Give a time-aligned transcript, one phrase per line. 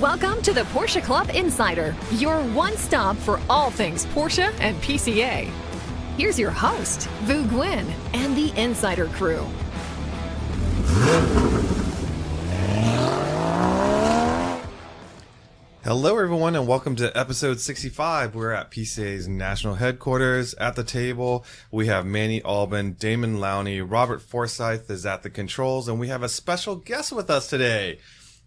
[0.00, 5.50] Welcome to the Porsche Club Insider, your one stop for all things Porsche and PCA.
[6.16, 9.44] Here's your host, Vu Nguyen, and the Insider crew.
[15.82, 18.36] Hello, everyone, and welcome to episode 65.
[18.36, 20.54] We're at PCA's national headquarters.
[20.54, 25.88] At the table, we have Manny Alban, Damon Lowney, Robert Forsyth is at the controls,
[25.88, 27.98] and we have a special guest with us today.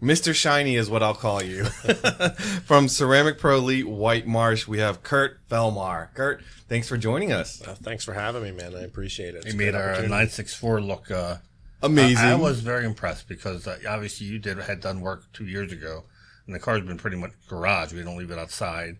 [0.01, 0.33] Mr.
[0.33, 1.65] Shiny is what I'll call you.
[2.65, 6.13] From Ceramic Pro Elite White Marsh, we have Kurt Felmar.
[6.15, 7.61] Kurt, thanks for joining us.
[7.61, 8.75] Uh, thanks for having me, man.
[8.75, 9.43] I appreciate it.
[9.45, 11.37] It's He made our 964 look uh,
[11.83, 12.17] Amazing.
[12.17, 15.71] I, I was very impressed because uh, obviously you did had done work two years
[15.71, 16.03] ago,
[16.45, 17.93] and the car's been pretty much garage.
[17.93, 18.97] We don't leave it outside,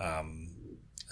[0.00, 0.48] um,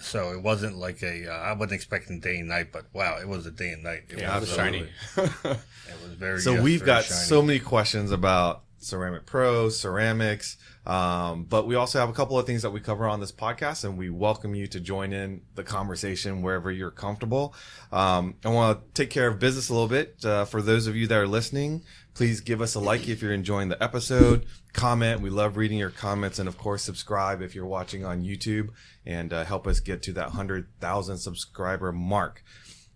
[0.00, 1.30] so it wasn't like a.
[1.30, 4.04] Uh, I wasn't expecting day and night, but wow, it was a day and night.
[4.08, 4.88] It Yeah, it was shiny.
[5.90, 6.40] It was very.
[6.40, 7.20] So yes, we've very got shiny.
[7.20, 12.46] so many questions about Ceramic Pro, ceramics, um, but we also have a couple of
[12.46, 15.62] things that we cover on this podcast, and we welcome you to join in the
[15.62, 17.54] conversation wherever you're comfortable.
[17.92, 20.24] Um, I want to take care of business a little bit.
[20.24, 21.82] Uh, for those of you that are listening,
[22.14, 24.46] please give us a like if you're enjoying the episode.
[24.72, 25.20] Comment.
[25.20, 28.70] We love reading your comments, and of course, subscribe if you're watching on YouTube,
[29.04, 32.42] and uh, help us get to that hundred thousand subscriber mark.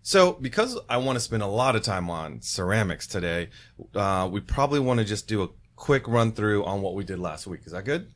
[0.01, 3.49] So, because I want to spend a lot of time on ceramics today,
[3.95, 7.19] uh, we probably want to just do a quick run through on what we did
[7.19, 7.61] last week.
[7.65, 8.11] Is that good?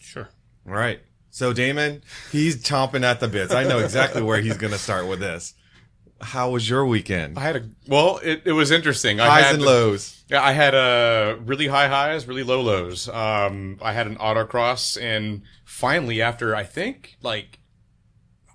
[0.00, 0.28] Sure.
[0.66, 1.00] All right.
[1.30, 3.52] So, Damon, he's chomping at the bits.
[3.52, 5.54] I know exactly where he's going to start with this.
[6.18, 7.38] How was your weekend?
[7.38, 9.20] I had a well, it, it was interesting.
[9.20, 10.24] I Highs had, and lows.
[10.30, 13.06] Yeah, I had uh, really high highs, really low lows.
[13.10, 17.58] Um, I had an autocross, and finally, after I think like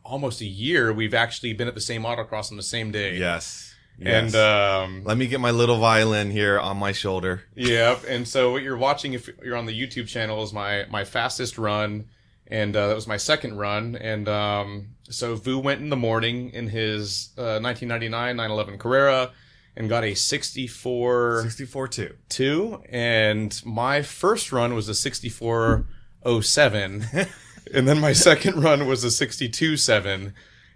[0.03, 3.17] almost a year, we've actually been at the same autocross on the same day.
[3.17, 3.70] Yes.
[4.03, 7.43] And um, Let me get my little violin here on my shoulder.
[7.55, 8.03] Yep.
[8.07, 11.57] And so what you're watching, if you're on the YouTube channel, is my my fastest
[11.57, 12.05] run,
[12.47, 13.95] and uh, that was my second run.
[13.95, 19.31] And um, so Vu went in the morning in his uh, 1999 911 Carrera
[19.75, 22.15] and got a 64 64 2.
[22.29, 27.05] two, and my first run was a 6407,
[27.73, 30.33] and then my second run was a 627.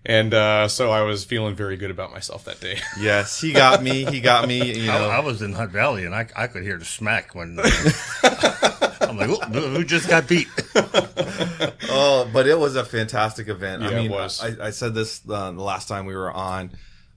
[0.07, 2.77] And uh, so I was feeling very good about myself that day.
[2.99, 4.05] Yes, he got me.
[4.05, 4.73] He got me.
[4.79, 7.59] You know, I was in Hunt Valley, and I, I could hear the smack when.
[9.01, 10.47] I'm like, "Oh, who just got beat?
[11.89, 13.83] Oh, but it was a fantastic event.
[13.83, 14.41] I Yeah, it mean, was.
[14.43, 16.71] I, I said this uh, the last time we were on.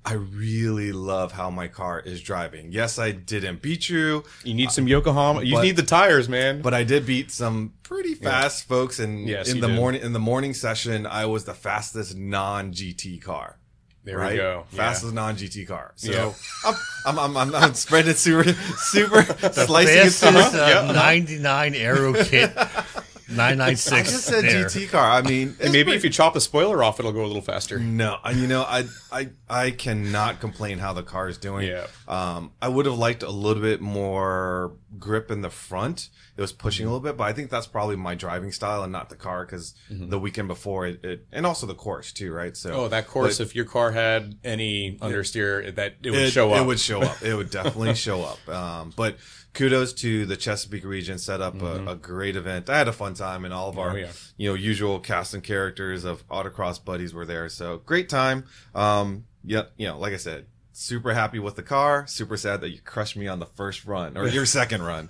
[0.09, 2.73] I really love how my car is driving.
[2.73, 5.43] Yes, I didn't beat you, You need some Yokohama.
[5.43, 6.63] You But- need the tires, man.
[6.63, 8.99] but I did beat some pretty fast folks.
[8.99, 9.77] And Yes, in the did.
[9.77, 13.57] morning, in the morning session, I was the fastest non GT car.
[14.05, 14.33] there right?
[14.33, 14.65] we go.
[14.71, 15.93] Fastest non GT car.
[15.97, 16.33] So Yeah.
[16.65, 16.75] I'm,
[17.07, 18.45] I'm, I'm, I'm, I'm spreading it super,
[18.79, 20.63] super, slicing it Fastest super.
[20.63, 22.51] uh, 99 Aero Kit
[23.29, 23.93] 996.
[23.93, 24.65] I just said there.
[24.67, 25.11] GT car.
[25.11, 27.79] I mean, And maybe if you chop the spoiler off, it'll go a little faster.
[27.79, 31.69] No, and you know, I I I cannot complain how the car is doing.
[31.69, 31.87] Yeah.
[32.07, 36.09] Um, I would have liked a little bit more grip in the front.
[36.37, 36.91] It was pushing Mm-hmm.
[36.93, 39.45] a little bit, but I think that's probably my driving style and not the car
[39.45, 42.57] because the weekend before it, it, and also the course too, right?
[42.57, 43.39] So Oh, that course!
[43.39, 46.63] but if your car had any understeer, that it would it, show up.
[46.63, 47.21] It would show up.
[47.23, 48.49] It would definitely show up.
[48.49, 49.17] Um, but
[49.59, 52.71] kudos to the Chesapeake region set up a, a great event.
[52.71, 53.97] I had a fun time, and all of our Mm-hmm.
[53.97, 54.13] Oh, yeah.
[54.37, 57.49] you know usual cast and characters of autocross buddies were there.
[57.49, 58.45] So great time.
[58.75, 60.47] Um, yeah, you know, like I said.
[60.73, 62.07] Super happy with the car.
[62.07, 65.09] Super sad that you crushed me on the first run or your second run.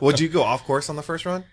[0.00, 1.44] Would you go off course on the first run?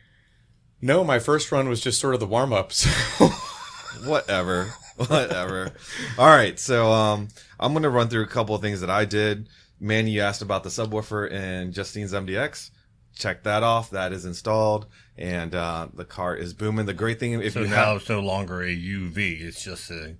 [0.81, 2.87] no, my first run was just sort of the warm ups.
[4.05, 4.73] whatever
[5.07, 5.71] whatever
[6.17, 7.27] all right so um
[7.59, 9.47] i'm gonna run through a couple of things that i did
[9.79, 12.71] manny you asked about the subwoofer in justine's mdx
[13.15, 14.85] check that off that is installed
[15.17, 18.09] and uh the car is booming the great thing if So you now have it's
[18.09, 19.41] no longer a UV.
[19.41, 20.15] It's just a.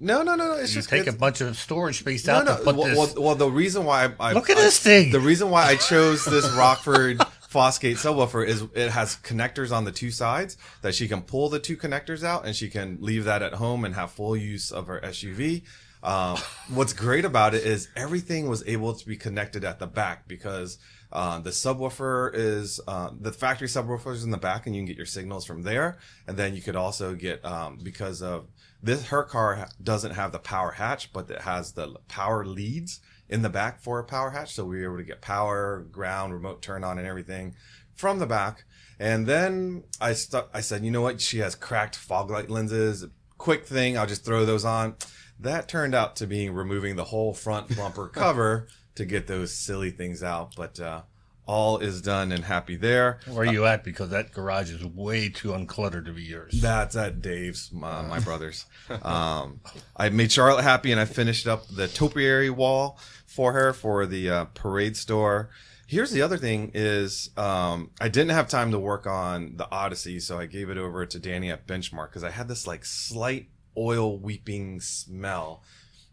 [0.00, 2.44] no no no no it's You just take a bunch of storage space no, out
[2.46, 2.56] no.
[2.56, 2.98] to put well, this.
[2.98, 5.12] well, well, the reason why I, I Look at I- this thing.
[5.12, 7.18] The reason why I chose this Rockford
[7.52, 11.60] Fosgate subwoofer is it has connectors on the two sides that she can pull the
[11.60, 14.88] two connectors out and she can leave that at home and have full use of
[14.88, 15.62] her SUV.
[16.04, 16.36] Um,
[16.68, 20.76] what's great about it is everything was able to be connected at the back because
[21.10, 24.86] uh, the subwoofer is uh, the factory subwoofer is in the back and you can
[24.86, 25.96] get your signals from there.
[26.28, 28.48] And then you could also get um, because of
[28.82, 33.40] this her car doesn't have the power hatch, but it has the power leads in
[33.40, 34.52] the back for a power hatch.
[34.52, 37.54] So we were able to get power, ground, remote turn on, and everything
[37.94, 38.64] from the back.
[38.98, 40.14] And then I
[40.52, 41.22] I said, you know what?
[41.22, 43.06] She has cracked fog light lenses.
[43.38, 44.96] Quick thing, I'll just throw those on.
[45.40, 49.90] That turned out to be removing the whole front bumper cover to get those silly
[49.90, 50.54] things out.
[50.56, 51.02] But uh,
[51.46, 53.18] all is done and happy there.
[53.26, 53.84] Where are you at?
[53.84, 56.60] Because that garage is way too uncluttered to be yours.
[56.60, 58.66] That's at Dave's, my, my brother's.
[59.02, 59.60] Um,
[59.96, 64.30] I made Charlotte happy, and I finished up the topiary wall for her for the
[64.30, 65.50] uh, parade store.
[65.86, 70.20] Here's the other thing: is um, I didn't have time to work on the Odyssey,
[70.20, 73.48] so I gave it over to Danny at Benchmark because I had this like slight
[73.76, 75.62] oil weeping smell,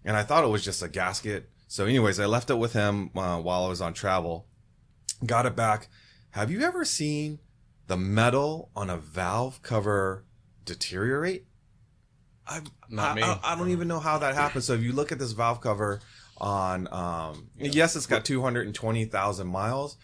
[0.04, 1.50] and I thought it was just a gasket.
[1.68, 4.46] So, anyways, I left it with him uh, while I was on travel.
[5.26, 5.88] Got it back.
[6.32, 7.40] Have you ever seen
[7.88, 10.26] the metal on a valve cover
[10.66, 11.46] deteriorate?
[12.48, 13.22] I, Not I, me.
[13.24, 14.66] I, I don't even know how that happens.
[14.66, 16.00] So if you look at this valve cover
[16.38, 19.98] on, um, yes, it's got 220,000 miles,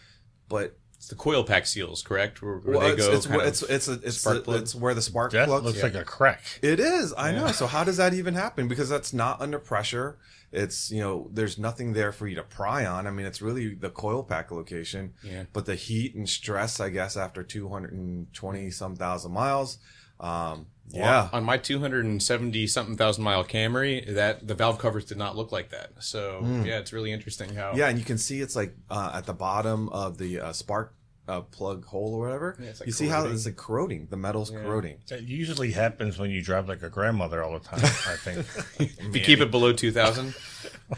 [0.47, 2.41] but It's the coil pack seals, correct?
[2.41, 3.39] Where, where well, they it's, go.
[3.39, 4.61] it's, it's, it's, a, it's, spark the- plug?
[4.61, 5.65] it's where the spark that plugs.
[5.65, 6.41] looks like a crack.
[6.63, 7.13] It is.
[7.15, 7.51] I know.
[7.51, 8.67] So how does that even happen?
[8.67, 10.17] Because that's not under pressure.
[10.51, 13.05] It's you know, there's nothing there for you to pry on.
[13.05, 15.13] I mean, it's really the coil pack location.
[15.23, 15.43] Yeah.
[15.53, 19.77] But the heat and stress, I guess, after 220 some thousand miles.
[20.19, 21.29] Um, yeah.
[21.33, 25.69] On my 270 something thousand mile Camry, that the valve covers did not look like
[25.69, 25.91] that.
[25.99, 27.73] So yeah, it's really interesting how.
[27.75, 30.93] Yeah, and you can see it's like uh, at the bottom of the uh, spark
[31.27, 32.55] uh, plug hole or whatever.
[32.59, 34.07] Yeah, like you see how it's like corroding.
[34.09, 34.99] The metal's corroding.
[35.09, 37.79] That usually happens when you drive like a grandmother all the time.
[37.83, 38.45] I think.
[38.79, 40.33] If you keep it below 2,000,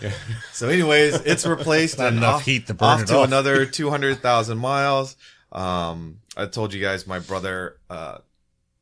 [0.54, 3.28] So, anyways, it's replaced Not enough off, heat to burn off it to off.
[3.28, 5.16] another 200,000 miles.
[5.52, 8.20] Um, I told you guys my brother, uh,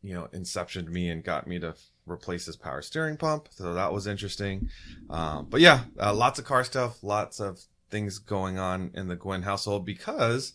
[0.08, 1.76] you know, inceptioned me and got me to
[2.06, 3.50] replace his power steering pump.
[3.52, 4.70] So that was interesting.
[5.10, 7.60] Um, but yeah, uh, lots of car stuff, lots of
[7.90, 10.54] things going on in the Nguyen household because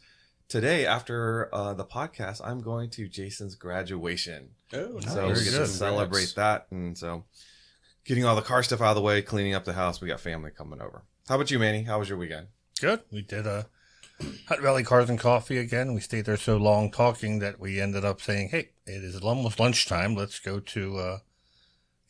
[0.49, 4.51] today after uh, the podcast, I'm going to Jason's graduation.
[4.73, 6.67] oh, So Very we get to celebrate that.
[6.71, 7.25] And so
[8.05, 10.01] getting all the car stuff out of the way, cleaning up the house.
[10.01, 11.05] We got family coming over.
[11.29, 11.83] How about you, Manny?
[11.83, 12.47] How was your weekend?
[12.81, 13.03] Good.
[13.11, 13.67] We did a
[14.49, 15.95] Hunt Valley Cars and Coffee again.
[15.95, 19.59] We stayed there so long talking that we ended up saying, "Hey, it is almost
[19.61, 20.15] lunchtime.
[20.15, 21.19] Let's go to uh,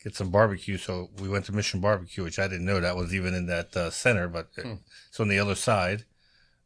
[0.03, 3.13] get some barbecue." So we went to Mission Barbecue, which I didn't know that was
[3.13, 4.79] even in that uh, center, but it-
[5.09, 6.05] it's on the other side.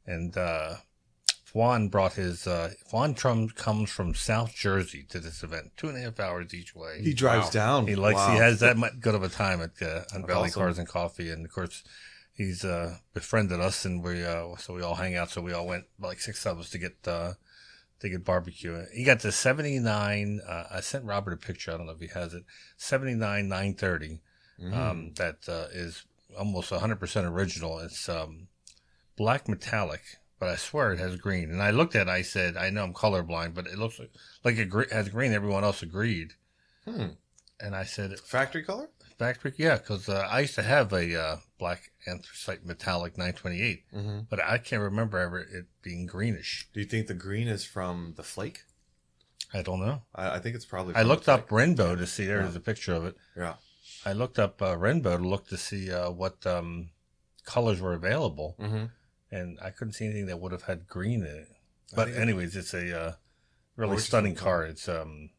[0.05, 0.75] And uh,
[1.53, 2.47] Juan brought his.
[2.47, 6.53] Uh, Juan Trum comes from South Jersey to this event, two and a half hours
[6.53, 7.01] each way.
[7.03, 7.51] He drives Wow.
[7.51, 7.87] down.
[7.87, 8.31] He likes Wow.
[8.31, 10.61] he has that much good of a time at uh, on Valley awesome.
[10.61, 11.83] Cars and Coffee, and of course
[12.37, 15.29] he's uh, befriended us, and we uh, so we all hang out.
[15.31, 17.33] So we all went like six of us to get uh,
[17.99, 18.85] to get barbecue.
[18.93, 20.39] He got the seventy nine.
[20.47, 21.73] Uh, I sent Robert a picture.
[21.73, 22.43] I don't know if he has it.
[22.77, 24.21] Seventy nine nine thirty.
[24.73, 26.05] Um, that uh, is
[26.37, 27.79] almost hundred percent original.
[27.79, 28.47] It's um,
[29.15, 30.01] black metallic.
[30.39, 31.49] But I swear it has green.
[31.49, 34.11] And I looked at it, I said, I know I'm colorblind, but it looks like,
[34.43, 35.33] like it has green.
[35.33, 36.33] Everyone else agreed.
[36.85, 37.07] Hmm.
[37.59, 38.87] And I said, Factory color?
[39.17, 44.19] Factory, yeah, because uh, I used to have a uh, black anthracite metallic 928, Mm-hmm.
[44.29, 46.67] but I can't remember ever it being greenish.
[46.73, 48.59] Do you think the green is from the flake?
[49.53, 50.03] I don't know.
[50.13, 50.93] I, I think it's probably.
[50.93, 51.69] I looked up flake.
[51.69, 52.25] Rennbow to see.
[52.25, 53.15] There's a picture of it.
[53.35, 53.55] Yeah.
[54.05, 56.89] I looked up uh, Rennbow to look to see uh, what um,
[57.45, 58.85] colors were available, Mm-hmm.
[59.31, 61.47] and I couldn't see anything that would have had green in it.
[61.95, 63.11] But anyways, it's a uh,
[63.77, 64.63] really stunning car.
[64.65, 65.31] It's um,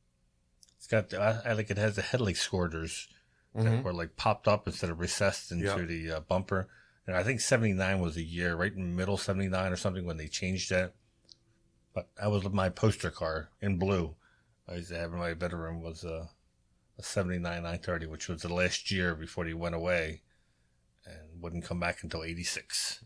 [0.79, 3.07] it's got I, I like it has the headlight scorters.
[3.57, 3.65] Mhm.
[3.65, 5.83] that were like popped up instead of recessed into Yeah.
[5.85, 6.69] the uh, bumper.
[7.07, 10.19] And I think 79 was a year, right in the middle, 79 or something when
[10.19, 10.95] they changed that.
[11.95, 14.15] But that was my poster car in blue.
[14.69, 16.29] I used to have in my bedroom was a,
[16.99, 20.23] a 79 930, which was the last year before he went away
[21.07, 23.03] and wouldn't come back until 86.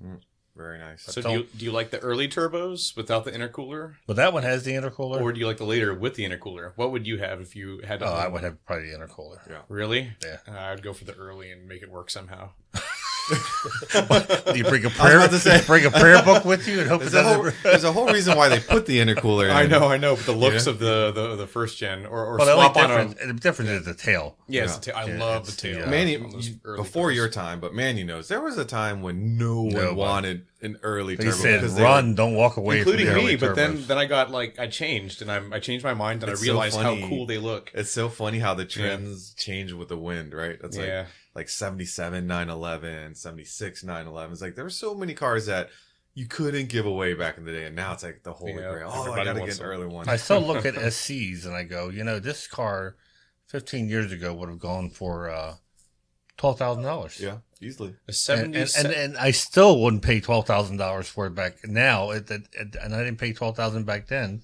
[0.55, 1.03] Very nice.
[1.05, 4.43] So do you do you like the early turbos without the intercooler, Well, that one
[4.43, 5.21] has the intercooler.
[5.21, 6.73] or do you like the later with the intercooler?
[6.77, 8.01] What would you have if you had?
[8.01, 8.43] to oh, I would one?
[8.45, 9.39] have probably the intercooler.
[9.49, 9.63] Yeah.
[9.69, 10.13] Really?
[10.23, 10.37] Yeah.
[10.47, 12.51] Uh, I'd go for the early and make it work somehow.
[13.29, 16.89] Do you bring a prayer, about to say- bring a prayer book with you and
[16.89, 19.51] hope it There's a, whole, there's a whole reason why they put the intercooler in.
[19.51, 20.73] I know, I know, but the looks Yeah.
[20.73, 23.27] of the, the the first gen or, or Well, the only swap on difference, a
[23.29, 24.37] the difference is the tail.
[24.49, 24.79] yeah, it's Yeah.
[24.79, 25.85] the ta- I Yeah, love the tail.
[25.85, 27.17] uh, Manny, on you- before cars.
[27.17, 29.95] your time, but Manny knows there was a time when no one Nobody.
[29.97, 31.31] wanted an early He turbo.
[31.33, 33.27] said, because they "Run, don't walk away." including from the me.
[33.27, 35.95] early But then turbos." then I got like I changed and I I changed my
[35.95, 37.71] mind and It's I so realized how cool they look.
[37.75, 40.59] It's so funny how the trends change with the wind, right?
[40.61, 40.99] That's like Yeah.
[41.01, 41.09] like
[41.49, 44.33] 77 911, 76 911.
[44.33, 45.71] It's like there were so many cars that
[46.15, 48.71] you couldn't give away back in the day, and now it's like the holy Yeah,
[48.73, 48.91] grail.
[48.93, 50.09] Oh, I everybody gotta wants get an early one.
[50.09, 52.97] I still look at SCs and I go, you know, this car,
[53.47, 55.55] fifteen years ago would have gone for uh,
[56.37, 57.19] twelve thousand dollars.
[57.19, 57.91] yeah, easily.
[57.91, 61.35] A And, seventy and, and, and I still wouldn't pay twelve thousand dollars for it
[61.35, 62.11] back now.
[62.11, 64.43] It, it, it- and I didn't pay twelve thousand back then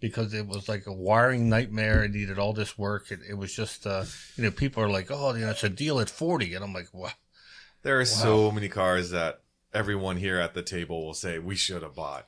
[0.00, 2.04] because it was like a wiring nightmare.
[2.04, 3.10] It needed all this work.
[3.10, 4.04] It, it was just, uh,
[4.36, 6.72] you know, people are like, oh, you know, it's a deal at forty, and I'm
[6.72, 7.10] like, wow.
[7.82, 11.82] There are so many cars that everyone here at the table will say we should
[11.82, 12.26] have bought.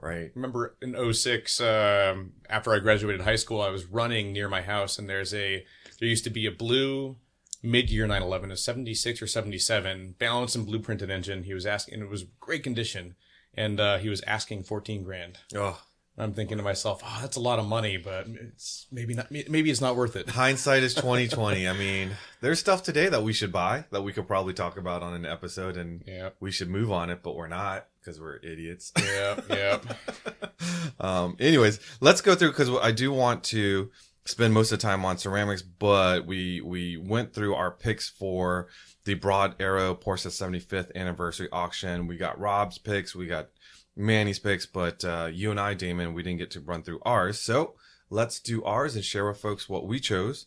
[0.00, 0.32] Right.
[0.34, 4.98] remember in 06 um, after i graduated high school i was running near my house
[4.98, 5.64] and there's a
[6.00, 7.18] there used to be a blue
[7.62, 12.10] mid-year 911 a 76 or 77 balanced and blueprinted engine he was asking and it
[12.10, 13.14] was great condition
[13.54, 15.80] and uh, he was asking 14 grand Oh,
[16.18, 19.70] i'm thinking to myself oh that's a lot of money but it's maybe not maybe
[19.70, 21.68] it's not worth it hindsight is 2020.
[21.68, 25.02] I mean, there's stuff today that we should buy that we could probably talk about
[25.02, 28.36] on an episode and yeah we should move on it, but we're not because we're
[28.36, 28.92] idiots.
[28.98, 29.78] yeah yeah
[31.00, 33.90] um, anyways, let's go through because I do want to
[34.24, 38.68] spend most of the time on ceramics, but we we went through our picks for
[39.04, 42.06] the Broad Arrow Porsche 75th anniversary auction.
[42.06, 43.48] We got Rob's picks, we got
[43.96, 47.40] Manny's picks, but uh, you and I, Damon, we didn't get to run through ours.
[47.40, 47.74] So
[48.10, 50.46] let's do ours and share with folks what we chose.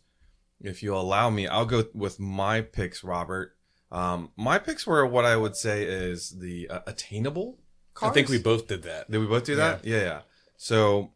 [0.62, 3.56] If you'll allow me, I'll go with my picks, Robert.
[3.92, 7.60] Um, my picks were what I would say is the uh, attainable.
[8.02, 9.86] i think we both did that Did we both do that?
[9.86, 10.22] Yeah, yeah.
[10.58, 11.12] So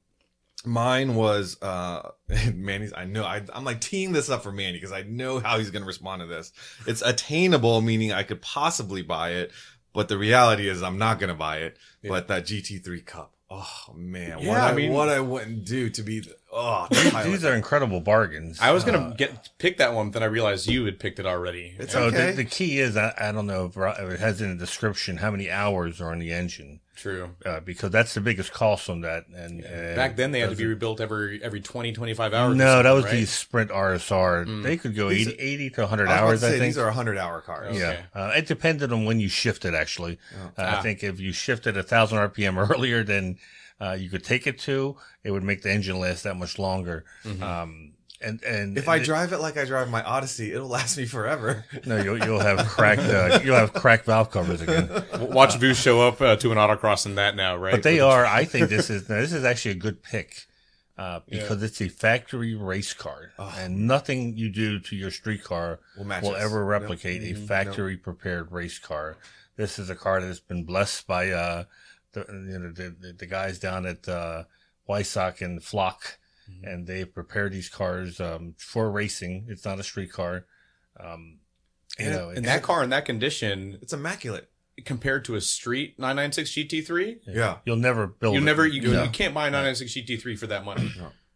[0.66, 2.10] mine was uh
[2.54, 2.94] Manny's.
[2.96, 5.72] I know I, I'm like teeing this up for Manny because I know how he's
[5.72, 6.52] going to respond to this.
[6.86, 9.52] It's attainable, meaning I could possibly buy it,
[9.94, 11.78] but the reality is I'm not going to buy it.
[12.04, 13.34] But that GT3 Cup.
[13.50, 17.22] Oh man, what Yeah, I, I mean- what I wouldn't do to be oh the
[17.26, 18.60] These are incredible bargains.
[18.62, 21.20] i was gonna Uh, get pick that one but then i realized you had picked
[21.20, 22.32] it already It's So okay.
[22.32, 25.18] the, the key is, I, I don't know if, if it has in the description
[25.18, 29.02] how many hours are on the engine, true uh, because that's the biggest cost on
[29.02, 29.26] that.
[29.34, 32.82] And, and back then they had to be rebuilt every every 20 25 hours No,
[32.84, 33.12] that was right?
[33.12, 34.64] the Sprint RSR.
[34.64, 36.64] They could go These 80, 80 to 100 I was about hours, to I think.
[36.64, 37.76] these are 100 hour cars.
[37.76, 37.80] Okay.
[37.80, 39.74] Yeah, uh, it depended on when you shifted.
[39.76, 40.80] Actually, uh, Ah.
[40.80, 43.38] I think if you shifted a thousand RPM earlier than
[43.82, 47.06] uh, you could take it to, it would make the engine last that much longer.
[47.42, 50.98] Um, and and If I it- drive it like I drive my Odyssey, it'll last
[50.98, 51.64] me forever.
[51.86, 54.88] no, you'll, you'll have cracked uh, you'll have cracked valve covers again.
[55.14, 57.72] W- Watch Vu show up uh, to an autocross in that now, right?
[57.72, 58.26] But they are.
[58.26, 60.46] I think this is this is actually a good pick.
[60.98, 65.80] Uh, because it's a factory race car, and nothing you do to your street car
[65.98, 67.42] Will match will ever replicate Mm-hmm.
[67.46, 69.16] a factory prepared race car.
[69.56, 71.64] This is a car that's been blessed by uh,
[72.14, 74.44] the you know the, the, the guys down at uh,
[74.88, 76.18] Weissach and Flacht,
[76.50, 76.68] Mm-hmm.
[76.68, 79.46] and they prepare these cars um, for racing.
[79.50, 80.46] It's not a street car.
[81.00, 81.38] Um,
[82.00, 84.50] you And- know, And that car in that condition, It's immaculate.
[84.84, 87.58] compared to a street 996 GT3, Yeah.
[87.66, 88.34] you'll never build.
[88.34, 88.46] you it.
[88.46, 89.04] never you, No.
[89.04, 90.92] you can't buy a 996 GT3 for that money.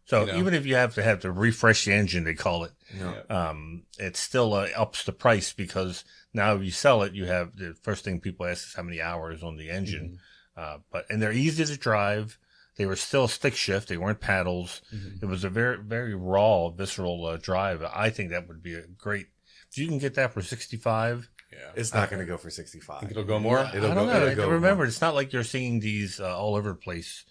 [0.05, 0.37] So you know.
[0.39, 2.71] even if you have to have to refresh the engine, they call it.
[2.99, 3.21] No.
[3.29, 6.03] um, it still uh, ups the price because
[6.33, 8.99] now if you sell it, you have the first thing people ask is how many
[8.99, 10.19] hours on the engine.
[10.55, 12.37] Uh, but and they're easy to drive.
[12.77, 13.87] They were still stick shift.
[13.89, 14.81] They weren't paddles.
[15.21, 17.83] It was a very very raw, visceral uh, drive.
[17.83, 19.27] I think that would be a great.
[19.71, 21.57] If you can get that for sixty five, Yeah.
[21.75, 22.99] It's not going to go for 65.
[22.99, 23.59] Think it'll go more?
[23.59, 24.25] I It'll don't go- know.
[24.25, 24.85] it'll go Remember, more.
[24.85, 27.25] it's not like you're seeing these uh, all over the place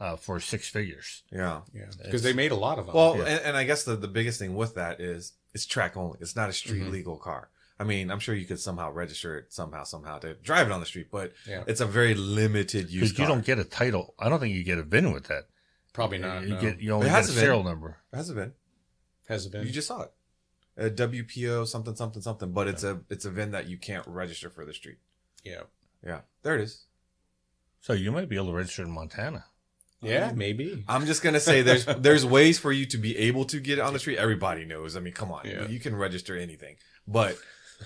[0.00, 1.22] uh, for six figures.
[1.32, 1.60] Yeah.
[1.74, 1.84] Yeah.
[2.02, 2.94] Because they made a lot of them.
[2.94, 3.24] Well, Yeah.
[3.24, 6.18] and, and I guess the, the biggest thing with that is it's track only.
[6.22, 6.90] It's not a street Mhm.
[6.90, 7.48] legal car.
[7.78, 10.80] I mean, I'm sure you could somehow register it somehow, somehow to drive it on
[10.80, 11.64] the street, but Yeah.
[11.66, 14.14] it's a very limited use Because you don't get a title.
[14.18, 15.44] I don't think you get a VIN with that.
[15.92, 16.42] Probably not.
[16.42, 16.60] you no.
[16.60, 17.98] get you only It get a has a serial number.
[18.14, 18.52] Has it been?
[19.28, 19.66] Has it been?
[19.66, 20.12] You just saw it.
[20.78, 24.50] A WPO something something something, but it's a it's a VIN that you can't register
[24.50, 24.98] for the street.
[25.44, 25.62] yeah.
[26.04, 26.84] Yeah, there it is.
[27.80, 29.46] So you might be able to register in Montana.
[30.02, 30.84] Yeah, maybe.
[30.86, 33.82] I'm just gonna say there's there's ways for you to be able to get it
[33.82, 34.18] on the street.
[34.18, 34.96] Everybody knows.
[34.96, 35.66] I mean, come on, Yeah.
[35.66, 36.76] you can register anything,
[37.08, 37.38] but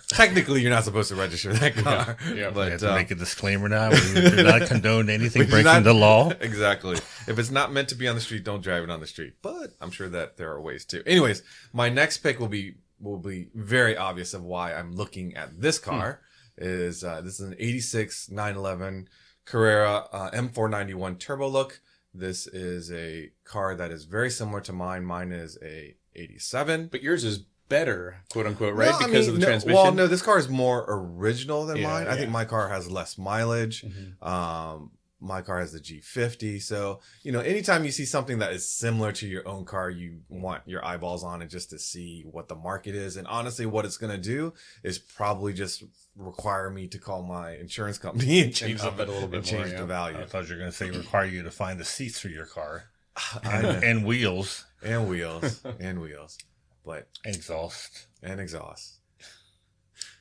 [0.09, 2.17] technically you're not supposed to register that car.
[2.29, 2.49] Yeah, yeah.
[2.49, 3.91] we But have to uh, make a disclaimer now.
[3.91, 3.99] We
[4.31, 6.31] do not condone anything breaking not- the law.
[6.41, 6.97] exactly.
[7.27, 9.35] If it's not meant to be on the street, don't drive it on the street.
[9.43, 11.07] But I'm sure that there are ways to.
[11.07, 11.43] Anyways,
[11.73, 15.79] my next pick will be will be very obvious of why I'm looking at this
[15.79, 16.21] car.
[16.59, 19.09] Is uh, this is an '86 911
[19.47, 21.81] Carrera uh, M491 Turbo Look.
[22.13, 25.05] This is a car that is very similar to mine.
[25.05, 26.89] Mine is a '87.
[26.89, 28.91] But yours is better, quote unquote, right?
[28.91, 29.83] No, I because mean, of the no- transmission.
[29.83, 32.03] Well, no, this car is more original than Yeah, mine.
[32.03, 32.25] I think yeah.
[32.25, 32.33] Mm-hmm.
[32.33, 33.87] my car has less mileage.
[34.21, 34.91] Um,
[35.23, 36.63] my car has the G50.
[36.63, 40.21] So, you know, anytime you see something that is similar to your own car, you
[40.31, 43.17] want your eyeballs on it just to see what the market is.
[43.19, 45.85] And honestly, what it's going to do is probably just
[46.17, 49.37] require me to call my insurance company and change up the, it a little bit
[49.39, 49.85] and change more, the yeah.
[49.85, 50.19] value.
[50.21, 52.47] I thought you were going to say require you to find the seats for your
[52.47, 52.85] car
[53.45, 56.39] and, and wheels and wheels and wheels,
[56.85, 58.07] but exhaust.
[58.23, 58.99] and exhaust.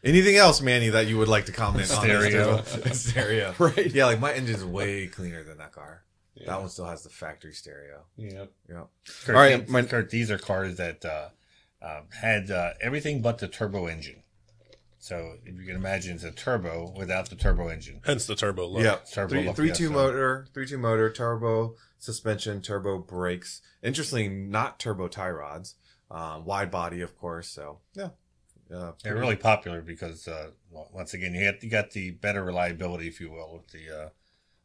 [0.04, 2.04] Anything else, Manny, that you would like to comment on?
[2.04, 2.58] Stereo.
[2.62, 3.06] this?
[3.10, 3.54] Stereo.
[3.60, 3.94] Right.
[3.94, 6.04] Yeah, like my engine's way cleaner than that car.
[6.36, 6.48] Yeah.
[6.48, 8.04] That one still has the factory stereo.
[8.16, 8.46] Yeah.
[8.70, 8.84] Yeah.
[9.26, 11.30] Kurt, All right, these, my- Kurt, these are cars that uh,
[11.82, 14.24] uh, had uh, everything but the turbo engine.
[15.00, 18.00] So if you can imagine, it's a turbo without the turbo engine.
[18.06, 18.84] Hence the turbo look.
[18.84, 23.00] Yeah, Turbo three, look, three yeah, two so- motor, three two motor, turbo suspension, turbo
[23.00, 23.62] brakes.
[23.84, 25.76] Interestingly, not turbo tie rods.
[26.12, 27.48] Um, wide body, of course.
[27.50, 28.10] So yeah,
[28.74, 33.08] uh, They're really popular because uh, once again, you, had, you got the better reliability,
[33.08, 34.10] if you will, with the uh,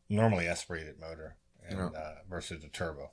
[0.09, 1.37] normally aspirated motor
[1.69, 1.87] and Yeah.
[1.87, 3.11] uh, versus the turbo.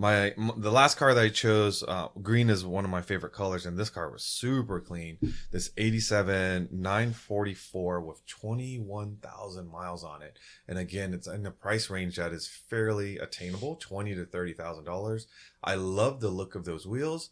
[0.00, 3.34] My m- the last car that I chose, uh, green is one of my favorite
[3.34, 5.18] colors, and this car was super clean.
[5.50, 12.16] This '87 944 with 21,000 miles on it, and again, it's in a price range
[12.16, 15.26] that is fairly attainable, twenty to thirty thousand dollars.
[15.62, 17.28] I love the look of those wheels.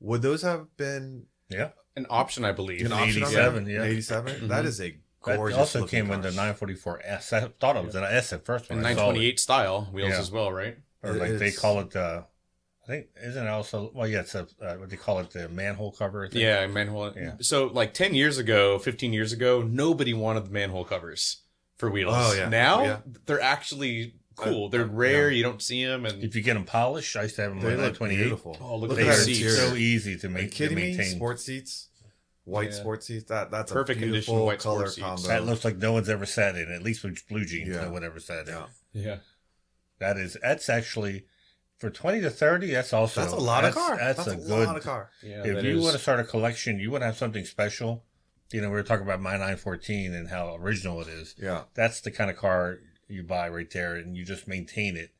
[0.00, 2.86] Would those have been Yeah, An option, I believe.
[2.86, 3.22] an option?
[3.22, 3.70] on 87, that?
[3.70, 3.82] yeah.
[3.82, 4.48] 87.
[4.48, 4.96] That is a
[5.26, 5.58] that gorgeous.
[5.58, 6.30] also looking came with car.
[6.30, 7.32] the 944S.
[7.34, 9.20] I thought it was an S at first when And I saw it.
[9.20, 10.18] 928 style wheels Yeah.
[10.18, 10.78] as well, right?
[11.02, 11.94] Or like they call it.
[11.96, 12.22] Uh,
[12.84, 15.48] I think isn't it also well, yeah, it's a uh, what they call it the
[15.48, 16.24] manhole cover.
[16.24, 16.36] I.
[16.36, 17.12] Yeah, manhole.
[17.16, 17.34] Yeah.
[17.40, 21.42] So like 10 years ago, 15 years ago, nobody wanted the manhole covers
[21.76, 22.14] for wheels.
[22.16, 22.48] Oh, yeah.
[22.48, 22.96] Now Yeah.
[23.26, 24.68] they're actually cool.
[24.68, 25.30] They're rare.
[25.30, 26.06] You don't see them.
[26.06, 28.16] And If you get them polished, I used to have them They on look 928.
[28.22, 28.56] beautiful.
[28.60, 29.56] Oh, look Look at at They that that are seats.
[29.58, 30.82] so easy to Are you make to kidding me?
[30.96, 31.14] maintain.
[31.14, 31.88] Sports seats,
[32.44, 32.74] white Yeah.
[32.80, 33.24] sports seats.
[33.28, 35.28] That that's a Perfect condition beautiful white color sports combo.
[35.28, 36.72] That looks like no one's ever sat in.
[36.72, 37.82] At least with blue jeans, Yeah.
[37.82, 38.54] no one ever sat in.
[38.54, 38.66] Yeah.
[38.92, 39.16] yeah.
[40.02, 41.24] That is that's actually
[41.78, 42.70] for twenty to thirty.
[42.72, 43.96] That's also That's a lot of that's- car.
[43.98, 44.66] That's, That's, a, a, good.
[44.66, 45.10] lot of car.
[45.22, 45.44] Yeah.
[45.46, 48.04] if you is- want to start a collection, you want to have something special.
[48.52, 51.34] You know, we were talking about my 914 and how original it is.
[51.38, 51.62] Yeah.
[51.74, 55.10] That's the kind of car you buy right there, and you just maintain it.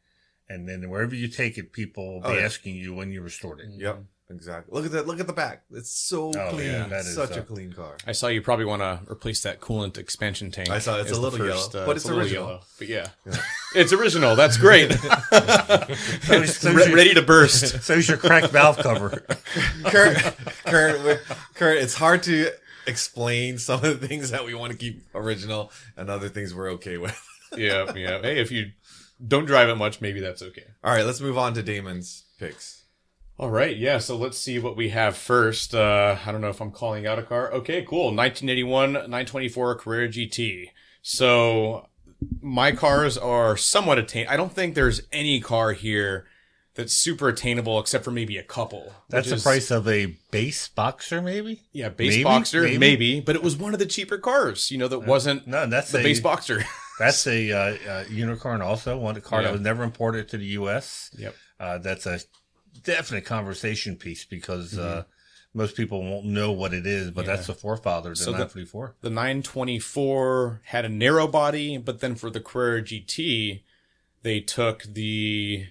[0.48, 2.44] And then wherever you take it, people will be Oh, yeah.
[2.44, 3.70] asking you when you restored it.
[3.70, 3.80] Mm-hmm.
[3.80, 4.02] Yep.
[4.34, 4.74] Exactly.
[4.74, 5.06] Look at that.
[5.06, 5.62] Look at the back.
[5.72, 6.66] It's so Oh, clean.
[6.72, 7.96] yeah, that is, Such uh, a clean car.
[8.06, 10.70] I saw you probably want to replace that coolant expansion tank.
[10.70, 12.44] I saw it's as a the little yellow, but it's a little original.
[12.46, 12.60] yellow.
[12.78, 13.08] But yeah,
[13.74, 14.34] it's original.
[14.36, 14.92] That's great.
[14.92, 17.82] So, so Re- ready to burst.
[17.82, 19.24] So is your cracked valve cover.
[19.84, 20.16] Kurt,
[20.64, 21.20] Kurt,
[21.54, 22.50] Kurt, it's hard to
[22.86, 26.70] explain some of the things that we want to keep original and other things we're
[26.72, 27.18] okay with.
[27.56, 28.20] yeah, yeah.
[28.22, 28.72] Hey, if you
[29.26, 30.64] don't drive it much, maybe that's okay.
[30.82, 32.81] All right, let's move on to Damon's picks.
[33.38, 33.99] All right, yeah.
[33.99, 35.75] So let's see what we have first.
[35.75, 37.52] Uh, I don't know if I'm calling out a car.
[37.52, 38.14] Okay, cool.
[38.14, 40.68] 1981 924 Carrera GT.
[41.02, 41.88] So
[42.40, 44.26] my cars are somewhat attain.
[44.28, 46.26] I don't think there's any car here
[46.75, 48.92] that's super attainable except for maybe a couple.
[49.08, 51.62] That's the is- price of a base Boxster, maybe.
[51.73, 52.78] Yeah, base Maybe, Boxster, maybe.
[52.78, 53.21] maybe.
[53.21, 54.71] but it was one of the cheaper cars.
[54.71, 56.62] You know, that wasn't No, that's the a base Boxster.
[56.99, 59.47] That's a uh, uh, unicorn, also one car Yeah.
[59.49, 61.10] that was never imported to the U.S.
[61.18, 61.34] yep.
[61.58, 62.21] Uh, that's a
[62.80, 65.58] definite conversation piece because uh, Mm-hmm.
[65.58, 67.35] most people won't know what it is, but Yeah.
[67.37, 68.97] that's the forefather the So the- 944.
[69.02, 73.63] The 924 had a narrow body, but then for the Carrera GT,
[74.23, 75.67] they took the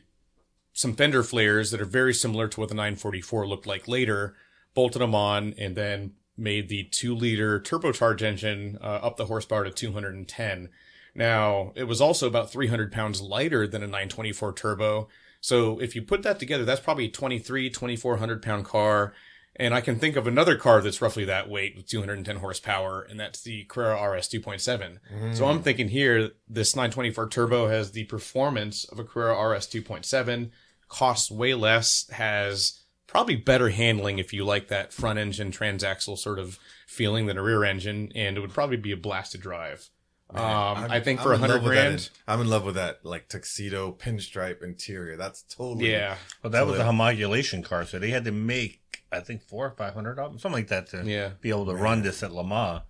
[0.73, 4.35] some fender flares that are very similar to what the 944 looked like later,
[4.73, 9.65] bolted them on, and then made the two liter turbocharged engine uh, up the horsepower
[9.65, 10.69] to 210.
[11.13, 15.09] Now, it was also about 300 pounds lighter than a 924 turbo.
[15.41, 19.13] So if you put that together, that's probably a 23, 2400 pound car.
[19.57, 23.19] And I can think of another car that's roughly that weight with 210 horsepower, and
[23.19, 24.99] that's the Carrera RS 2.7.
[25.13, 25.35] Mm.
[25.35, 30.51] So I'm thinking here, this 924 turbo has the performance of a Carrera RS 2.7,
[30.87, 36.39] costs way less, has probably better handling if you like that front engine transaxle sort
[36.39, 39.89] of feeling than a rear engine, and it would probably be a blast to drive.
[40.35, 40.41] Um,
[40.83, 43.05] I'm- I think I'm for a hundred with that- grand, I'm in love with that
[43.05, 45.17] like tuxedo pinstripe interior.
[45.17, 48.31] That's totally yeah, Well, that So was they- a homologation car, so they had to
[48.31, 51.31] make, I think, four or 500 of something like that, to yeah.
[51.41, 52.81] be able to run this at Le Mans.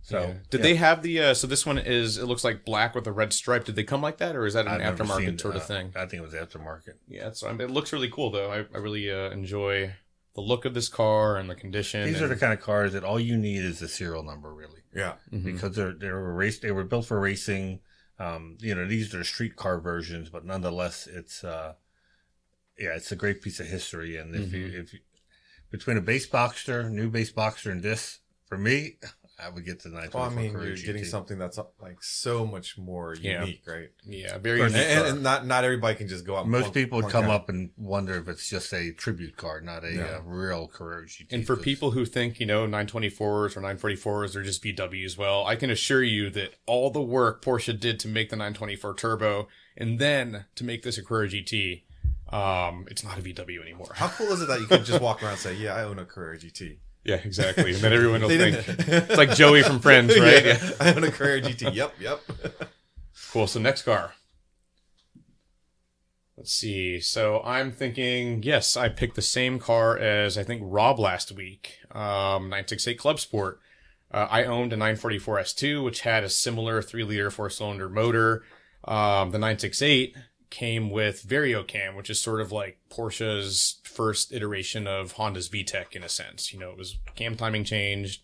[0.00, 0.32] So, Yeah.
[0.50, 0.62] did yeah.
[0.62, 1.20] they have the?
[1.20, 2.16] Uh, so this one is.
[2.18, 3.64] It looks like black with a red stripe.
[3.64, 5.66] Did they come like that, or is that an I've aftermarket seen, sort of uh,
[5.66, 5.92] thing?
[5.96, 6.94] I think it was aftermarket.
[7.08, 8.50] Yeah, so I mean, it looks really cool though.
[8.50, 9.92] I, I really uh, enjoy
[10.38, 12.04] the look of this car and the condition.
[12.06, 14.82] These are the kind of cars that all you need is the serial number, really.
[14.94, 15.14] yeah.
[15.32, 15.42] Mhm.
[15.44, 17.80] because they're they were race they were built for racing.
[18.20, 21.72] Um, you know, these are street car versions, but nonetheless, it's uh,
[22.78, 24.16] yeah, it's a great piece of history.
[24.16, 25.00] And if you if you,
[25.70, 28.98] between a base Boxster, new base Boxster, and this, for me,
[29.40, 32.44] I would get the nine Well, I mean, four you're getting something that's like so
[32.44, 33.40] much more Yeah.
[33.44, 33.90] unique, right?
[34.04, 34.88] yeah, very And, unique.
[34.88, 36.42] and, and not not everybody can just go out.
[36.42, 37.42] and Most plunk- people would plunk come out.
[37.42, 40.16] up and wonder if it's just a tribute car, not a Yeah.
[40.16, 41.28] uh, real Carrera GT.
[41.32, 45.46] And for 'cause- people who think, you know, 924s or 944s are just VWs, well,
[45.46, 49.46] I can assure you that all the work Porsche did to make the 924 Turbo
[49.76, 51.84] and then to make this a Carrera GT,
[52.30, 53.92] um, it's not a VW anymore.
[53.94, 55.98] How cool is it that you can just walk around and say, "Yeah, I own
[56.00, 57.72] a Carrera GT." Yeah, exactly.
[57.74, 60.44] And then everyone will think it's like Joey from Friends, right?
[60.44, 60.70] Yeah, Yeah.
[60.80, 61.72] I own a Carrera GT.
[61.74, 62.20] Yep, yep.
[63.32, 63.46] Cool.
[63.46, 64.14] So next car.
[66.36, 67.00] Let's see.
[67.00, 71.78] So I'm thinking, yes, I picked the same car as I think Rob last week,
[71.90, 73.60] um, 968 Club Sport.
[74.10, 78.44] Uh, I owned a 944 S2, which had a similar three liter four cylinder motor.
[78.84, 80.16] Um, the 968
[80.50, 86.02] came with VarioCam, which is sort of like Porsche's first iteration of Honda's VTEC in
[86.02, 86.52] a sense.
[86.52, 88.22] You know, it was cam timing changed,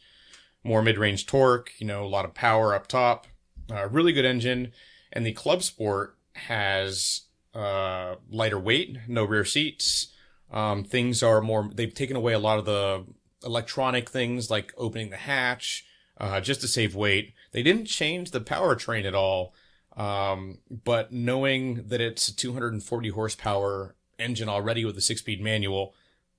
[0.62, 3.26] more mid range torque, you know, a lot of power up top,
[3.70, 4.72] uh, really good engine.
[5.12, 7.22] And the Club Sport has
[7.54, 10.12] uh, lighter weight, no rear seats.
[10.50, 13.04] Um, things are more, they've taken away a lot of the
[13.44, 15.84] electronic things like opening the hatch
[16.18, 17.34] uh, just to save weight.
[17.52, 19.54] They didn't change the powertrain at all.
[19.96, 25.94] Um, but knowing that it's a 240 horsepower engine already with a six speed manual,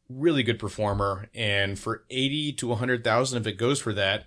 [0.09, 1.29] really good performer.
[1.33, 4.25] And for 80 to 100,000, if it goes for that,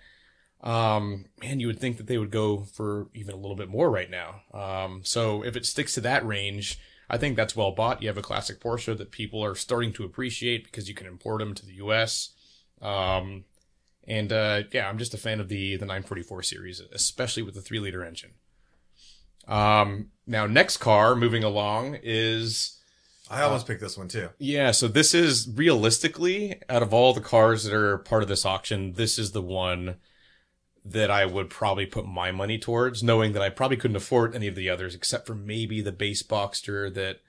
[0.63, 3.91] um, man, you would think that they would go for even a little bit more
[3.91, 4.43] right now.
[4.53, 8.03] Um, so if it sticks to that range, I think that's well bought.
[8.03, 11.41] You have a classic Porsche that people are starting to appreciate because you can import
[11.41, 12.31] them to the US.
[12.83, 13.45] Um,
[14.07, 17.61] and, uh, yeah, I'm just a fan of the, the 944 series, especially with the
[17.61, 18.33] three liter engine.
[19.49, 22.79] Um, now next car moving along is,
[23.31, 24.29] I almost picked this one too.
[24.39, 28.45] yeah, so this is realistically out of all the cars that are part of this
[28.45, 29.97] auction, this is the one
[30.85, 34.47] that I would probably put my money towards, knowing that I probably couldn't afford any
[34.47, 37.21] of the others except for maybe the base Boxster that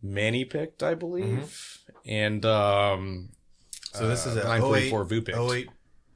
[0.00, 1.78] Manny picked, I believe.
[2.04, 3.30] And um
[3.92, 5.38] So this is uh, a 944 VU picked.
[5.38, 5.68] 08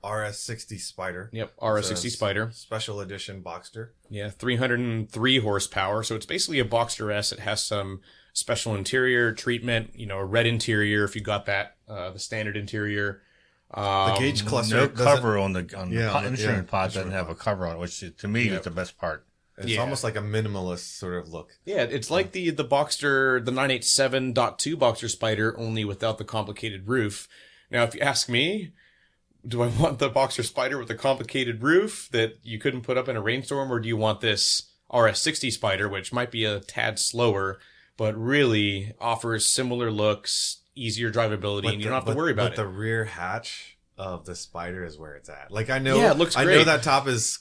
[0.06, 1.28] RS60 Spider.
[1.32, 2.50] Yep, RS60 a Spider.
[2.52, 3.88] Special edition Boxster.
[4.08, 6.02] Yeah, 303 horsepower.
[6.02, 7.32] So it's basically a Boxster S.
[7.32, 8.00] It has some
[8.32, 12.56] special interior treatment, you know, a red interior if you got that, uh, the standard
[12.56, 13.22] interior.
[13.72, 16.66] Um, The gauge cluster no cover on the on Yeah, the on pod, the- instrument
[16.66, 18.58] yeah, pod doesn't instrument have a cover on it, which to me Yep.
[18.60, 19.26] is the best part.
[19.58, 19.80] It's Yeah.
[19.80, 21.56] almost like a minimalist sort of look.
[21.64, 27.26] Yeah, it's like the the Boxster, the 987.2 Boxster Spider, only without the complicated roof.
[27.70, 28.72] Now, if you ask me,
[29.46, 33.08] do I want the Boxster Spider with the complicated roof that you couldn't put up
[33.08, 36.98] in a rainstorm, or do you want this RS60 Spider, which might be a tad
[36.98, 37.58] slower,
[37.96, 42.52] but really offers similar looks, easier drivability, and you the- don't have to worry about
[42.52, 42.56] it?
[42.56, 42.64] but it.
[42.64, 45.50] the rear hatch of the Spider is where it's at.
[45.50, 46.48] Like I know, Yeah, it looks Great.
[46.48, 47.38] I know that top is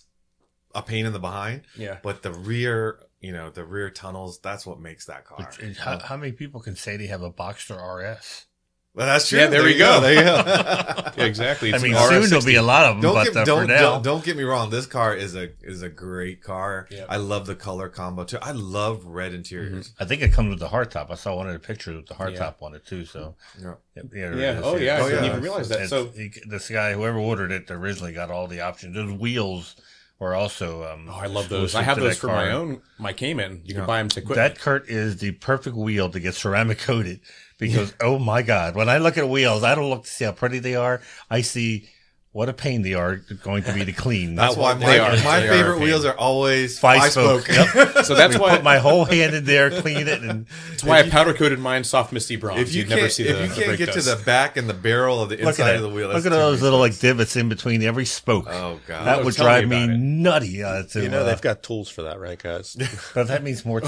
[0.73, 1.97] a pain in the behind, yeah.
[2.03, 5.37] but the rear, you know, the rear tunnels, that's what makes that car.
[5.37, 8.45] Which is- how, um, how many people can say they have a Boxster RS?
[8.95, 9.39] Well, that's true.
[9.39, 9.99] Yeah, there we you go.
[9.99, 11.01] There you go.
[11.17, 11.73] Yeah, exactly.
[11.73, 12.29] I mean, soon RS60.
[12.29, 14.23] there'll be a lot of them, don't but get uh, don't, for now, don't don't
[14.25, 14.69] get me wrong.
[14.69, 16.89] This car is a is a great car.
[16.91, 17.05] Yeah.
[17.07, 18.37] I love the color combo too.
[18.41, 19.93] I love red interiors.
[19.97, 21.09] I think it comes with the hardtop.
[21.11, 22.37] I saw one of the pictures with the Yeah.
[22.37, 23.05] hardtop on it too.
[23.05, 23.75] So Yeah.
[23.95, 24.51] yeah, there Yeah.
[24.51, 24.63] it is.
[24.65, 24.97] Oh, yeah.
[24.97, 25.75] I Oh, didn't even realize that.
[25.83, 28.93] It's- So, he- this guy, whoever ordered it, originally got all the options.
[28.95, 29.77] Those wheels
[30.19, 30.83] were also.
[30.83, 31.75] Um, oh, I love those.
[31.75, 32.35] I have those that for car.
[32.45, 33.61] my own, my Cayman.
[33.63, 33.75] You Yeah.
[33.81, 34.35] can buy them to quit.
[34.35, 37.21] That Kurt is the perfect wheel to get ceramic coated
[37.57, 40.31] because oh my god, when I look at wheels, I don't look to see how
[40.31, 41.01] pretty they are.
[41.29, 41.89] I see
[42.31, 44.35] what a pain they are going to be to clean.
[44.35, 45.11] That's why They my, are.
[45.23, 45.83] my They favorite pain.
[45.83, 47.43] wheels are always Five five spoke.
[47.43, 47.55] spoke.
[47.73, 48.05] Yep.
[48.05, 50.99] so that's why I Put my whole hand in there, clean it, and That's why
[50.99, 52.59] I powder coated mine soft misty bronze.
[52.59, 54.67] if you You'd never see the, if you can't brake get to the back and
[54.69, 56.99] the barrel of the look inside of the wheel, Look at too those little like
[56.99, 58.47] divots in between every spoke.
[58.49, 59.97] Oh god, that Oh, would tell me drive me, it.
[59.97, 60.61] nutty.
[60.61, 62.75] Uh, to, You know, uh, they've got tools for that, right, guys?
[63.15, 63.87] but that means more Oh,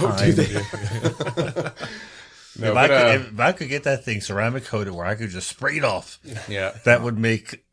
[2.58, 2.66] time.
[2.66, 4.94] do if, No, I but, uh, could, if I could get that thing ceramic coated
[4.94, 6.74] where I could just spray it off, yeah.
[6.86, 7.64] that would make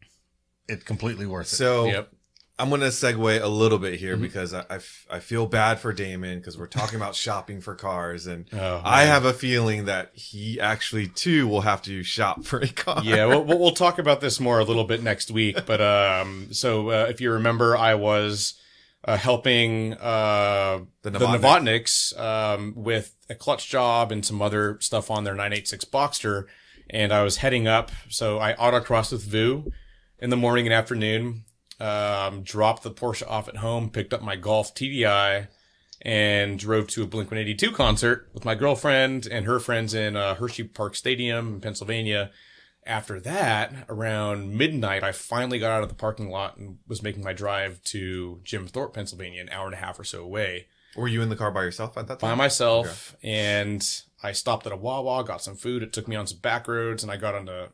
[0.68, 1.56] it completely worth it.
[1.56, 2.10] So Yep.
[2.56, 4.22] I'm going to segue a little bit here Mm-hmm.
[4.22, 7.74] because I, I f- I feel bad for Damon because we're talking about shopping for
[7.74, 12.44] cars and Oh, I have a feeling that he actually too will have to shop
[12.44, 13.02] for a car.
[13.02, 15.66] yeah, we'll, we'll we'll talk about this more a little bit next week.
[15.66, 18.54] But um, so uh, if you remember, I was
[19.04, 25.10] uh, helping uh, The the, Novotniks um, with a clutch job and some other stuff
[25.10, 26.46] on their 986 Boxster,
[26.88, 27.90] and I was heading up.
[28.08, 29.70] So I autocrossed with Vu
[30.18, 31.44] in the morning and afternoon.
[31.80, 35.48] Um, dropped the Porsche off at home, picked up my Golf TDI,
[36.00, 40.36] and drove to a Blink 182 concert with my girlfriend and her friends in uh,
[40.36, 42.30] Hershey Park Stadium in Pennsylvania.
[42.86, 47.24] After that, around midnight, I finally got out of the parking lot and was making
[47.24, 50.66] my drive to Jim Thorpe, Pennsylvania, an hour and a half or so away
[50.96, 52.30] Were you in the car by yourself at that time?
[52.30, 53.16] by myself.
[53.22, 53.86] And
[54.22, 55.82] I stopped at a Wawa, got some food.
[55.82, 57.70] It took me on some back roads, and I got on the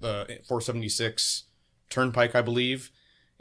[0.00, 1.44] the 476
[1.90, 2.90] Turnpike, I believe.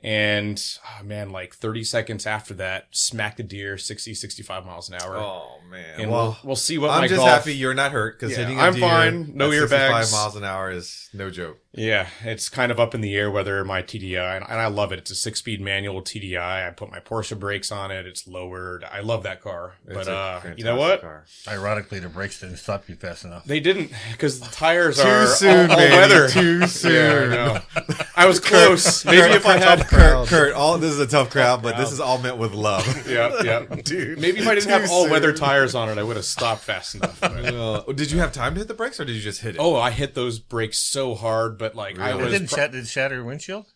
[0.04, 0.62] And
[1.00, 5.18] oh, man, like 30 seconds after that, smacked a deer 60, 65 miles an hour.
[5.18, 6.00] Oh man.
[6.00, 7.30] and well, we'll, we'll see what I'm just golf.
[7.30, 9.32] happy you're not hurt because Yeah, hitting a I'm deer fine.
[9.36, 10.12] No at 65 airbags.
[10.14, 11.60] miles an hour is no joke.
[11.72, 14.98] Yeah, it's kind of up in the air whether my TDI, and I love it.
[14.98, 16.68] It's a six-speed manual TDI.
[16.68, 18.08] I put my Porsche brakes on it.
[18.08, 18.84] It's lowered.
[18.84, 19.74] I love that car.
[19.86, 21.02] It's but a uh, you know what?
[21.02, 21.26] car.
[21.48, 23.46] Ironically, the brakes didn't stop you fast enough.
[23.46, 25.96] They didn't because the tires Too are soon, all, all baby.
[25.96, 26.28] weather.
[26.30, 27.32] Too Yeah, soon.
[27.34, 27.62] I know.
[28.16, 29.06] I was close.
[29.06, 29.88] Maybe Kurt, if I had.
[29.88, 32.86] Kurt, Kurt, all this is a tough crowd, but this is all meant with love.
[33.10, 33.60] Yeah, yeah.
[33.84, 36.96] Dude, Maybe if I didn't have all-weather tires on it, I would have stopped fast
[36.96, 37.20] enough.
[37.22, 39.56] but- Uh, did you have time to hit the brakes, or did you just hit
[39.56, 39.60] it?
[39.60, 42.22] oh, I hit those brakes so hard, but like I Really?
[42.22, 42.34] It was.
[42.34, 43.67] didn't, pro- shat- did it shatter your windshield?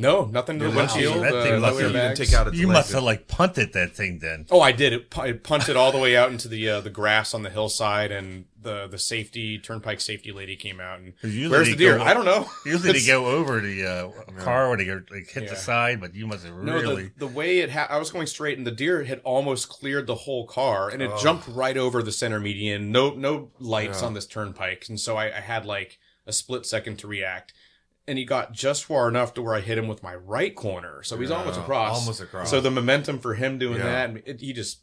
[0.00, 1.24] no, nothing to the You're windshield.
[1.24, 3.72] That uh, thing no must you didn't take out its You must have like punted
[3.72, 4.46] that thing then.
[4.48, 4.92] Oh, I did.
[4.92, 8.12] It, it punted all the way out into the uh, the grass on the hillside,
[8.12, 11.14] and the the safety turnpike safety lady came out and
[11.50, 11.98] where's the deer?
[11.98, 12.48] go- I don't know.
[12.64, 15.50] Usually they It's- go over the uh, car or they go, like, hit Yeah.
[15.50, 17.04] the side, but you must have No, really.
[17.18, 20.06] the, the way it ha- I was going straight, and the deer had almost cleared
[20.06, 22.92] the whole car, and it jumped right over the center median.
[22.92, 24.06] No, no lights Yeah.
[24.06, 27.52] on this turnpike, and so I, I had like a split second to react.
[28.06, 31.02] And he got just far enough to where I hit him with my right corner,
[31.02, 31.98] so he's Yeah, almost across.
[31.98, 32.48] almost across.
[32.50, 34.06] So the momentum for him doing Yeah.
[34.06, 34.78] that, it, he just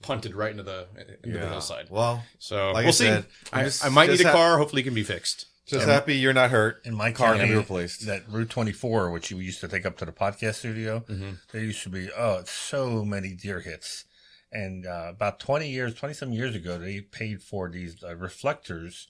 [0.00, 0.86] punted right into the
[1.24, 1.86] into the hillside.
[1.90, 3.06] Well, So Like I we'll see.
[3.06, 4.58] said, I, just- I might need a ha- car.
[4.58, 5.46] Hopefully, it can be fixed.
[5.66, 5.92] just Yeah.
[5.94, 6.80] happy you're not hurt.
[6.86, 8.06] in my car can be replaced.
[8.06, 11.30] that Route 24, which you used to take up to the podcast studio, Mm-hmm.
[11.52, 14.04] there used to be oh, so many deer hits.
[14.52, 19.08] And uh, about 20 years, 20 some years ago, they paid for these uh, reflectors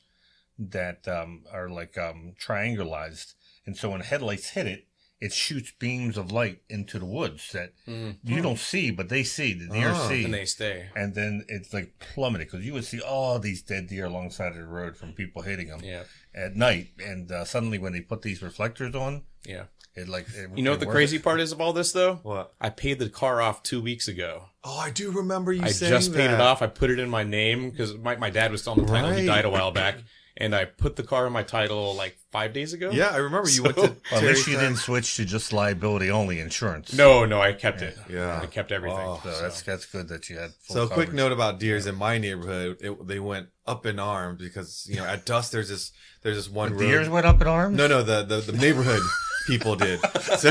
[0.59, 3.35] that um, are like um, triangularized.
[3.67, 4.85] And so when headlights hit it,
[5.21, 9.53] it shoots beams of light into the woods that you don't see, but they see.
[9.53, 10.09] The deer Oh.
[10.09, 10.25] see.
[10.25, 10.91] And they stay.
[10.95, 14.55] and then it's like plummeted because you would see all these dead deer alongside of
[14.59, 16.91] the road from people hitting them Yeah, at night.
[17.05, 19.65] And uh, suddenly, when they put these reflectors on, yeah.
[19.97, 20.95] it like it, You know what the worked.
[20.95, 22.21] crazy part is of all this, though?
[22.23, 22.55] What?
[22.61, 24.45] I paid the car off two weeks ago.
[24.63, 26.63] Oh, I do remember you I saying just paid it off.
[26.63, 29.11] I put it in my name because my, my dad was still on the title.
[29.11, 29.97] He died a while back.
[30.41, 32.91] And I put the car in my title like five days ago.
[32.93, 35.25] Yeah, I remember you So- went to Well, at Terry least you didn't switch to
[35.25, 36.93] just liability only insurance.
[36.95, 37.99] No, no, I kept it.
[38.09, 38.41] Yeah.
[38.41, 38.99] I kept everything.
[38.99, 39.21] Wow.
[39.25, 40.53] so that's that's good that you had.
[40.63, 42.77] Full So, a quick note about deers in my neighborhood.
[42.81, 45.91] It, they went up in arms because you know at dusk there's this
[46.23, 46.87] there's this one The road.
[46.87, 47.77] deers went up in arms.
[47.77, 49.03] No, no, the the, the neighborhood
[49.49, 50.01] people did.
[50.39, 50.51] So,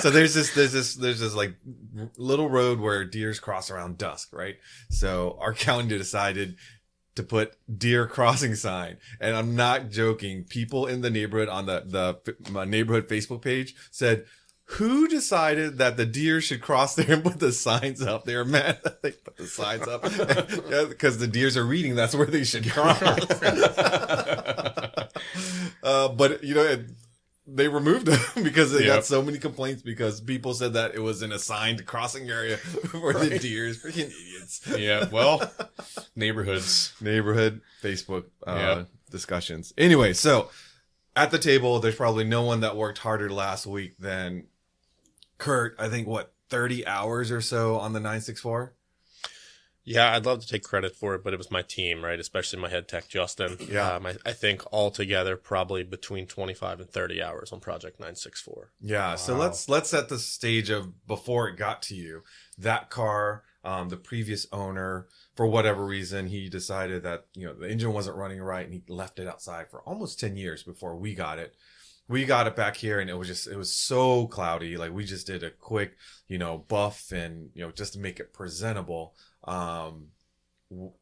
[0.00, 1.54] so there's this there's this there's this like
[2.16, 4.56] little road where deers cross around dusk, right?
[4.90, 6.56] So our county decided
[7.14, 10.44] to put deer crossing sign, and I'm not joking.
[10.44, 14.24] People in the neighborhood on the the neighborhood Facebook page said.
[14.76, 18.24] Who decided that the deer should cross there and put the signs up?
[18.24, 20.02] They were mad that they put the signs up
[20.88, 21.94] because the deers are reading.
[21.94, 23.02] That's where they should cross.
[25.82, 26.84] uh, but you know,
[27.46, 28.86] they removed them because they Yep.
[28.86, 32.56] got so many complaints because people said that it was an assigned crossing area
[32.90, 33.82] for the deers.
[33.82, 34.60] Freaking idiots.
[34.78, 35.50] yeah, well,
[36.16, 36.92] neighborhoods.
[37.00, 38.84] Neighborhood Facebook uh, Yeah.
[39.10, 39.72] discussions.
[39.76, 40.50] Anyway, so
[41.16, 44.44] at the table, there's probably no one that worked harder last week than
[45.38, 45.74] Kurt.
[45.78, 48.74] I think what 30 hours or so on the 964.
[49.84, 52.18] Yeah, I'd love to take credit for it, but it was my team, right?
[52.18, 53.56] Especially my head tech, Justin.
[53.68, 53.94] Yeah.
[53.94, 58.70] Um, I, I think altogether probably between 25 and 30 hours on Projekt 964.
[58.80, 59.16] Yeah.
[59.16, 62.22] So let's let's set the stage of before it got to you.
[62.56, 67.68] That car, um, the previous owner, for whatever reason, he decided that you know the
[67.68, 71.14] engine wasn't running right, and he left it outside for almost ten years before we
[71.14, 71.54] got it.
[72.08, 74.76] We got it back here, and it was just it was so cloudy.
[74.76, 75.96] Like we just did a quick,
[76.28, 79.14] you know, buff, and you know, just to make it presentable.
[79.44, 80.08] Um,
[80.70, 80.92] you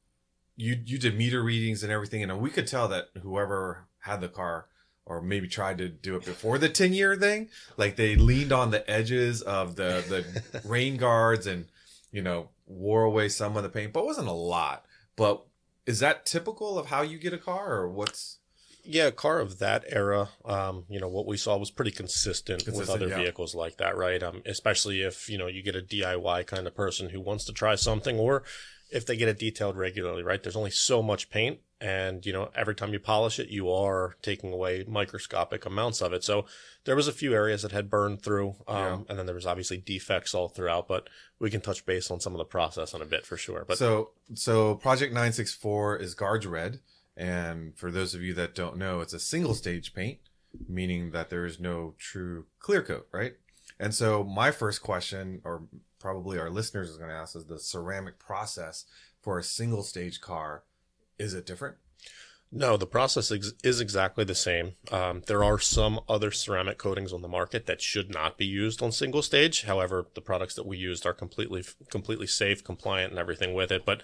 [0.57, 4.66] you did meter readings and everything, and we could tell that whoever had the car
[5.07, 8.70] or maybe tried to do it before the 10 year thing like they leaned on
[8.70, 11.66] the edges of the the rain guards and
[12.12, 14.85] you know wore away some of the paint but it wasn't a lot.
[15.16, 15.44] But
[15.87, 18.38] is that typical of how you get a car or what's
[18.84, 22.66] Yeah, a car of that era, um, you know, what we saw was pretty consistent,
[22.66, 23.18] with other yeah.
[23.18, 24.22] vehicles like that, right?
[24.22, 27.52] Um, especially if, you know, you get a DIY kind of person who wants to
[27.52, 28.42] try something or
[28.90, 30.42] if they get it detailed regularly, right?
[30.42, 34.16] There's only so much paint and, you know, every time you polish it, you are
[34.20, 36.24] taking away microscopic amounts of it.
[36.24, 36.44] So
[36.84, 38.98] there was a few areas that had burned through, um, Yeah.
[39.08, 42.34] and then there was obviously defects all throughout, but we can touch base on some
[42.34, 43.64] of the process in a bit for sure.
[43.66, 46.80] But so so Projekt 964 is guards red
[47.20, 50.18] and for those of you that don't know it's a single stage paint
[50.68, 53.35] meaning that there is no true clear coat right
[53.78, 55.64] and so my first question or
[56.00, 58.87] probably our listeners is going to ask is the ceramic process
[59.20, 60.64] for a single stage car
[61.18, 61.76] is it different
[62.52, 64.72] No, the process ex- is exactly the same.
[64.90, 68.83] Um, there are some other ceramic coatings on the market that should not be used
[68.83, 69.62] on single stage.
[69.66, 73.85] However, the products that we used are completely completely safe, compliant, and everything with it.
[73.85, 74.02] But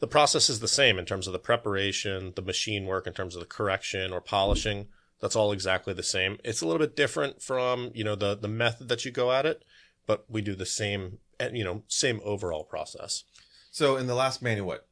[0.00, 3.34] the process is the same in terms of the preparation, the machine work, in terms
[3.34, 4.88] of the correction or polishing.
[5.20, 6.38] That's all exactly the same.
[6.44, 9.46] It's a little bit different from, you know, the, the method that you go at
[9.46, 9.64] it,
[10.06, 11.18] but we do the same,
[11.52, 13.24] you know, same overall process.
[13.72, 14.86] So in the last manual, what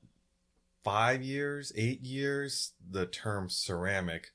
[0.83, 4.33] five years, eight years, the term ceramic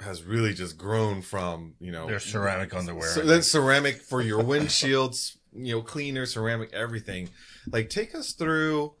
[0.00, 3.08] has really just grown from you know There's ceramic underwear.
[3.08, 7.30] So then ceramic for your windshields, you know, cleaner, ceramic, everything.
[7.70, 8.94] Like take us through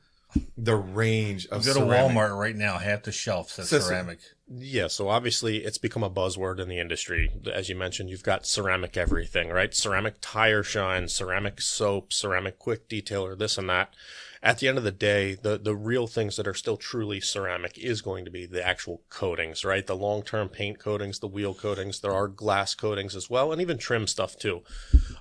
[0.56, 2.16] the range of Go to ceramic.
[2.16, 2.78] Walmart right now.
[2.78, 4.18] Half the shelf says so- ceramic.
[4.52, 7.30] Yeah, so obviously it's become a buzzword in the industry.
[7.52, 9.72] As you mentioned, you've got ceramic everything, right?
[9.72, 13.94] Ceramic tire shine, ceramic soap, ceramic quick detailer, this and that.
[14.42, 17.78] At the end of the day, the, the real things that are still truly ceramic
[17.78, 19.86] is going to be the actual coatings, right?
[19.86, 23.62] The long term paint coatings, the wheel coatings, there are glass coatings as well, and
[23.62, 24.62] even trim stuff too.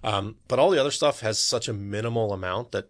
[0.04, 2.90] Um, but all the other stuff has such a minimal amount that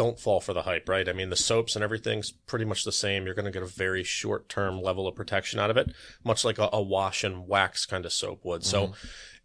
[0.00, 1.10] don't fall for the hype, right?
[1.10, 3.26] I mean, the soaps and everything's pretty much the same.
[3.26, 5.92] You're going to get a very short term level of protection out of it,
[6.24, 8.64] much like a, a wash and wax kind of soap would.
[8.64, 8.94] So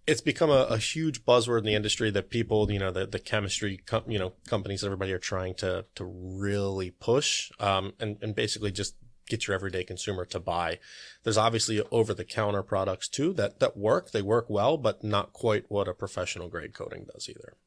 [0.08, 3.20] it's become a, a huge buzzword in the industry that people, you know, the, the
[3.20, 8.34] chemistry, com- you know, companies, everybody are trying to, to really push, um, and, and
[8.34, 8.96] basically just
[9.28, 10.80] get your everyday consumer to buy.
[11.24, 14.12] There's obviously over the counter products too that, that work.
[14.12, 17.58] They work well, but not quite what a professional grade coating does either.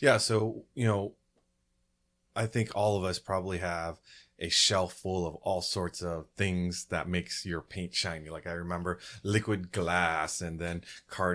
[0.00, 1.14] Yeah, so you know,
[2.34, 3.98] I think all of us probably have
[4.40, 8.30] a shelf full of all sorts of things that makes your paint shiny.
[8.30, 10.82] Like I remember liquid glass and then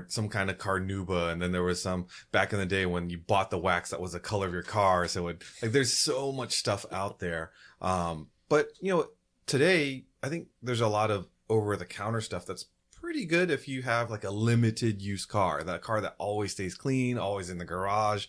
[0.08, 3.20] some kind of carnauba and then there was some back in the day when you
[3.20, 5.08] bought the wax that was the color of your car.
[5.08, 7.52] So it like there's so much stuff out there.
[7.80, 9.08] Um but you know,
[9.46, 13.68] today I think there's a lot of over the counter stuff that's pretty good if
[13.68, 17.60] you have like a limited use car, that car that always stays clean, always in
[17.60, 18.26] the garage.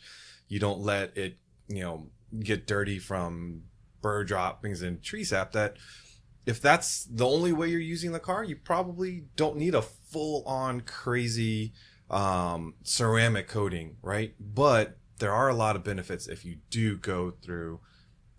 [0.49, 3.63] You don't let it, you know, get dirty from
[4.03, 5.77] bird droppings and tree sap that
[6.47, 10.45] if that's the only way you're using the car, you probably don't need a full
[10.45, 11.73] on crazy
[12.09, 14.35] um, ceramic coating, right?
[14.39, 17.81] But there are a lot of benefits if you do go through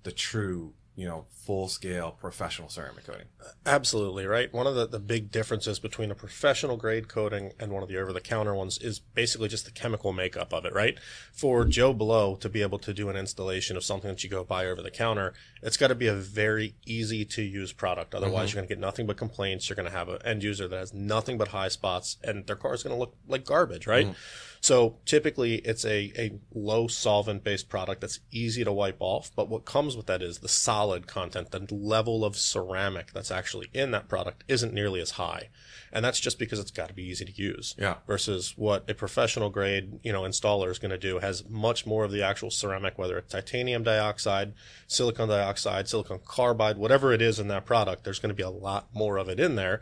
[0.04, 3.28] the true, you know, full scale professional ceramic coating.
[3.68, 4.52] Absolutely, right?
[4.52, 8.00] One of the, the big differences between a professional grade coating and one of the
[8.00, 10.98] over the counter ones is basically just the chemical makeup of it, right?
[11.32, 14.44] For Joe Blow to be able to do an installation of something that you go
[14.44, 18.16] buy over the counter, it's got to be a very easy to use product.
[18.16, 18.58] Otherwise, mm-hmm.
[18.58, 19.70] you're going to get nothing but complaints.
[19.70, 22.56] You're going to have an end user that has nothing but high spots and their
[22.56, 24.08] car is going to look like garbage, right?
[24.08, 24.18] Mm-hmm.
[24.62, 29.32] So typically it's a, a low solvent based product that's easy to wipe off.
[29.36, 33.70] But what comes with that is the solid content, the level of ceramic that's actually
[33.74, 35.50] in that product isn't nearly as high.
[35.92, 37.76] And that's just because it's got to be easy to use.
[37.78, 37.96] Yeah.
[38.08, 42.04] Versus what a professional grade, you know, installer is going to do has much more
[42.04, 44.54] of the actual ceramic, whether it's titanium dioxide,
[44.88, 48.50] silicon dioxide, silicon carbide, whatever it is in that product, there's going to be a
[48.50, 49.82] lot more of it in there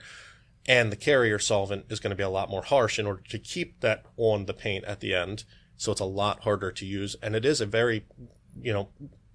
[0.68, 3.40] and the carrier solvent is going to be a lot more harsh in order to
[3.40, 5.44] keep that on the paint at the end.
[5.78, 8.06] So it's a lot harder to use, and it is a very,
[8.62, 8.90] you know,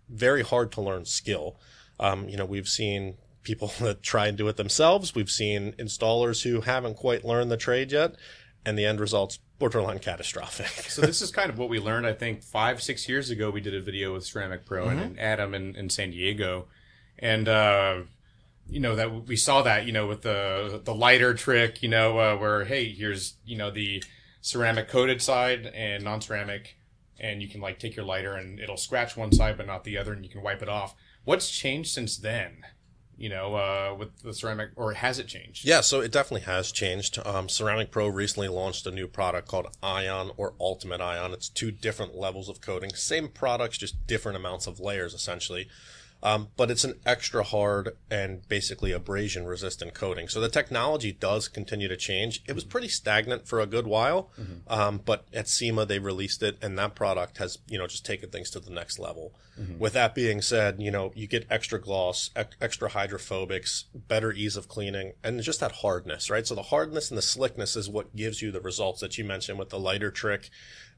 [0.09, 1.57] very hard to learn skill.
[1.99, 5.14] Um, you know, we've seen people that try and do it themselves.
[5.14, 8.16] We've seen installers who haven't quite learned the trade yet,
[8.64, 10.66] and the end result's borderline catastrophic.
[10.90, 12.07] So this is kind of what we learned.
[12.07, 15.21] I think five, six years ago, we did a video with Ceramic Pro and, and
[15.21, 16.66] Adam in, in San Diego,
[17.19, 18.01] and uh,
[18.70, 22.18] you know that we saw that you know with the the lighter trick, you know,
[22.18, 24.02] uh, where hey, here's you know the
[24.40, 26.76] ceramic coated side and non-ceramic,
[27.18, 29.98] and you can like take your lighter and it'll scratch one side but not the
[29.98, 30.94] other, and you can wipe it off.
[31.24, 32.62] What's changed since then?
[33.16, 35.66] You know, uh, with the ceramic, or has it changed?
[35.66, 37.18] Yeah, so it definitely has changed.
[37.26, 41.35] Um, Ceramic Pro recently launched a new product called Ion or Ultimate Ion.
[41.35, 45.68] It's two different levels of coating, same products, just different amounts of layers essentially.
[46.22, 50.28] Um, but it's an extra hard and basically abrasion resistant coating.
[50.28, 52.42] So the technology does continue to change.
[52.46, 54.30] It was pretty stagnant for a good while,
[54.68, 58.28] um, but at SEMA they released it, and that product has you know just taken
[58.30, 59.33] things to the next level.
[59.78, 64.56] With that being said, you know you get extra gloss, ec- extra hydrophobics, better ease
[64.56, 66.46] of cleaning, and just that hardness, right?
[66.46, 69.59] So the hardness and the slickness is what gives you the results that you mentioned
[69.59, 70.50] with the lighter trick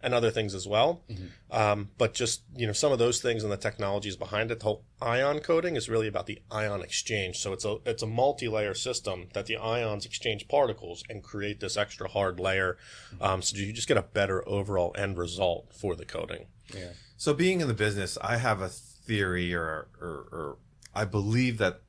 [0.03, 1.03] and other things as well.
[1.51, 4.65] Um, but just, you know, some of those things and the technologies behind it, the
[4.65, 7.39] whole ion coating is really about the ion exchange.
[7.39, 11.77] So it's a, it's a multi-layer system that the ions exchange particles and create this
[11.77, 12.77] extra hard layer.
[13.21, 16.47] Um, so you just get a better overall end result for the coating.
[16.75, 16.93] Yeah.
[17.17, 20.57] So being in the business, I have a theory or, or, or
[20.95, 21.83] I believe that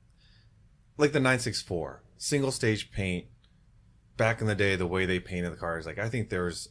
[0.97, 3.25] like the 964 single stage paint
[4.17, 6.69] back in the day, the way they painted the cars, like I think there's,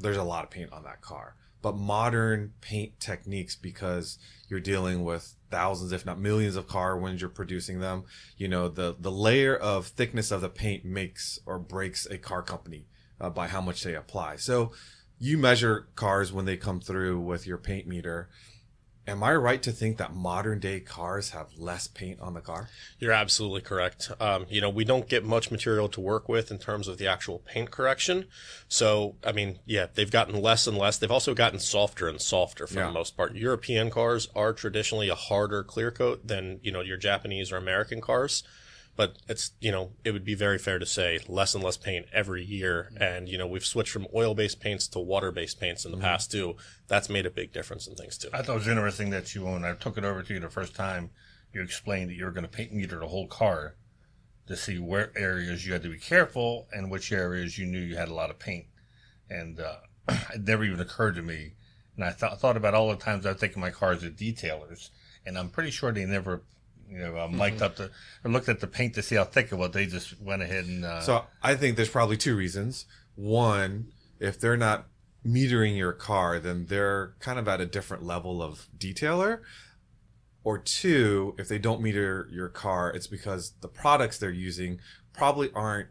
[0.00, 4.18] there's a lot of paint on that car, but modern paint techniques because
[4.48, 8.04] you're dealing with thousands, if not millions of car when you're producing them.
[8.36, 12.42] You know, the, the layer of thickness of the paint makes or breaks a car
[12.42, 12.86] company
[13.20, 14.36] uh, by how much they apply.
[14.36, 14.72] So
[15.18, 18.28] you measure cars when they come through with your paint meter
[19.08, 22.68] Am I right to think that modern day cars have less paint on the car?
[22.98, 24.10] You're absolutely correct.
[24.18, 27.06] Um, you know, we don't get much material to work with in terms of the
[27.06, 28.26] actual paint correction.
[28.68, 30.98] So, I mean, yeah, they've gotten less and less.
[30.98, 32.86] They've also gotten softer and softer for Yeah.
[32.86, 33.36] the most part.
[33.36, 38.00] European cars are traditionally a harder clear coat than, you know, your Japanese or American
[38.00, 38.42] cars.
[38.96, 42.06] But it's, you know, it would be very fair to say less and less paint
[42.12, 42.90] every year.
[42.98, 45.98] And, you know, we've switched from oil based paints to water based paints in the
[45.98, 46.56] past too.
[46.88, 48.30] That's made a big difference in things too.
[48.32, 50.48] I thought it was interesting that you, when I took it over to you the
[50.48, 51.10] first time,
[51.52, 53.76] you explained that you were going to paint meter the whole car
[54.46, 57.96] to see where areas you had to be careful and which areas you knew you
[57.96, 58.66] had a lot of paint.
[59.28, 59.76] And uh,
[60.34, 61.54] it never even occurred to me.
[61.96, 64.90] And I thought thought about all the times I've taken my cars to detailers,
[65.24, 66.42] and I'm pretty sure they never,
[66.88, 67.90] you know, uh, mic'd up the
[68.24, 69.72] or looked at the paint to see how thick it was.
[69.72, 72.86] They just went ahead and uh, So I think there's probably two reasons.
[73.14, 74.86] One, if they're not
[75.26, 79.40] metering your car, then they're kind of at a different level of detailer.
[80.44, 84.78] Or two, if they don't meter your car, it's because the products they're using
[85.12, 85.88] probably aren't,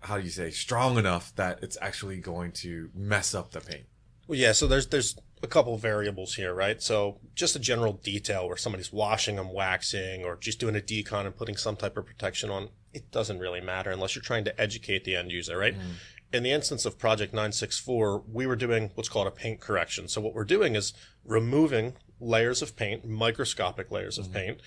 [0.00, 3.86] how do you say, strong enough that it's actually going to mess up the paint.
[4.28, 4.52] Well, yeah.
[4.52, 6.80] So there's there's a couple variables here, right?
[6.80, 11.26] So just a general detail where somebody's washing them, waxing, or just doing a decon
[11.26, 12.68] and putting some type of protection on.
[12.92, 15.74] It doesn't really matter unless you're trying to educate the end user, right?
[15.74, 15.80] Mm.
[16.32, 20.08] In the instance of Projekt 964, we were doing what's called a paint correction.
[20.08, 20.92] So what we're doing is
[21.24, 24.34] removing layers of paint, microscopic layers of mm-hmm.
[24.34, 24.60] paint,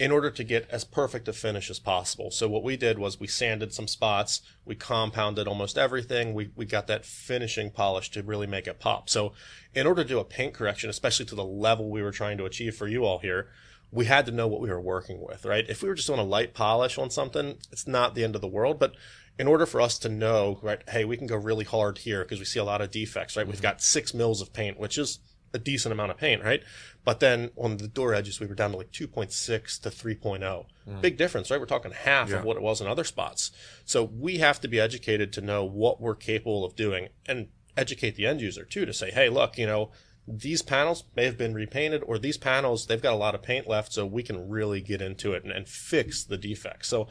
[0.00, 2.30] in order to get as perfect a finish as possible.
[2.30, 6.64] So what we did was we sanded some spots, we compounded almost everything, we, we
[6.64, 9.10] got that finishing polish to really make it pop.
[9.10, 9.34] So
[9.74, 12.46] in order to do a paint correction, especially to the level we were trying to
[12.46, 13.48] achieve for you all here,
[13.92, 15.66] we had to know what we were working with, right?
[15.68, 18.40] If we were just doing a light polish on something, it's not the end of
[18.40, 18.94] the world, but
[19.38, 22.38] in order for us to know, right, hey, we can go really hard here because
[22.38, 23.46] we see a lot of defects, right?
[23.46, 23.64] We've mm-hmm.
[23.64, 25.18] got six mils of paint, which is
[25.52, 26.62] a decent amount of paint, right?
[27.04, 30.66] But then on the door edges, we were down to like 2.6 to 3.0.
[30.84, 31.00] Hmm.
[31.00, 31.58] Big difference, right?
[31.58, 32.38] We're talking half Yeah.
[32.38, 33.50] of what it was in other spots.
[33.84, 38.16] So we have to be educated to know what we're capable of doing and educate
[38.16, 39.90] the end user too to say, hey, look, you know,
[40.28, 43.66] these panels may have been repainted or these panels, they've got a lot of paint
[43.66, 43.92] left.
[43.92, 46.86] So we can really get into it and, and fix the defects.
[46.88, 47.08] So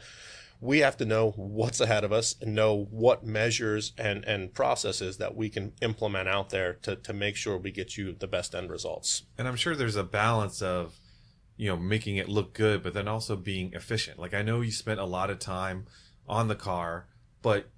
[0.60, 5.16] we have to know what's ahead of us and know what measures and, and processes
[5.16, 8.54] that we can implement out there to, to make sure we get you the best
[8.54, 9.22] end results.
[9.38, 10.98] and I'm sure there's a balance of,
[11.56, 14.18] you know, making it look good, but then also being efficient.
[14.18, 15.86] Like I know you spent a lot of time
[16.28, 17.06] on the car,
[17.42, 17.70] but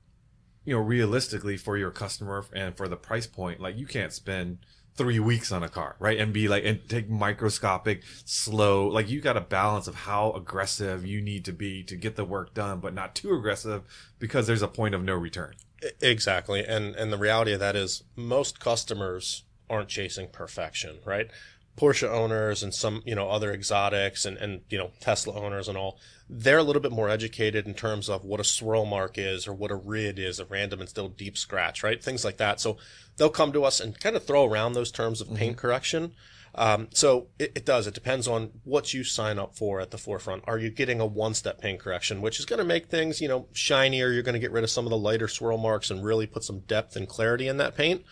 [0.64, 4.58] you know, realistically for your customer and for the price point, like you can't spend
[4.96, 6.18] three weeks on a car, right?
[6.18, 11.06] And be like, and take microscopic, slow, like you got a balance of how aggressive
[11.06, 13.82] you need to be to get the work done, but not too aggressive
[14.18, 15.54] because there's a point of no return.
[16.00, 16.64] Exactly.
[16.64, 21.30] And and the reality of that is most customers aren't chasing perfection, right?
[21.76, 25.78] Porsche owners and some, you know, other exotics and, and, you know, Tesla owners and
[25.78, 25.98] all,
[26.28, 29.54] they're a little bit more educated in terms of what a swirl mark is or
[29.54, 32.02] what a RID is, a random and still deep scratch, right?
[32.02, 32.60] Things like that.
[32.60, 32.76] So
[33.16, 36.12] they'll come to us and kind of throw around those terms of paint correction.
[36.54, 37.86] Um, so it, it does.
[37.86, 40.44] It depends on what you sign up for at the forefront.
[40.46, 43.48] Are you getting a one-step paint correction, which is going to make things, you know,
[43.52, 44.12] shinier?
[44.12, 46.44] You're going to get rid of some of the lighter swirl marks and really put
[46.44, 48.04] some depth and clarity in that paint.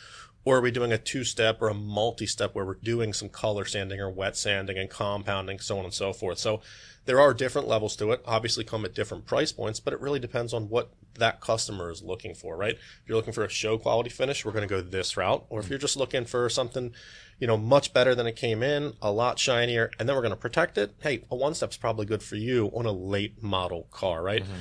[0.44, 4.00] Or are we doing a two-step or a multi-step where we're doing some color sanding
[4.00, 6.38] or wet sanding and compounding, so on and so forth?
[6.38, 6.62] So
[7.04, 8.22] there are different levels to it.
[8.24, 12.02] Obviously, come at different price points, but it really depends on what that customer is
[12.02, 12.74] looking for, right?
[12.74, 15.44] If you're looking for a show quality finish, we're going to go this route.
[15.50, 15.70] Or if mm.
[15.70, 16.94] you're just looking for something,
[17.38, 20.30] you know, much better than it came in, a lot shinier, and then we're going
[20.30, 20.94] to protect it.
[21.02, 24.42] Hey, a one step's probably good for you on a late model car, right?
[24.42, 24.60] Mm-hmm.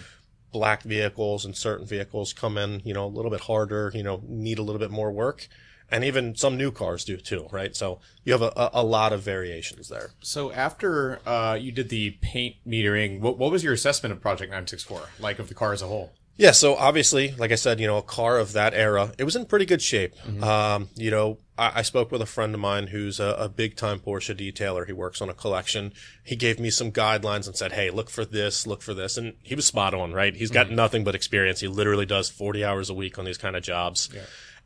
[0.51, 4.21] Black vehicles and certain vehicles come in, you know, a little bit harder, you know,
[4.27, 5.47] need a little bit more work.
[5.91, 7.75] And even some new cars do too, right?
[7.75, 10.11] So you have a, a, lot of variations there.
[10.21, 14.49] So after uh, you did the paint metering, what, what was your assessment of Projekt
[14.49, 16.11] 964, like of the car as a whole?
[16.39, 19.35] Yeah, so obviously, like I said, you know, a car of that era, it was
[19.35, 20.15] in pretty good shape.
[20.41, 23.75] Um, you know, I, I spoke with a friend of mine who's a, a big
[23.75, 24.87] time Porsche detailer.
[24.87, 25.91] He works on a collection.
[26.23, 29.17] He gave me some guidelines and said, Hey, look for this, look for this.
[29.17, 30.33] And he was spot on, right?
[30.33, 31.59] He's got nothing but experience.
[31.59, 34.09] He literally does 40 hours a week on these kind of jobs.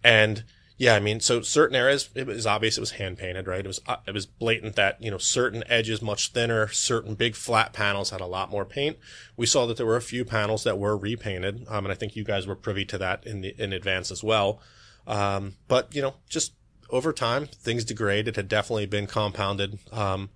[0.03, 0.43] And
[0.77, 3.63] yeah, I mean, so certain areas, it was obvious it was hand painted, right?
[3.63, 7.35] It was, uh, it was blatant that, you know, certain edges much thinner, certain big
[7.35, 8.97] flat panels had a lot more paint.
[9.37, 11.65] We saw that there were a few panels that were repainted.
[11.69, 14.23] Um, and I think you guys were privy to that in the, in advance as
[14.23, 14.59] well.
[15.05, 16.53] Um, but, you know, just
[16.89, 18.27] over time, things degrade.
[18.27, 19.79] It had definitely been compounded.
[19.91, 20.31] Um,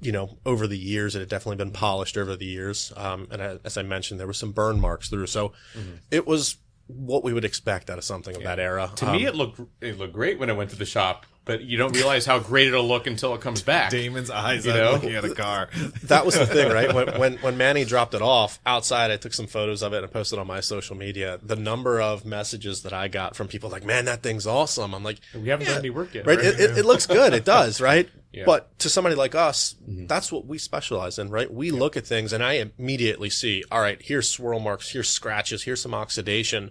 [0.00, 2.92] you know, over the years, it had definitely been polished over the years.
[2.96, 5.28] Um, and as I mentioned, there were some burn marks through.
[5.28, 5.96] So mm-hmm.
[6.10, 6.56] it was
[6.94, 8.90] what we would expect out of something of that era.
[8.96, 11.62] To um, me, it looked it looked great when I went to the shop, but
[11.62, 13.90] you don't realize how great it'll look until it comes back.
[13.90, 14.92] Damon's eyes you know?
[14.92, 15.68] looking at a car.
[16.04, 16.92] that was the thing, right?
[17.02, 20.12] When, when when Manny dropped it off outside, I took some photos of it and
[20.12, 21.38] posted on my social media.
[21.42, 25.02] The number of messages that I got from people like, "Man, that thing's awesome." I'm
[25.02, 26.36] like, "We haven't yeah, done any work yet." Right?
[26.36, 26.46] right?
[26.46, 27.32] It, it, it, looks good.
[27.32, 28.08] It does, right?
[28.32, 28.44] Yeah.
[28.46, 30.06] But to somebody like us, mm-hmm.
[30.06, 31.52] that's what we specialize in, right?
[31.52, 31.78] We yeah.
[31.78, 35.82] look at things and I immediately see, all right, here's swirl marks, here's scratches, here's
[35.82, 36.70] some oxidation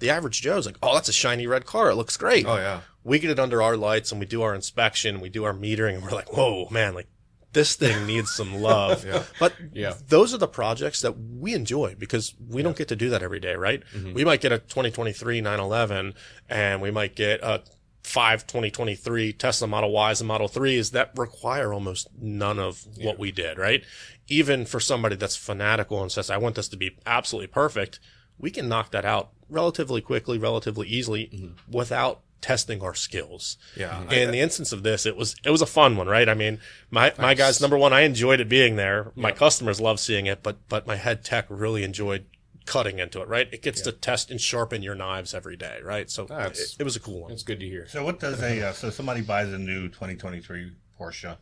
[0.00, 1.90] the average Joe's like, oh, that's a shiny red car.
[1.90, 2.46] It looks great.
[2.46, 2.80] Oh yeah.
[3.04, 5.94] We get it under our lights and we do our inspection, we do our metering,
[5.94, 7.06] and we're like, whoa, man, like
[7.52, 9.06] this thing needs some love.
[9.06, 9.22] yeah.
[9.38, 9.94] But yeah.
[10.08, 12.64] those are the projects that we enjoy because we yeah.
[12.64, 13.82] don't get to do that every day, right?
[13.94, 14.14] Mm-hmm.
[14.14, 16.14] We might get a 2023 911
[16.48, 17.62] and we might get a
[18.02, 23.06] five 2023 Tesla Model Ys and Model 3s that require almost none of yeah.
[23.06, 23.84] what we did, right?
[24.28, 28.00] Even for somebody that's fanatical and says, I want this to be absolutely perfect,
[28.38, 31.76] we can knock that out relatively quickly, relatively easily mm-hmm.
[31.76, 33.58] without testing our skills.
[33.76, 34.02] Yeah.
[34.10, 36.28] In the instance of this, it was it was a fun one, right?
[36.28, 36.58] I mean,
[36.90, 39.12] my my guys, number one, I enjoyed it being there.
[39.14, 42.24] My customers love seeing it, but but my head tech really enjoyed
[42.66, 43.48] cutting into it, right?
[43.52, 46.10] It gets to test and sharpen your knives every day, right?
[46.10, 47.32] So it, it, was a cool one.
[47.32, 47.86] It's good to hear.
[47.88, 51.36] So what does a uh, so somebody buys a new 2023 Porsche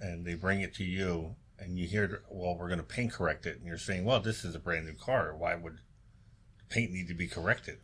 [0.00, 3.46] and they bring it to you and you hear well we're going to paint correct
[3.46, 5.78] it and you're saying well this is a brand new car why would
[6.68, 7.78] paint need to be corrected?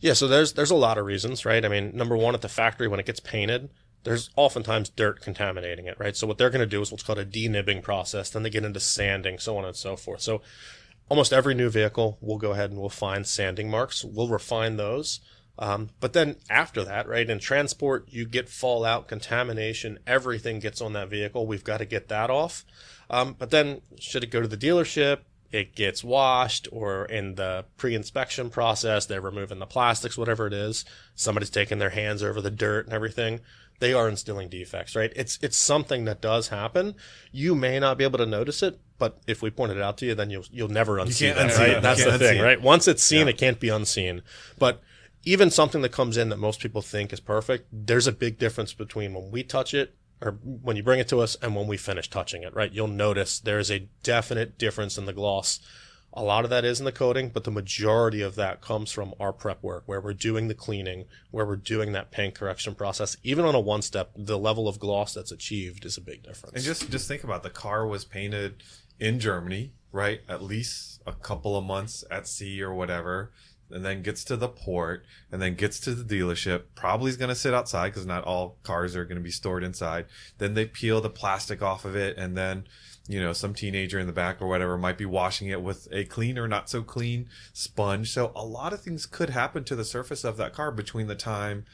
[0.00, 1.64] Yeah, so there's there's a lot of reasons, right?
[1.64, 3.70] I mean, number one, at the factory when it gets painted,
[4.02, 6.16] there's oftentimes dirt contaminating it, right?
[6.16, 8.30] So what they're going to do is what's called a denibbing process.
[8.30, 10.20] Then they get into sanding, so on and so forth.
[10.20, 10.42] So
[11.08, 14.04] almost every new vehicle, we'll go ahead and we'll find sanding marks.
[14.04, 15.20] We'll refine those.
[15.58, 20.92] Um, but then after that, right, in transport, you get fallout, contamination, everything gets on
[20.94, 21.46] that vehicle.
[21.46, 22.64] We've got to get that off.
[23.08, 25.20] Um, but then should it go to the dealership?
[25.54, 30.84] it gets washed or in the pre-inspection process they're removing the plastics whatever it is
[31.14, 33.38] somebody's taking their hands over the dirt and everything
[33.80, 36.94] they are instilling defects right it's it's something that does happen
[37.32, 40.06] you may not be able to notice it but if we point it out to
[40.06, 41.82] you then you'll you'll never unsee that unsee right it.
[41.82, 43.30] that's the thing right once it's seen yeah.
[43.30, 44.22] it can't be unseen
[44.58, 44.82] but
[45.26, 48.72] even something that comes in that most people think is perfect there's a big difference
[48.72, 49.94] between when we touch it
[50.24, 52.72] or when you bring it to us and when we finish touching it, right?
[52.72, 55.60] You'll notice there is a definite difference in the gloss.
[56.16, 59.14] A lot of that is in the coating, but the majority of that comes from
[59.18, 63.16] our prep work where we're doing the cleaning, where we're doing that paint correction process.
[63.24, 66.54] Even on a one step, the level of gloss that's achieved is a big difference.
[66.54, 67.42] And just, just think about it.
[67.42, 68.62] the car was painted
[69.00, 70.20] in Germany, right?
[70.28, 73.32] At least a couple of months at sea or whatever
[73.70, 77.28] and then gets to the port and then gets to the dealership probably is going
[77.28, 80.06] to sit outside because not all cars are going to be stored inside
[80.38, 82.64] then they peel the plastic off of it and then
[83.06, 86.04] you know some teenager in the back or whatever might be washing it with a
[86.04, 89.84] clean or not so clean sponge so a lot of things could happen to the
[89.84, 91.64] surface of that car between the time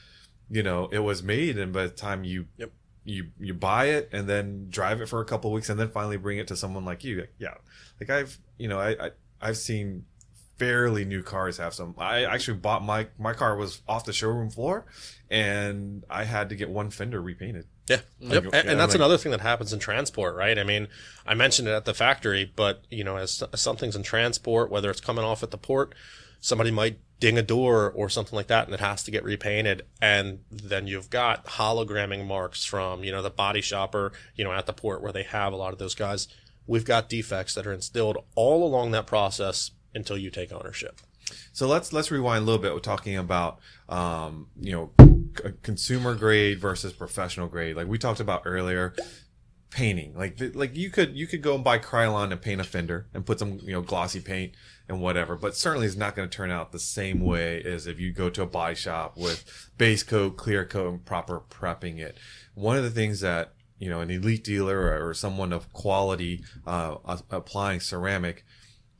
[0.50, 2.72] you know it was made and by the time you yep.
[3.04, 6.16] you you buy it and then drive it for a couple weeks and then finally
[6.16, 7.54] bring it to someone like you yeah
[8.00, 9.10] like i've you know i, I
[9.40, 10.04] i've seen
[10.60, 11.94] fairly new cars have some.
[11.96, 14.84] I actually bought my my car was off the showroom floor,
[15.30, 17.64] and I had to get one fender repainted.
[17.88, 18.44] Yeah, yep.
[18.52, 20.58] and, and that's another thing that happens in transport, right?
[20.58, 20.88] I mean,
[21.26, 24.90] I mentioned it at the factory, but you know, as, as something's in transport, whether
[24.90, 25.94] it's coming off at the port,
[26.40, 29.86] somebody might ding a door or something like that, and it has to get repainted,
[30.02, 34.66] and then you've got hologramming marks from you know the body shopper, you know, at
[34.66, 36.28] the port where they have a lot of those guys.
[36.66, 41.00] We've got defects that are instilled all along that process until you take ownership.
[41.52, 42.72] So let's let's rewind a little bit.
[42.72, 44.90] We're talking about um, you know
[45.36, 47.76] c- consumer grade versus professional grade.
[47.76, 48.94] Like we talked about earlier,
[49.70, 50.14] painting.
[50.16, 53.24] Like like you could you could go and buy Krylon and paint a fender and
[53.24, 54.54] put some you know glossy paint
[54.88, 55.36] and whatever.
[55.36, 58.28] But certainly it's not going to turn out the same way as if you go
[58.30, 62.18] to a body shop with base coat, clear coat, and proper prepping it.
[62.54, 66.42] One of the things that you know an elite dealer or, or someone of quality
[66.66, 66.96] uh,
[67.30, 68.44] applying ceramic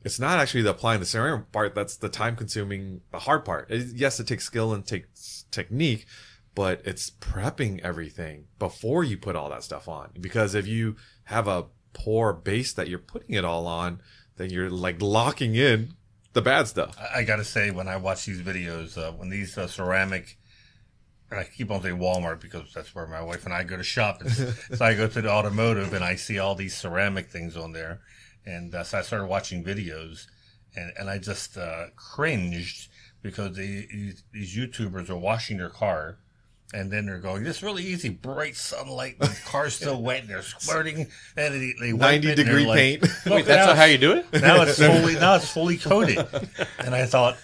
[0.03, 3.69] it's not actually the applying the ceramic part that's the time consuming the hard part.
[3.69, 6.05] It, yes it takes skill and takes technique
[6.53, 10.09] but it's prepping everything before you put all that stuff on.
[10.19, 14.01] Because if you have a poor base that you're putting it all on
[14.37, 15.93] then you're like locking in
[16.33, 16.97] the bad stuff.
[16.99, 20.37] I, I gotta say when i watch these videos uh, when these uh, ceramic
[21.33, 24.21] I keep on saying Walmart because that's where my wife and I go to shop.
[24.27, 28.01] so I go to the automotive and I see all these ceramic things on there
[28.45, 30.27] and uh, so I started watching videos,
[30.75, 32.89] and and I just uh, cringed
[33.21, 33.87] because they,
[34.33, 36.17] these YouTubers are washing their car,
[36.73, 40.29] And then they're going, this really easy, bright sunlight, and the car's still wet, and
[40.29, 43.01] they're squirting, and they, they 90 it, degree like, paint.
[43.25, 44.25] "Look, Wait, that's not how you do it?
[44.41, 46.25] now it's fully now it's fully coated.
[46.79, 47.37] And I thought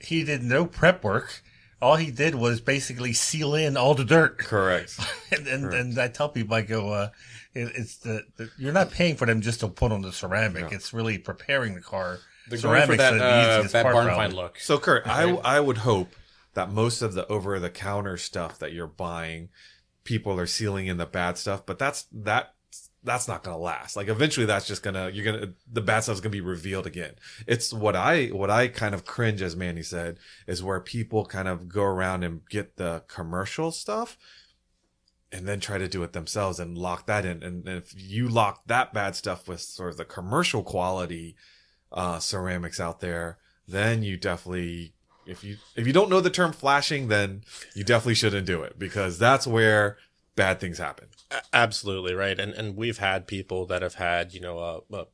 [0.00, 1.42] he did no prep work.
[1.82, 4.38] All he did was basically seal in all the dirt.
[4.38, 4.98] Correct.
[5.30, 7.08] And and, and I tell people, I go, uh,
[7.54, 10.72] it, it's the, the you're not paying for them just to put on the ceramic.
[10.72, 12.18] It's really preparing the car.
[12.48, 14.24] They're going for that, the uh, easiest that part, barn probably.
[14.24, 14.58] find look.
[14.60, 16.14] So Kurt, I I would hope
[16.54, 19.48] that most of the over the counter stuff that you're buying,
[20.04, 22.54] people are sealing in the bad stuff, but that's that
[23.04, 23.96] that's not gonna last.
[23.96, 27.14] Like eventually that's just gonna you're gonna the bad stuff's gonna be revealed again.
[27.46, 31.48] It's what I what I kind of cringe as Manny said, is where people kind
[31.48, 34.16] of go around and get the commercial stuff
[35.30, 37.42] and then try to do it themselves and lock that in.
[37.42, 41.36] And if you lock that bad stuff with sort of the commercial quality
[41.92, 44.94] uh, ceramics out there, then you definitely,
[45.26, 47.42] if you if you don't know the term flashing, then
[47.74, 49.98] you definitely shouldn't do it because that's where
[50.34, 51.08] bad things happen.
[51.52, 55.06] Absolutely right, and and we've had people that have had you know a, a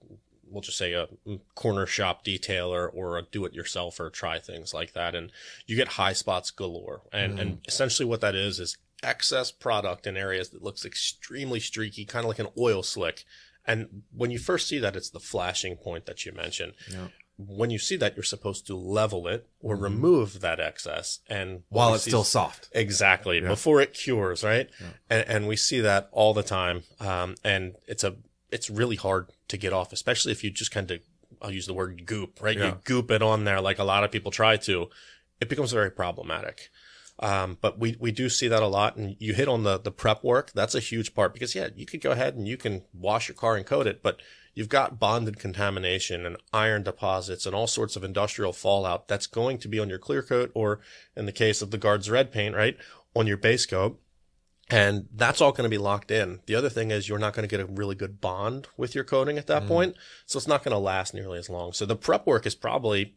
[0.48, 1.08] we'll just say a
[1.56, 5.32] corner shop detailer or a do-it-yourselfer try things like that, and
[5.66, 10.16] you get high spots galore, and and essentially what that is is excess product in
[10.16, 13.24] areas that looks extremely streaky, kind of like an oil slick.
[13.66, 16.72] And when you first see that, it's the flashing point that you mentioned.
[16.90, 17.08] Yeah.
[17.36, 21.18] When you see that, you're supposed to level it or remove that excess.
[21.28, 22.68] And While it's see- still soft.
[22.72, 23.40] Exactly.
[23.40, 24.68] Before it cures, right?
[25.10, 26.84] And, and we see that all the time.
[27.00, 28.16] Um, and it's a,
[28.50, 31.00] it's really hard to get off, especially if you just kind of,
[31.42, 32.56] I'll use the word goop, right?
[32.56, 32.66] Yeah.
[32.66, 34.88] You goop it on there like a lot of people try to.
[35.40, 36.70] It becomes very problematic.
[37.20, 38.96] Um, but we, we do see that a lot.
[38.96, 40.52] And you hit on the, the prep work.
[40.52, 43.36] That's a huge part because, yeah, you could go ahead and you can wash your
[43.36, 44.20] car and coat it, but
[44.54, 49.58] you've got bonded contamination and iron deposits and all sorts of industrial fallout that's going
[49.58, 50.80] to be on your clear coat or
[51.16, 52.76] in the case of the Guards Red paint, right?
[53.14, 54.00] On your base coat.
[54.70, 56.40] And that's all going to be locked in.
[56.46, 59.04] The other thing is you're not going to get a really good bond with your
[59.04, 59.94] coating at that point.
[60.24, 61.74] So it's not going to last nearly as long.
[61.74, 63.14] So the prep work is probably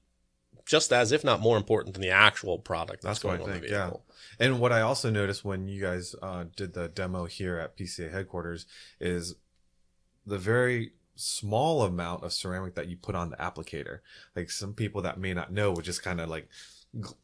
[0.68, 3.50] just as, if not more important than the actual product that's, That's going I on
[3.50, 3.72] the think.
[3.72, 3.92] Yeah.
[4.40, 8.12] And what I also noticed when you guys uh, did the demo here at PCA
[8.12, 8.66] headquarters
[9.00, 9.36] is
[10.26, 14.00] the very small amount of ceramic that you put on the applicator.
[14.36, 16.48] Like some people that may not know would just kind of like,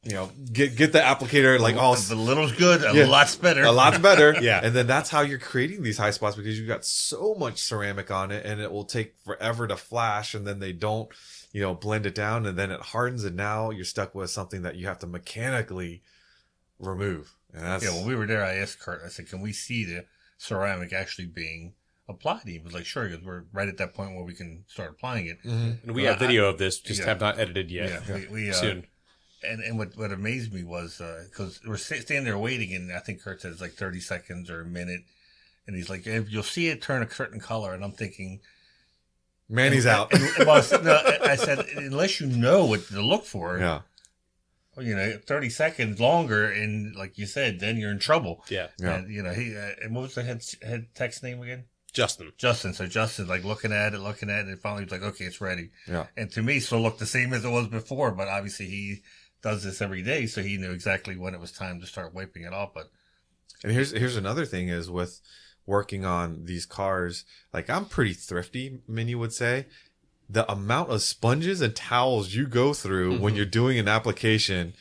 [0.04, 3.06] you know, get get the applicator like all a little's good, a Yeah.
[3.08, 3.64] lot's better.
[3.64, 4.36] a lot better.
[4.41, 4.62] Yeah.
[4.64, 8.10] And then that's how you're creating these high spots because you've got so much ceramic
[8.12, 11.10] on it and it will take forever to flash and then they don't,
[11.54, 14.64] you know, blend it down and then it hardens and now you're stuck with something
[14.64, 16.01] that you have to mechanically
[16.80, 17.36] remove.
[17.54, 19.01] And that's Yeah, when we were there, I asked Kurt.
[19.06, 20.06] I said, "Can we see the
[20.39, 21.76] ceramic actually being
[22.10, 24.89] applied?" He was like, "Sure," because we're right at that point where we can start
[24.89, 25.38] applying it.
[25.43, 27.06] And we Well, have video of this, just yeah.
[27.06, 28.04] have not edited yet.
[28.08, 28.88] Yeah, we, we uh, Soon.
[29.43, 30.99] And and what what amazed me was
[31.30, 34.62] because we're sta- standing there waiting, and I think Kurt says like thirty seconds or
[34.62, 35.01] a minute,
[35.68, 38.39] and he's like, "If "You'll see it turn a certain color," and I'm thinking,
[39.54, 40.12] Manny's out.
[40.39, 43.82] well, I said, no, I said, unless you know what to look for, yeah.
[44.76, 48.43] well, you know, 30 seconds longer, and like you said, then you're in trouble.
[48.49, 48.68] Yeah.
[48.80, 48.95] Yeah.
[48.95, 51.66] And, you know, he, uh, and what was the head, head text name again?
[51.93, 52.32] Justin.
[52.38, 52.74] Justin.
[52.74, 55.39] So Justin's like looking at it, looking at it, and finally he's like, okay, it's
[55.39, 55.70] ready.
[55.88, 56.08] Yeah.
[56.18, 59.01] And to me, still looked the same as it was before, but obviously he
[59.43, 62.43] does this every day, so he knew exactly when it was time to start wiping
[62.43, 62.74] it off.
[62.74, 62.89] But
[63.64, 65.22] And here's here's another thing is with
[65.66, 69.68] working on these cars, like I'm pretty thrifty, many would say.
[70.30, 73.38] The amount of sponges and towels you go through when mm-hmm.
[73.38, 74.74] you're doing an application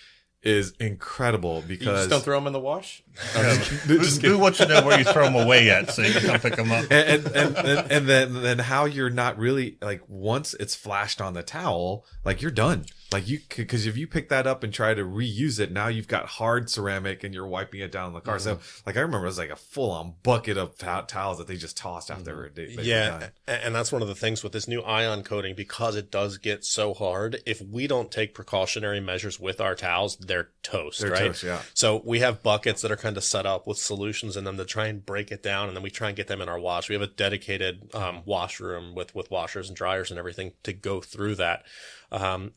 [0.43, 3.03] is incredible because You just don't throw them in the wash?
[3.35, 6.41] Who, who wants to know where you throw them away at so you can come
[6.41, 6.85] pick them up?
[6.91, 11.21] and, and, and, and, and then then how you're not really like once it's flashed
[11.21, 14.73] on the towel like you're done like you because if you pick that up and
[14.73, 18.15] try to reuse it now you've got hard ceramic and you're wiping it down in
[18.15, 18.81] the car so mm-hmm.
[18.87, 21.77] like i remember it was like a full-on bucket of tow- towels that they just
[21.77, 22.55] tossed after mm-hmm.
[22.55, 23.31] they, they were Yeah, done.
[23.47, 26.65] and that's one of the things with this new ion coating because it does get
[26.65, 27.43] so hard.
[27.47, 31.27] If we don't take precautionary measures with our towels, they're toast, They're right?
[31.27, 31.61] toast, yeah.
[31.75, 34.65] So we have buckets that are kind of set up with solutions in them to
[34.65, 36.89] try and break it down, and then we try and get them in our wash.
[36.89, 41.01] We have a dedicated um, washroom with with washers and dryers and everything to go
[41.03, 41.65] through that.
[42.11, 42.53] Um,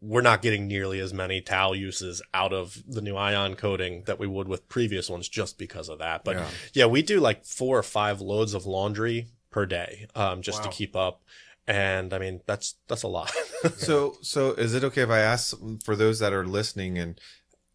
[0.00, 4.18] we're- not getting nearly as many towel uses out of the new ion coating that
[4.18, 6.24] we would with previous ones just because of that.
[6.24, 6.48] But Yeah.
[6.74, 10.68] yeah, we do like four or five loads of laundry per day, um, just to
[10.68, 11.22] keep up.
[11.68, 13.32] And I mean, that's, that's a lot.
[13.76, 17.20] so so is it okay if i ask for those that are listening and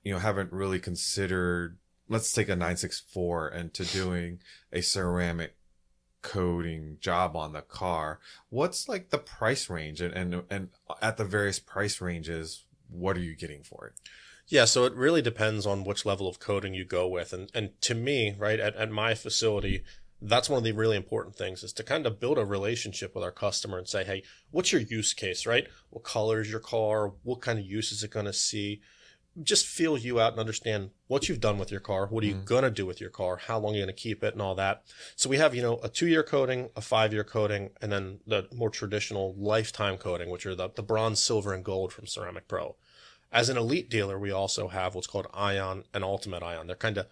[0.04, 1.78] you know haven't really considered
[2.14, 4.40] let's take a 964 and to doing
[4.72, 5.56] a ceramic
[6.22, 10.70] coating job on the car what's like the price range and and, and
[11.02, 13.94] at the various price ranges what are you getting for it
[14.48, 17.34] Yeah, so it really depends on which level of coating you go with.
[17.34, 19.84] And and to me, right, at, at my facility,
[20.22, 23.24] that's one of the really important things is to kind of build a relationship with
[23.24, 25.68] our customer and say, hey, what's your use case, right?
[25.90, 27.14] What color is your car?
[27.24, 28.82] What kind of use is it going to see?
[29.42, 32.06] Just feel you out and understand what you've done with your car.
[32.08, 32.44] What are you mm-hmm.
[32.44, 33.38] going to do with your car?
[33.38, 34.84] How long are you going to keep it and all that?
[35.16, 38.20] So we have, you know, a two year coating, a five year coating, and then
[38.28, 42.48] the more traditional lifetime coating, which are the, the bronze, silver, and gold from Ceramic
[42.48, 42.76] Pro.
[43.32, 46.68] As an elite dealer, we also have what's called Ion and Ultimate Ion.
[46.68, 47.08] They're kind of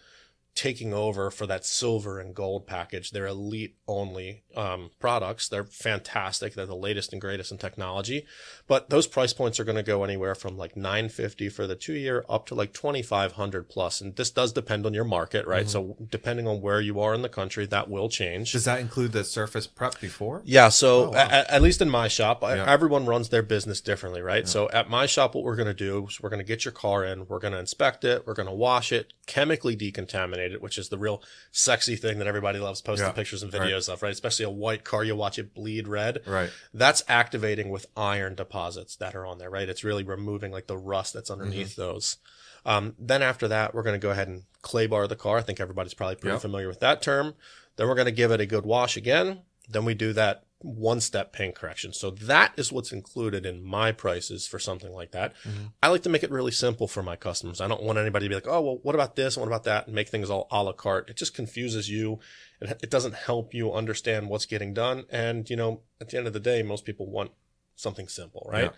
[0.53, 3.11] taking over for that silver and gold package.
[3.11, 5.47] They're elite only um, products.
[5.49, 6.53] They're fantastic.
[6.53, 8.25] They're the latest and greatest in technology.
[8.67, 11.93] But those price points are going to go anywhere from like 950 for the two
[11.93, 14.01] year up to like 2500 plus.
[14.01, 15.69] And this does depend on your market, right?
[15.69, 18.51] So depending on where you are in the country, that will change.
[18.53, 20.41] Does that include the surface prep before?
[20.45, 20.69] Yeah.
[20.69, 21.17] So Oh, wow.
[21.19, 22.65] a- a- at, least in my shop, Yeah.
[22.67, 24.47] everyone runs their business differently, right?
[24.47, 26.71] So at my shop, what we're going to do is we're going to get your
[26.71, 30.61] car in, we're going to inspect it, we're going to wash it, chemically decontaminate it,
[30.61, 31.21] which is the real
[31.51, 33.13] sexy thing that everybody loves posting Yeah.
[33.13, 33.61] pictures and Right.
[33.63, 34.11] videos of, right?
[34.11, 36.21] Especially a white car, you watch it bleed red.
[36.25, 36.49] Right.
[36.73, 39.67] That's activating with iron deposits that are on there, right?
[39.69, 41.41] It's really removing like the rust that's Mm-hmm.
[41.41, 42.17] underneath those.
[42.65, 45.37] Um, then after that, we're going to go ahead and clay bar the car.
[45.39, 46.41] I think everybody's probably pretty Yep.
[46.41, 47.33] familiar with that term.
[47.75, 49.41] Then we're going to give it a good wash again.
[49.69, 51.93] Then we do that one step paint correction.
[51.93, 55.33] So that is what's included in my prices for something like that.
[55.43, 55.65] Mm-hmm.
[55.81, 57.61] I like to make it really simple for my customers.
[57.61, 59.35] I don't want anybody to be like, oh, well, what about this?
[59.35, 59.87] and What about that?
[59.87, 61.09] And make things all a la carte.
[61.09, 62.19] It just confuses you.
[62.59, 65.05] It, it doesn't help you understand what's getting done.
[65.09, 67.31] And, you know, at the end of the day, most people want
[67.75, 68.65] something simple, right?
[68.65, 68.71] Yeah.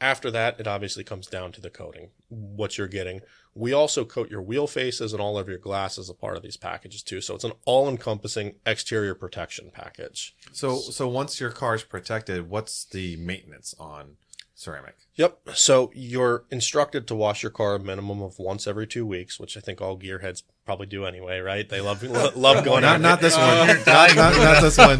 [0.00, 3.20] After that, it obviously comes down to the coating, what you're getting.
[3.54, 6.42] We also coat your wheel faces and all of your glass as a part of
[6.42, 7.20] these packages too.
[7.20, 10.34] So it's an all encompassing exterior protection package.
[10.52, 14.16] So so once your car is protected, what's the maintenance on
[14.54, 14.96] ceramic?
[15.16, 15.50] Yep.
[15.54, 19.56] So you're instructed to wash your car a minimum of once every two weeks, which
[19.56, 21.68] I think all gearheads probably do anyway, right?
[21.68, 23.00] They love lo- love going Not out.
[23.00, 23.76] not this uh, one.
[23.86, 24.98] not, not, not this one.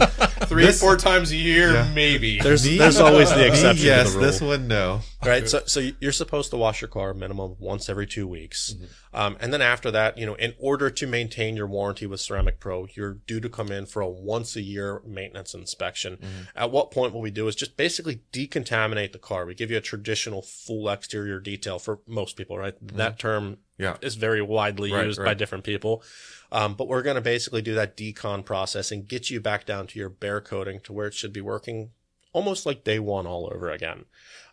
[0.49, 1.93] Three This- or four times a year, Yeah.
[1.95, 2.41] maybe.
[2.41, 4.27] There's Me- there's always the me, exception yes, to the rule.
[4.27, 5.01] this one no.
[5.25, 5.49] right?
[5.49, 9.17] So, so you're supposed to wash your car minimum once every two weeks, mm-hmm.
[9.17, 12.59] um, and then after that, you know, in order to maintain your warranty with Ceramic
[12.59, 16.17] Pro, you're due to come in for a once a year maintenance inspection.
[16.17, 16.43] Mm-hmm.
[16.57, 19.47] At what point what we do is just basically decontaminate the car.
[19.47, 22.75] We give you a traditional full exterior detail for most people, right?
[22.85, 22.97] Mm-hmm.
[22.97, 23.97] That term Yeah.
[24.01, 26.03] is very widely Right, used by different people.
[26.51, 29.87] Um, but we're going to basically do that decon process and get you back down
[29.89, 31.91] to your bare coating to where it should be working
[32.35, 34.05] almost like day one all over again.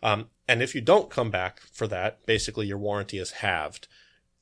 [0.04, 3.88] Um, and if you don't come back for that, basically your warranty is halved.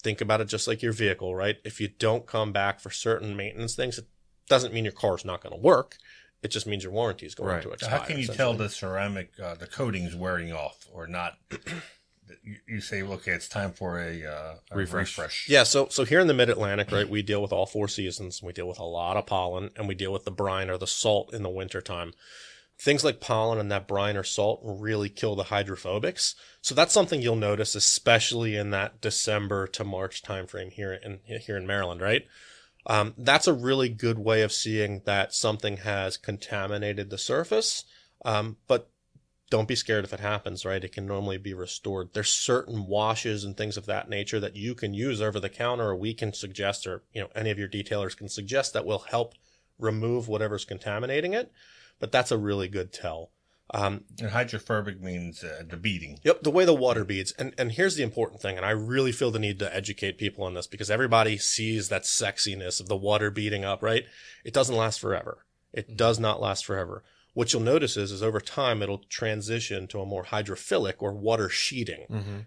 [0.03, 1.57] Think about it just like your vehicle, right?
[1.63, 4.05] If you don't come back for certain maintenance things, it
[4.47, 5.97] doesn't mean your car's not going to work.
[6.43, 7.63] It just means your warranty is going Right.
[7.63, 7.97] to expire.
[7.99, 11.37] How can you tell the ceramic, uh, the coating's wearing off or not?
[12.43, 15.17] you, you say, okay, it's time for a, uh, a Refresh.
[15.17, 15.49] refresh.
[15.49, 18.41] Yeah, so so here in the Mid Atlantic, right, we deal with all four seasons.
[18.43, 20.87] We deal with a lot of pollen, and we deal with the brine or the
[20.87, 22.13] salt in the wintertime.
[22.79, 26.35] Things like pollen and that brine or salt really kill the hydrophobics.
[26.61, 31.57] So that's something you'll notice, especially in that December to March timeframe here in here
[31.57, 32.27] in Maryland, right?
[32.85, 37.83] Um, that's a really good way of seeing that something has contaminated the surface.
[38.23, 38.89] Um, but
[39.49, 40.83] don't be scared if it happens, right?
[40.83, 42.09] It can normally be restored.
[42.13, 45.89] There's certain washes and things of that nature that you can use over the counter
[45.89, 48.99] or we can suggest or, you know, any of your detailers can suggest that will
[48.99, 49.35] help
[49.79, 51.51] remove whatever's contaminating it.
[51.99, 53.31] But that's a really good tell.
[53.73, 56.19] Um, And hydrophobic means uh, the beading.
[56.23, 57.33] Yep, the way the water beads.
[57.33, 60.45] And and here's the important thing, and I really feel the need to educate people
[60.45, 64.05] on this because everybody sees that sexiness of the water beading up, right?
[64.45, 65.45] It doesn't last forever.
[65.73, 67.03] It does not last forever.
[67.37, 71.49] What you'll notice is, is over time it'll transition to a more hydrophilic or water
[71.49, 72.07] sheeting.
[72.09, 72.37] Mm-hmm.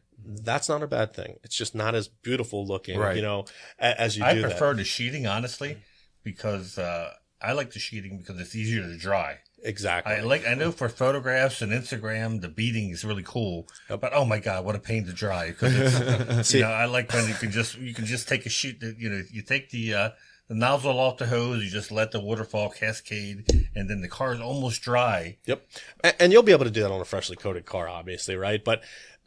[0.43, 1.36] That's not a bad thing.
[1.45, 3.14] It's just not as beautiful looking, Right.
[3.14, 3.45] you know,
[3.78, 4.78] as you I do prefer that.
[4.78, 5.76] the sheeting, honestly,
[6.24, 9.38] because uh, I like the sheeting because it's easier to dry.
[9.62, 10.12] Exactly.
[10.12, 10.45] I like.
[10.45, 13.68] I know for photographs and Instagram, the beading is really cool.
[13.88, 15.51] But oh my god, what a pain to dry!
[15.51, 18.80] Because you know, I like when you can just you can just take a sheet.
[18.80, 20.11] That, you know, you take the uh,
[20.51, 24.34] the nozzle off the hose, you just let the waterfall cascade, and then the car
[24.34, 25.36] is almost dry.
[25.46, 25.64] Yep.
[26.03, 28.62] And, and you'll be able to do that on a freshly coated car, obviously, right?
[28.64, 28.82] But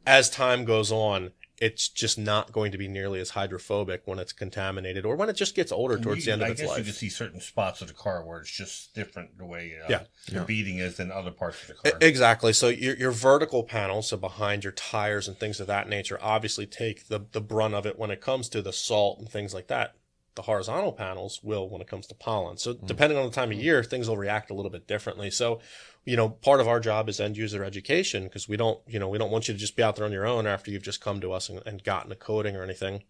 [0.06, 4.34] as time goes on, it's just not going to be nearly as hydrophobic when it's
[4.34, 6.70] contaminated or when it just gets older towards You- the end of I its guess
[6.72, 6.84] you life.
[6.86, 10.04] can see certain spots of the car where it's just different the way uh, Yeah.
[10.28, 10.44] the Yeah.
[10.44, 11.98] beading is than other parts of the car.
[12.02, 12.52] Exactly.
[12.52, 16.66] So your your vertical panels, so behind your tires and things of that nature, obviously
[16.66, 19.68] take the the brunt of it when it comes to the salt and things like
[19.68, 19.96] that.
[20.36, 22.58] The horizontal panels will when it comes to pollen.
[22.58, 22.88] So mm.
[22.88, 23.64] depending on the time of mm.
[23.64, 25.30] year, things will react a little bit differently.
[25.30, 25.60] So,
[26.06, 29.08] you know, part of our job is end user education because we don't, you know,
[29.08, 31.02] we don't want you to just be out there on your own after you've just
[31.02, 33.04] come to us and, and gotten a coating or anything.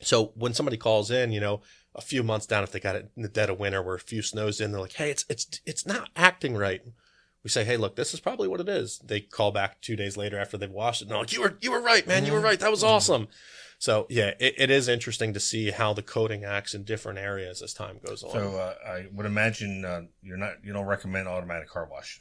[0.00, 1.62] So when somebody calls in, you know,
[1.94, 4.00] a few months down, if they got it in the dead of winter where a
[4.00, 6.82] few snows in, they're like, Hey, it's, it's, it's not acting right.
[7.42, 9.00] We say, Hey, look, this is probably what it is.
[9.04, 11.04] They call back two days later after they've washed it.
[11.04, 12.24] And they're like, you were, you were right, man.
[12.24, 12.58] You were right.
[12.58, 12.94] That was mm-hmm.
[12.94, 13.28] awesome.
[13.82, 17.62] So yeah, it, it is interesting to see how the coating acts in different areas
[17.62, 18.30] as time goes on.
[18.30, 22.20] So uh, I would imagine uh, you're not you don't recommend automatic car wash.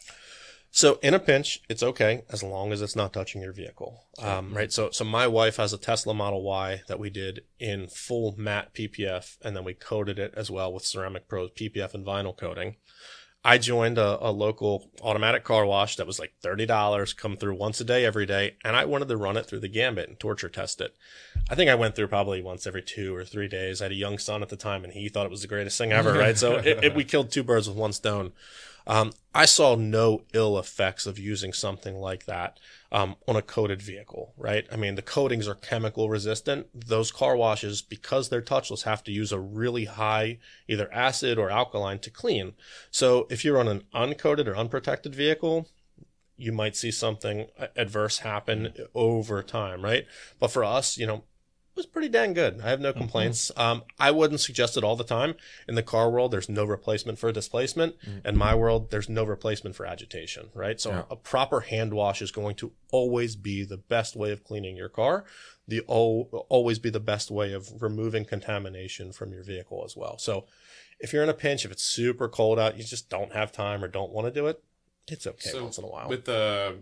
[0.72, 4.56] So in a pinch, it's okay as long as it's not touching your vehicle, um,
[4.56, 4.74] right?
[4.74, 8.74] So, so my wife has a Tesla Model Y that we did in full matte
[8.74, 12.78] PPF, and then we coated it as well with Ceramic Pros PPF and vinyl coating.
[13.44, 17.56] I joined a, a local automatic car wash that was like thirty dollars, come through
[17.56, 20.20] once a day, every day, and I wanted to run it through the gambit and
[20.20, 20.96] torture test it.
[21.50, 23.82] I think I went through probably once every two or three days.
[23.82, 25.78] I had a young son at the time, and he thought it was the greatest
[25.78, 26.38] thing ever, right?
[26.38, 28.34] So it, it, we killed two birds with one stone.
[28.88, 32.60] Um, I saw no ill effects of using something like that
[32.92, 34.66] um, on a coated vehicle, right?
[34.72, 36.68] I mean, the coatings are chemical resistant.
[36.74, 41.50] Those car washes, because they're touchless, have to use a really high either acid or
[41.50, 42.54] alkaline to clean.
[42.90, 45.68] So if you're on an uncoated or unprotected vehicle,
[46.36, 50.06] you might see something adverse happen over time, right?
[50.40, 51.24] But for us, you know,
[51.76, 52.62] was pretty dang good.
[52.62, 53.52] I have no complaints.
[53.56, 55.36] Um, I wouldn't suggest it all the time.
[55.68, 57.96] In the car world, there's no replacement for displacement.
[58.26, 60.80] In my world, there's no replacement for agitation, right?
[60.80, 64.76] So a proper hand wash is going to always be the best way of cleaning
[64.76, 65.26] your car.
[65.68, 70.18] The al- always be the best way of removing contamination from your vehicle as well.
[70.18, 70.46] So
[71.00, 73.84] if you're in a pinch, if it's super cold out, you just don't have time
[73.84, 74.62] or don't want to do it,
[75.08, 76.10] it's okay once in a while.
[76.10, 76.80] With the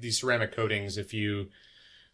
[0.00, 1.50] these ceramic coatings, if you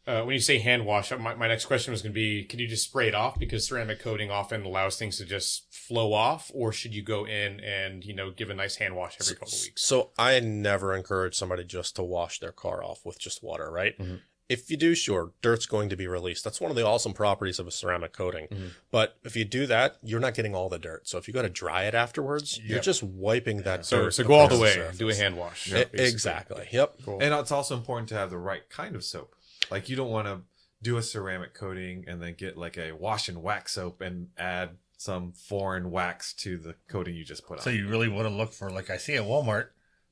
[0.07, 2.45] uh, when you say hand wash, uh, my, my next question was going to be:
[2.45, 6.13] Can you just spray it off because ceramic coating often allows things to just flow
[6.13, 9.35] off, or should you go in and you know give a nice hand wash every
[9.35, 9.83] couple weeks?
[9.85, 13.99] So I never encourage somebody just to wash their car off with just water, right?
[13.99, 14.17] Mm-hmm.
[14.49, 16.45] If you do, sure, dirt's going to be released.
[16.45, 18.47] That's one of the awesome properties of a ceramic coating.
[18.47, 18.67] Mm-hmm.
[18.93, 21.09] But if you do that, you're not getting all the dirt.
[21.09, 24.15] So if you go to dry it afterwards, you're just wiping that So dirt.
[24.15, 24.99] so go all the way, surface.
[24.99, 25.69] do a hand wash.
[25.73, 26.05] Basically.
[26.05, 26.69] exactly.
[26.71, 26.95] Yep.
[27.09, 29.35] And it's also important to have the right kind of soap.
[29.71, 30.41] Like you don't want to
[30.83, 34.71] do a ceramic coating and then get like a wash and wax soap and add
[34.99, 37.65] some foreign wax to the coating you just put on.
[37.65, 39.69] So you really want to look for like I see at Walmart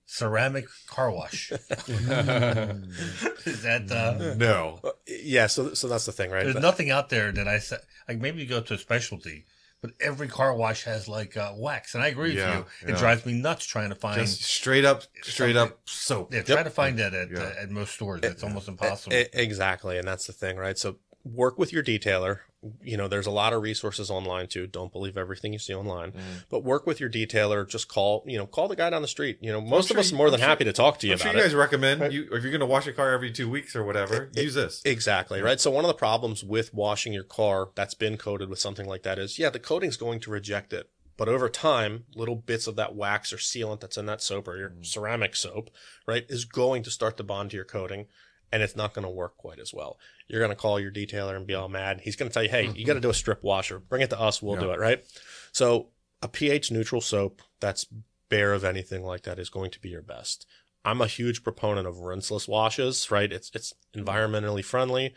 [0.07, 1.51] ceramic car wash.
[1.71, 4.81] Is that uh, no.
[5.07, 5.47] Yeah.
[5.47, 6.45] So so that's the thing, right?
[6.45, 9.47] there's nothing out there that I said like maybe you go to a specialty,
[9.85, 12.89] but every car wash has like uh, wax, and I agree Yeah, with you.
[12.89, 12.95] yeah.
[12.95, 14.19] It drives me nuts trying to find.
[14.19, 16.33] Just straight up, straight up soap.
[16.33, 17.41] yeah, try to find that at Yeah.
[17.41, 18.21] uh, at most stores.
[18.23, 19.15] It's almost impossible.
[19.15, 20.79] E- exactly, and that's the thing, right?
[20.79, 22.39] So work with your detailer.
[22.83, 24.67] You know, there's a lot of resources online too.
[24.67, 26.21] Don't believe everything you see online, Mm.
[26.49, 27.69] but work with your detailer.
[27.69, 29.39] Just call, you know, call the guy down the street.
[29.41, 30.99] You know, most sure of us are you- more I'm than sure- happy to talk
[31.01, 31.47] to you I'm sure about you it.
[31.49, 34.31] guys recommend you if you're going to wash your car every two weeks or whatever,
[34.35, 34.81] use this.
[34.85, 35.61] Exactly, right?
[35.61, 39.03] So one of the problems with washing your car that's been coated with something like
[39.03, 40.89] that is, yeah, the coating's going to reject it.
[41.17, 44.57] But over time, little bits of that wax or sealant that's in that soap or
[44.57, 45.71] your ceramic soap,
[46.07, 48.07] right, is going to start to bond to your coating
[48.55, 49.99] and it's not going to work quite as well.
[50.29, 52.01] You're going to call your detailer and be all mad.
[52.05, 53.81] He's going to tell you, hey, you got to do a strip washer.
[53.81, 54.41] Bring it to us.
[54.41, 55.05] We'll do it, right?
[55.51, 55.89] So
[56.23, 57.85] a pH neutral soap that's
[58.29, 60.47] bare of anything like that is going to be your best.
[60.85, 63.33] I'm a huge proponent of rinseless washes, right?
[63.33, 65.15] It's it's environmentally friendly,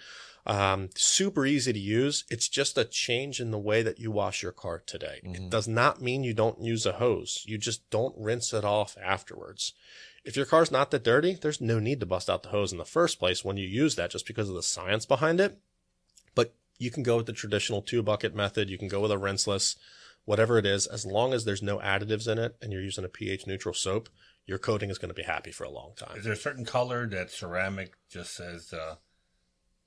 [0.47, 2.23] um, super easy to use.
[2.31, 5.19] It's just a change in the way that you wash your car today.
[5.23, 7.43] It does not mean you don't use a hose.
[7.45, 9.73] You just don't rinse it off afterwards.
[10.27, 12.77] If your car's not that dirty, there's no need to bust out the hose in
[12.77, 15.57] the first place when you use that, just because of the science behind it.
[16.35, 18.69] But you can go with the traditional two bucket method.
[18.69, 19.77] You can go with a rinseless,
[20.25, 23.09] whatever it is, as long as there's no additives in it and you're using a
[23.09, 24.09] pH neutral soap,
[24.45, 26.17] your coating is going to be happy for a long time.
[26.17, 28.95] Is there a certain color that ceramic just says uh,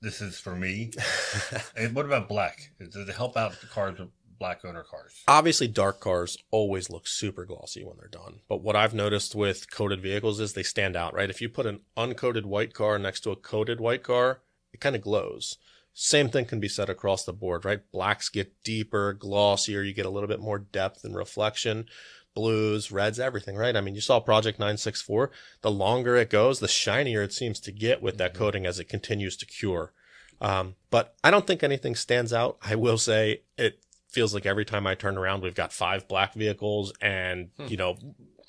[0.01, 0.91] this is for me?
[1.77, 2.71] and what about black?
[2.79, 4.09] Does it help out the cars with
[4.41, 5.23] black owner cars?
[5.27, 8.39] Obviously, dark cars always look super glossy when they're done.
[8.49, 11.29] But what I've noticed with coated vehicles is they stand out, right?
[11.29, 14.41] If you put an uncoated white car next to a coated white car,
[14.73, 15.57] it kind of glows.
[15.93, 17.81] Same thing can be said across the board, right?
[17.91, 19.83] Blacks get deeper, glossier.
[19.83, 21.85] You get a little bit more depth and reflection.
[22.33, 23.75] Blues, reds, everything, right?
[23.75, 25.29] I mean, you saw Projekt 964.
[25.61, 28.89] The longer it goes, the shinier it seems to get with that coating as it
[28.89, 29.93] continues to cure.
[30.39, 32.57] Um, but I don't think anything stands out.
[32.63, 33.79] I will say it
[34.11, 37.67] feels like every time I turn around, we've got five black vehicles and, hmm.
[37.67, 37.97] you know,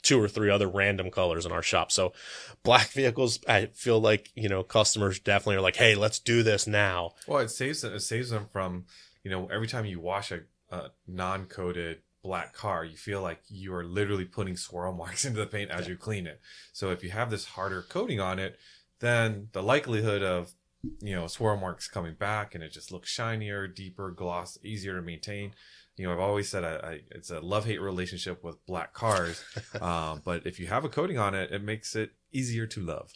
[0.02, 1.92] two or three other random colors in our shop.
[1.92, 2.12] So
[2.62, 6.66] black vehicles, I feel like, you know, customers definitely are like, Hey, let's do this
[6.66, 7.12] now.
[7.26, 7.94] Well, it saves them.
[7.94, 8.86] It saves them from,
[9.22, 10.40] you know, every time you wash a,
[10.70, 15.46] a non-coated black car, you feel like you are literally putting swirl marks into the
[15.46, 16.40] paint as you clean it.
[16.72, 18.58] So if you have this harder coating on it,
[19.00, 20.52] then the likelihood of
[21.00, 25.02] you know swirl marks coming back and it just looks shinier, deeper, gloss, easier to
[25.02, 25.54] maintain.
[25.96, 29.44] You know, I've always said I, I, it's a love hate relationship with black cars,
[29.80, 33.12] um, but if you have a coating on it, it makes it easier to love.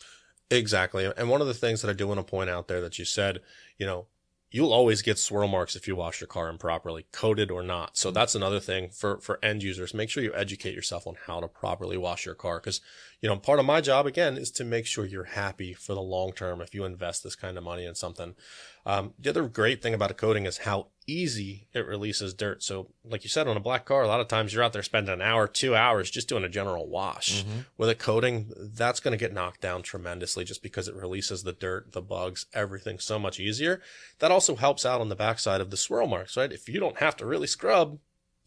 [0.51, 1.11] Exactly.
[1.17, 3.05] And one of the things that I do want to point out there that you
[3.05, 3.41] said,
[3.79, 4.07] you know,
[4.51, 7.97] you'll always get swirl marks if you wash your car improperly, coated or not.
[7.97, 9.93] So that's another thing for, for end users.
[9.93, 12.61] Make sure you educate yourself on how to properly wash your car.
[12.61, 12.81] Cause,
[13.21, 16.03] you know, part of my job again is to make sure you're happy for the
[16.03, 18.35] long term if you invest this kind of money in something.
[18.85, 22.63] Um, the other great thing about a coating is how easy it releases dirt.
[22.63, 24.83] So, like you said, on a black car, a lot of times you're out there
[24.83, 27.43] spending an hour, two hours just doing a general wash.
[27.45, 27.59] Mm-hmm.
[27.79, 31.53] With a coating, that's going to get knocked down tremendously just because it releases the
[31.53, 33.81] dirt, the bugs, everything so much easier.
[34.19, 36.51] That also helps out on the backside of the swirl marks, right?
[36.53, 37.99] If you don't have to really scrub,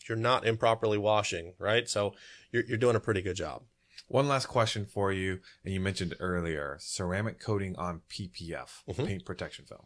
[0.07, 1.87] you're not improperly washing, right?
[1.87, 2.13] So
[2.51, 3.63] you're, you're doing a pretty good job.
[4.07, 9.05] One last question for you, and you mentioned earlier ceramic coating on PPF, Mhm.
[9.05, 9.85] paint protection film.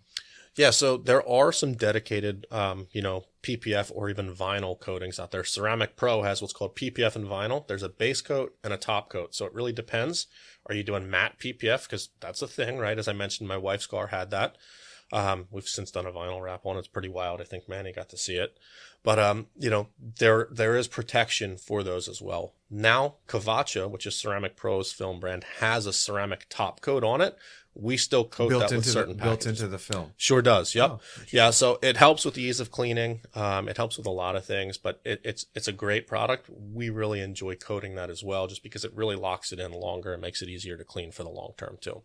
[0.56, 5.32] Yeah, so there are some dedicated, um, you know, PPF or even vinyl coatings out
[5.32, 5.44] there.
[5.44, 7.68] Ceramic Pro has what's called PPF and vinyl.
[7.68, 9.34] There's a base coat and a top coat.
[9.34, 10.28] So it really depends.
[10.68, 11.84] Are you doing matte PPF?
[11.84, 13.00] Because that's a thing, right?
[13.00, 14.58] As I mentioned, my wife's car had that.
[15.12, 16.76] Um, we've since done a vinyl wrap on.
[16.76, 16.80] It.
[16.80, 17.42] It's pretty wild.
[17.42, 18.58] I think Manny got to see it.
[19.04, 22.54] But um, you know, there there is protection for those as well.
[22.70, 27.38] Now, Kavaca, which is Ceramic Pro's film brand, has a ceramic top coat on it.
[27.76, 30.14] We still coat built that with into the, certain built into the film.
[30.16, 30.76] Sure does.
[30.76, 30.90] Yep.
[30.92, 31.00] Oh,
[31.32, 31.50] yeah.
[31.50, 33.22] So it helps with the ease of cleaning.
[33.34, 36.50] Um, it helps with a lot of things, but it, it's it's a great product.
[36.50, 40.14] We really enjoy coating that as well, just because it really locks it in longer
[40.14, 42.04] and makes it easier to clean for the long term too.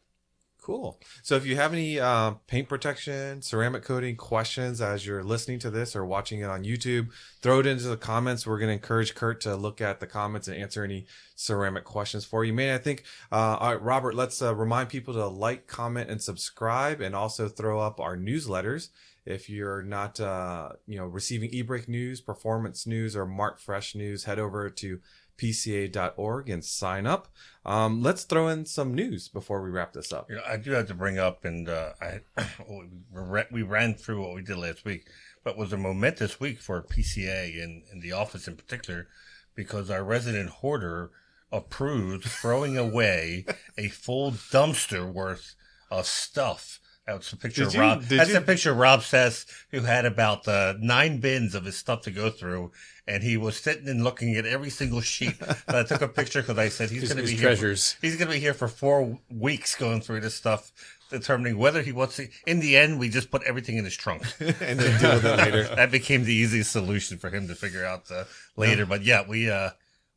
[0.69, 1.01] Cool.
[1.23, 5.71] So if you have any uh, paint protection, ceramic coating questions as you're listening to
[5.71, 7.09] this or watching it on YouTube,
[7.41, 8.47] throw it into the comments.
[8.47, 12.27] We're going to encourage Kurt to look at the comments and answer any ceramic questions
[12.27, 12.53] for you.
[12.53, 16.21] Man, I think, uh, all right, Robert, let's uh, remind people to like, comment, and
[16.21, 18.91] subscribe and also throw up our newsletters.
[19.25, 24.25] If you're not, uh, you know, receiving eBrake news, performance news, or Mart Fresh news,
[24.25, 25.01] head over to
[25.39, 27.28] pca.org and sign up.
[27.64, 30.28] Um, let's throw in some news before we wrap this up.
[30.28, 32.20] You know, I do have to bring up, and uh, I
[32.68, 35.07] we ra- we ran through what we did last week,
[35.45, 39.09] but was a momentous week for PCA and, and the office in particular,
[39.55, 41.11] because our resident hoarder
[41.51, 43.47] approved throwing away
[43.78, 45.55] a full dumpster worth
[45.91, 46.80] of stuff.
[47.09, 48.03] That's a picture Did of Rob.
[48.03, 52.03] That's you- a picture Rob Sess, who had about uh, nine bins of his stuff
[52.03, 52.71] to go through,
[53.07, 55.35] and he was sitting and looking at every single sheet.
[55.39, 57.97] But I took a picture because I said he's going to be here for- treasures.
[58.03, 60.71] He's going to be here for four weeks going through this stuff,
[61.09, 62.29] determining whether he wants to.
[62.47, 64.23] In the end, we just put everything in his trunk.
[64.41, 65.63] and then deal with it later.
[65.75, 68.25] that became the easiest solution for him to figure out uh,
[68.57, 68.85] later.
[68.85, 69.71] But yeah, we, uh,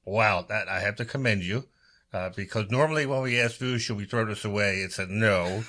[0.04, 1.68] wow, that I have to commend you.
[2.14, 4.80] Uh, because normally when we ask Vu, should we throw this away?
[4.80, 5.64] It's a no.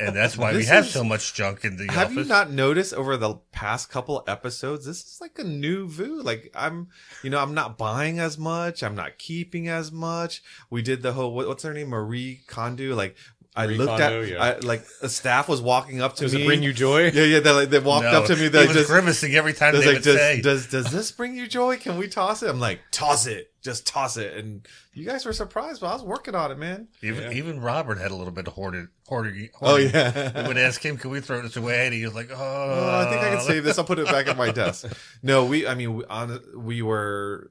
[0.00, 2.16] And that's why we have is- so much junk in the Have office.
[2.16, 4.84] you not noticed over the past couple episodes?
[4.84, 6.20] This is like a new Vu.
[6.22, 6.88] Like I'm,
[7.22, 8.82] you know, I'm not buying as much.
[8.82, 10.42] I'm not keeping as much.
[10.70, 12.96] We did the whole what, what's her name, Marie Kondo.
[12.96, 13.16] Like
[13.56, 14.42] I Marie looked at, yeah.
[14.42, 16.42] I, like a staff was walking up to Does me.
[16.42, 17.04] it bring you joy?
[17.10, 17.40] Yeah, yeah.
[17.40, 18.42] They, like, they walked No, up to me.
[18.42, 20.40] he They was just grimacing every time Does they like would does, say.
[20.42, 21.78] does does this bring you joy?
[21.78, 22.50] Can we toss it?
[22.50, 24.36] I'm like, toss it, just toss it.
[24.36, 26.88] And you guys were surprised, but I was working on it, man.
[27.02, 27.30] even, Yeah.
[27.38, 30.42] even Robert had a little bit of hoarded, hoarded, Oh yeah.
[30.42, 33.06] We would ask him, "Can we throw this away?" And he was like, "Oh, Oh,
[33.06, 33.78] I think I can save this.
[33.78, 34.86] I'll put it back at my desk.
[35.22, 35.66] No, we.
[35.66, 37.50] I mean, we, on we were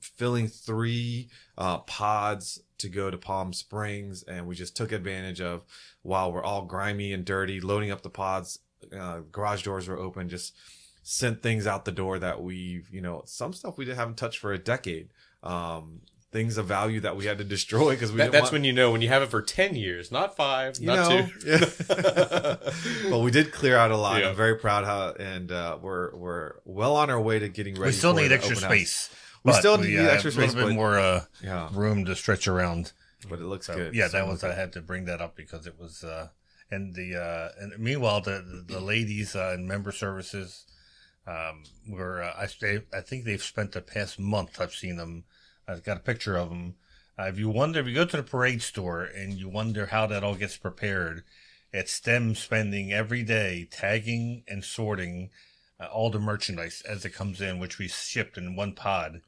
[0.00, 1.28] filling three
[1.58, 5.64] uh, pods to go to Palm Springs, and we just took advantage of
[6.02, 8.58] while we're all grimy and dirty, loading up the pods.
[8.96, 10.28] Uh, garage doors were open.
[10.28, 10.54] Just
[11.02, 14.38] sent things out the door that we've, you know, some stuff we didn't haven't touched
[14.38, 15.08] for a decade.
[15.42, 16.00] Um,
[16.32, 18.18] things of value that we had to destroy because we.
[18.18, 20.36] That, didn't that's want, when you know when you have it for ten years, not
[20.36, 21.48] five, you not know, two.
[21.48, 22.56] yeah.
[23.10, 24.20] but we did clear out a lot.
[24.20, 24.30] Yeah.
[24.30, 27.86] I'm very proud how, and uh, we're we're well on our way to getting ready.
[27.86, 29.10] we still for need extra open house.
[29.42, 29.44] Space.
[29.44, 32.14] We but still need uh, extra A little bit but- more uh, Yeah, room to
[32.16, 32.92] stretch around.
[33.28, 33.94] but it looks So, good.
[33.94, 36.28] yeah, So that was I had to bring that up because it was uh
[36.70, 40.64] and the uh and meanwhile the the, the ladies uh, in member services
[41.26, 45.24] um were uh, I stay I think they've spent the past month I've seen them
[45.68, 46.76] I've got a picture of them
[47.18, 50.06] uh, if you wonder if you go to the parade store and you wonder how
[50.06, 51.24] that all gets prepared
[51.72, 55.30] it's them spending every day tagging and sorting
[55.78, 59.20] uh, all the merchandise as it comes in which we shipped in one pod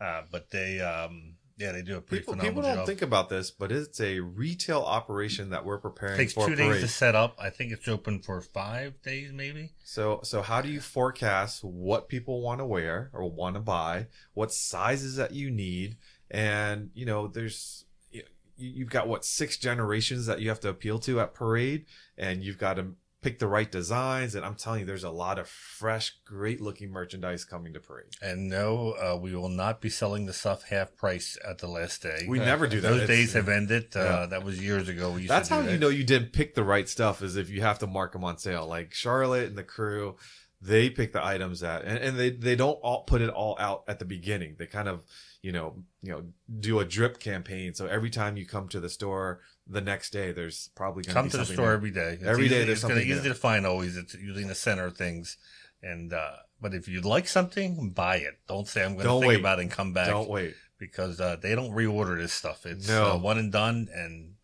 [0.00, 2.86] uh, but they um Yeah, they do a pretty People, phenomenal people don't job.
[2.86, 6.56] think about this, but it's a retail operation that we're preparing it takes for two
[6.56, 6.80] days parade.
[6.82, 7.36] to set up.
[7.38, 9.70] I think it's open for five days, maybe.
[9.84, 14.08] So, so how do you forecast what people want to wear or want to buy,
[14.34, 15.96] what sizes that you need,
[16.30, 18.24] and you know, there's you-
[18.56, 21.86] you've got what six generations that you have to appeal to at parade,
[22.18, 22.94] and you've got to
[23.24, 24.34] pick the right designs.
[24.34, 28.08] And I'm telling you, there's a lot of fresh, great looking merchandise coming to parade.
[28.20, 32.02] And no, uh, we will not be selling the stuff half price at the last
[32.02, 32.26] day.
[32.28, 32.88] We never do that.
[32.88, 33.96] Those It's- days have ended.
[33.96, 35.12] Uh, That was years ago.
[35.12, 37.62] We used That's how you know you didn't pick the right stuff is if you
[37.62, 38.66] have to mark them on sale.
[38.66, 40.16] Like Charlotte and the crew,
[40.60, 43.84] they pick the items that, and, and they, they don't all put it all out
[43.88, 44.56] at the beginning.
[44.58, 45.02] They kind of,
[45.42, 46.24] you know, you know,
[46.60, 47.74] do a drip campaign.
[47.74, 51.24] So every time you come to the store the next day, there's probably going Come
[51.26, 51.72] be to the store new.
[51.72, 52.14] every day.
[52.14, 53.66] It's Every day easy- there's it's gonna- something easy to find.
[53.66, 55.36] Always, it's usually in the center of things.
[55.82, 58.38] And uh, but if you like something, buy it.
[58.48, 59.40] Don't say I'm going to think wait.
[59.40, 60.06] about it and come back.
[60.08, 60.54] Don't wait.
[60.78, 62.66] because uh, they don't reorder this stuff.
[62.66, 63.12] It's No.
[63.12, 63.88] uh, one and done.
[63.94, 64.34] And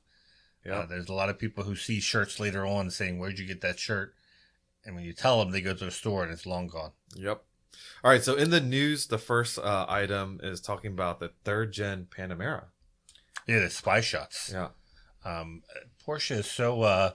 [0.64, 0.80] Yeah.
[0.80, 3.60] uh, there's a lot of people who see shirts later on saying, "Where'd you get
[3.62, 4.14] that shirt?"
[4.84, 6.92] And when you tell them, they go to the store and it's long gone.
[7.14, 7.42] Yep.
[8.04, 8.22] All right.
[8.22, 12.64] So in the news, the first uh, item is talking about the third gen Panamera.
[13.46, 14.50] Yeah, the spy shots.
[14.52, 14.68] Yeah.
[15.24, 15.62] Um,
[16.06, 17.12] Porsche is so uh,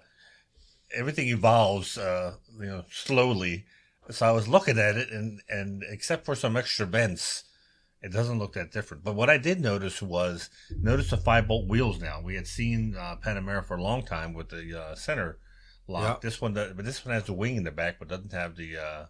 [0.94, 3.66] everything evolves, uh, you know, slowly.
[4.10, 7.44] So I was looking at it, and and except for some extra vents,
[8.02, 9.04] it doesn't look that different.
[9.04, 12.22] But what I did notice was notice the five bolt wheels now.
[12.22, 15.40] We had seen uh, Panamera for a long time with the uh, center
[15.88, 16.24] lock.
[16.24, 16.30] Yeah.
[16.30, 18.56] This one, does, but this one has the wing in the back, but doesn't have
[18.56, 19.06] the uh,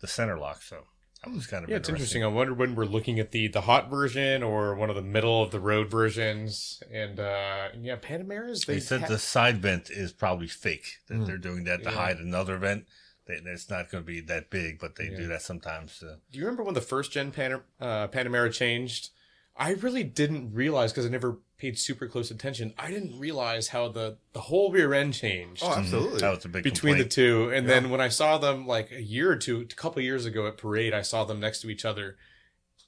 [0.00, 0.62] the center lock.
[0.62, 0.86] So
[1.24, 2.24] that was kind of Yeah, it's interesting.
[2.24, 5.42] I wonder when we're looking at the the hot version or one of the middle
[5.42, 6.82] of the road versions.
[6.92, 10.98] And uh yeah, Panameras They they said ha- the side vent is probably fake.
[11.08, 11.26] That Mm.
[11.26, 11.96] they're doing that to Yeah.
[11.96, 12.86] hide another vent.
[13.26, 16.02] They, it's not going to be that big, but they do that sometimes.
[16.02, 19.10] Uh, Do you remember when the first gen Pan- uh, Panamera changed?
[19.56, 22.74] I really didn't realize because I never paid super close attention.
[22.76, 25.62] I didn't realize how the the whole rear end changed.
[25.62, 25.80] Oh, mm-hmm.
[25.80, 26.18] absolutely.
[26.18, 27.10] that was a big between complaint.
[27.10, 27.50] the two.
[27.54, 27.74] And Yeah.
[27.74, 30.56] then when I saw them like a year or two, a couple years ago at
[30.58, 32.16] Parade, I saw them next to each other.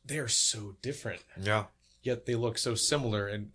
[0.05, 1.67] They are so different, Yeah.
[2.03, 3.29] yet they look so similar.
[3.29, 3.53] And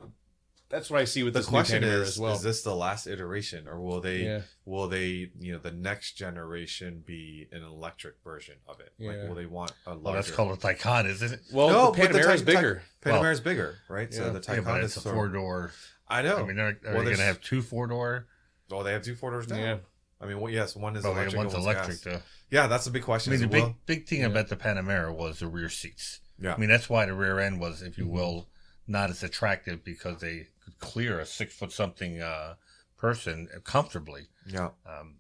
[0.70, 2.34] that's what I see with The this question new Panamera is: as well.
[2.36, 4.24] Is this the last iteration, or will they?
[4.24, 4.42] Yeah.
[4.66, 5.32] Will they?
[5.40, 8.94] You know, the next generation be an electric version of it?
[9.00, 10.04] Like, will they want a larger?
[10.04, 11.40] Well, that's called a Taycan, isn't it?
[11.52, 12.84] well, No, the but the Panamera is Ty- bigger.
[13.02, 14.10] Ty- Well- Panamera's bigger, right?
[14.12, 14.18] Yeah.
[14.18, 15.72] So the Yeah, Taycan but is a four door.
[16.08, 16.38] I know.
[16.38, 18.28] I mean, are, are Well, they going to have two four door?
[18.72, 19.58] Oh, they have two four doors now.
[19.58, 19.78] Yeah.
[20.22, 21.38] I mean, well, yes, one is Well, electric.
[21.38, 22.22] one's and electric, gas.
[22.52, 23.32] Yeah, that's a big question.
[23.34, 24.26] I mean, the as big big thing Yeah.
[24.28, 26.20] about the Panamera was the rear seats.
[26.42, 26.54] Yeah.
[26.54, 28.12] I mean, that's why the rear end was, if you Mhm.
[28.12, 28.50] will,
[28.88, 32.56] not as attractive because they could clear a six foot something uh,
[32.98, 34.28] person comfortably.
[34.48, 34.70] yeah.
[34.86, 35.16] Um,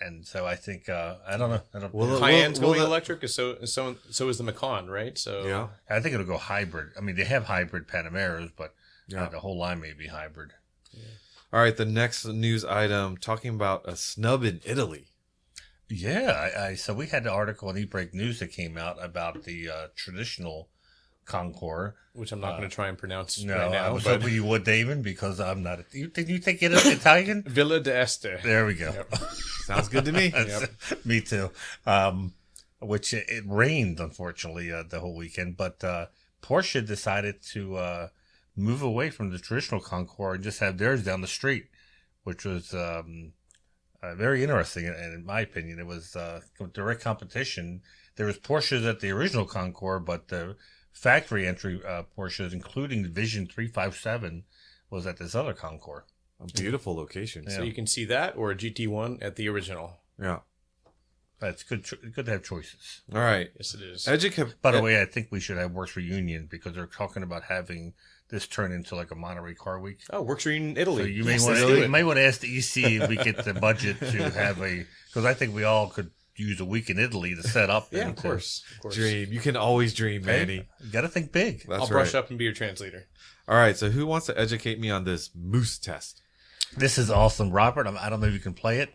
[0.00, 1.60] and so I think uh, I don't know.
[1.74, 1.94] I don't.
[1.94, 5.16] Well, Cayenne's will going the- electric, is so so so is the Macan, right?
[5.16, 5.68] So Yeah.
[5.88, 6.90] I think it'll go hybrid.
[6.96, 8.74] I mean, they have hybrid Panameras, but
[9.06, 9.24] Yeah.
[9.24, 10.52] uh, the whole line may be hybrid.
[11.52, 11.76] All right.
[11.76, 15.06] The next news item talking about a snub in Italy.
[15.88, 19.44] Yeah, I, I so we had the article in eBrake News that came out about
[19.44, 20.70] the uh, traditional
[21.24, 21.94] Concours.
[22.14, 23.86] which I'm not Uh, going to try and pronounce No, right now.
[23.86, 25.80] I was but hoping you would, David, because I'm not.
[25.92, 27.42] You, did you think it Italian?
[27.46, 28.42] Villa d'Este.
[28.42, 29.04] There we go.
[29.64, 30.28] Sounds good to me.
[30.34, 30.68] That's-
[31.04, 31.50] Me too.
[31.86, 32.34] Um,
[32.80, 36.06] which it, it rained unfortunately uh, the whole weekend, but uh,
[36.42, 38.08] Porsche decided to uh,
[38.56, 41.66] move away from the traditional Concours and just have theirs down the street,
[42.24, 43.32] which was um,
[44.02, 44.84] uh, very interesting.
[44.86, 46.40] And in my opinion, it was uh,
[46.74, 47.82] direct competition.
[48.16, 50.56] There was Porsches at the original Concours, but the
[50.92, 54.44] factory entry uh, Porsches, including the Vision 357,
[54.90, 56.04] was at this other Concours.
[56.40, 57.44] A beautiful location.
[57.48, 57.56] Yeah.
[57.56, 59.98] So you can see that or a GT1 at the original.
[60.20, 60.40] Yeah.
[61.38, 61.84] That's good.
[61.84, 63.02] cho- Good to have choices.
[63.12, 63.50] All right.
[63.56, 64.06] Yes, it is.
[64.08, 64.60] Educate.
[64.62, 67.94] By the way, I think we should have Werks Reunion because they're talking about having
[68.28, 69.98] this turn into like a Monterey Car Week.
[70.10, 71.12] oh, works in So Italy.
[71.12, 71.90] you may want let's to do you it.
[71.90, 75.24] may want to ask the EC if we get the budget to have a because
[75.24, 77.88] I think we all could use a week in Italy to set up.
[77.90, 78.62] Yeah, and of to- course.
[78.76, 78.94] Of course.
[78.94, 79.32] dream.
[79.32, 80.68] You can always dream, Hey, Manny.
[80.84, 81.64] you got to think big.
[81.68, 82.20] That's I'll brush right.
[82.20, 83.06] up and be your translator.
[83.48, 83.76] All right.
[83.76, 86.20] So who wants to educate me on this moose test?
[86.76, 87.86] This is awesome, Robert.
[87.86, 88.94] I'm, I don't know if you can play it.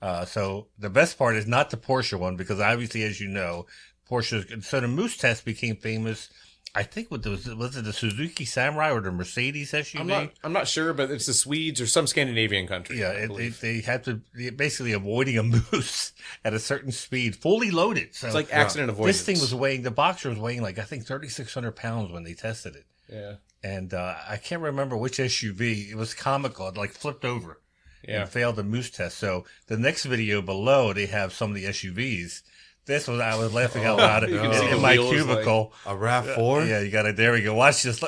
[0.00, 3.66] Uh, so the best part is not the Porsche one because obviously, as you know,
[4.08, 4.62] Porsche.
[4.62, 6.28] So the Moose test became famous.
[6.74, 10.00] I think with the was it the Suzuki Samurai or the Mercedes SUV?
[10.00, 10.30] I'm not.
[10.44, 13.00] I'm not sure, but it's the Swedes or some Scandinavian country.
[13.00, 14.20] Yeah, I it, they, had to
[14.54, 15.42] basically avoiding a
[15.72, 16.12] moose
[16.44, 18.14] at a certain speed, fully loaded.
[18.14, 19.18] So it's like accident avoidance.
[19.18, 22.12] this thing was weighing the Boxster was weighing like I think thirty six hundred pounds
[22.12, 23.34] when they tested it, Yeah.
[23.64, 25.90] and uh, I can't remember which SUV.
[25.90, 26.68] It was comical.
[26.68, 27.60] It like flipped over
[28.06, 28.22] Yeah.
[28.22, 29.16] and failed the moose test.
[29.18, 32.42] So the next video below, they have some of the SUVs
[32.88, 35.72] This was I was laughing out loud in, in my wheels, like- cubicle.
[35.86, 36.64] A Rav Four.
[36.64, 37.16] Yeah, you got it.
[37.16, 37.54] There we go.
[37.54, 38.02] Watch this.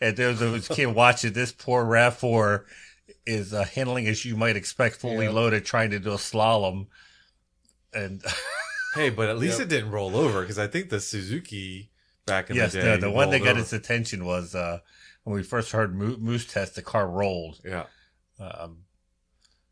[0.00, 2.66] And there's a kid watching this poor Rav Four
[3.24, 5.30] is uh, handling as you might expect, fully Yeah.
[5.32, 6.88] loaded, trying to do a slalom.
[7.94, 8.22] And
[8.94, 9.66] Hey, but at least Yep.
[9.66, 11.90] it didn't roll over because I think the Suzuki
[12.26, 12.84] back in yes, the day.
[12.86, 13.60] Yes, the, the one that got over.
[13.60, 14.80] his attention was uh,
[15.22, 16.74] when we first heard Moose Test.
[16.74, 17.60] The car rolled.
[17.64, 17.84] Yeah.
[18.40, 18.78] Um,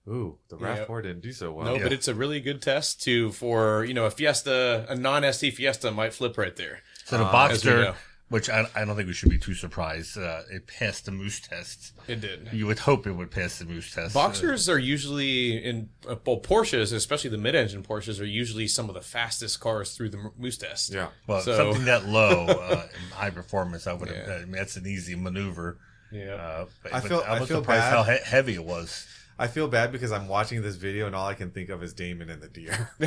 [0.08, 0.78] Ooh, the Yeah.
[0.78, 1.66] Rav Four didn't do so well.
[1.66, 5.54] No, but it's a really good test to for you know a Fiesta, a non-ST
[5.54, 6.82] Fiesta might flip right there.
[7.06, 7.94] so the Uh, Boxster,
[8.28, 11.40] which I, I don't think we should be too surprised, uh, it passed the Moose
[11.40, 11.92] Test.
[12.08, 12.48] It did.
[12.52, 14.14] You would hope it would pass the Moose Test.
[14.14, 18.94] Boxsters are usually in uh, well Porsches, especially the mid-engine Porsches, are usually some of
[18.94, 20.92] the fastest cars through the Moose test.
[20.92, 21.08] yeah.
[21.26, 24.26] Well, So- something that low uh, in high performance, I would have.
[24.28, 24.34] Yeah.
[24.34, 25.78] I mean, that's an easy maneuver.
[26.12, 26.34] yeah.
[26.34, 27.92] Uh, but, I but feel- I I was feel surprised bad.
[27.94, 29.06] how he- heavy it was.
[29.38, 31.92] I feel bad because I'm watching this video and all I can think of is
[31.92, 32.90] Damon and the deer.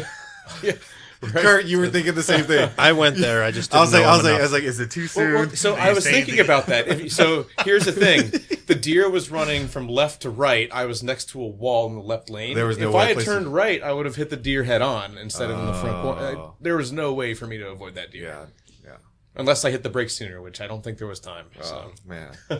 [0.62, 0.74] yeah.
[1.22, 2.70] Kurt, you were thinking the same thing.
[2.78, 3.44] I went there.
[3.44, 4.92] I just I was didn't like, I know was like, I was like, is it
[4.92, 5.34] too soon?
[5.34, 6.88] well, so I was thinking the- about that.
[6.88, 8.30] If, so here's the thing:
[8.68, 10.70] the deer was running from left to right.
[10.72, 12.56] I was next to a wall in the left lane.
[12.56, 14.38] There was no if way I had turned to- right, I would have hit the
[14.38, 16.22] deer head on instead of in the front corner.
[16.38, 16.42] Oh.
[16.42, 18.48] Uh, There was no way for me to avoid that deer,
[18.84, 18.98] yeah, yeah.
[19.36, 21.46] unless I hit the brakes sooner, which I don't think there was time.
[21.62, 21.92] So.
[21.92, 22.36] Oh man.
[22.52, 22.60] All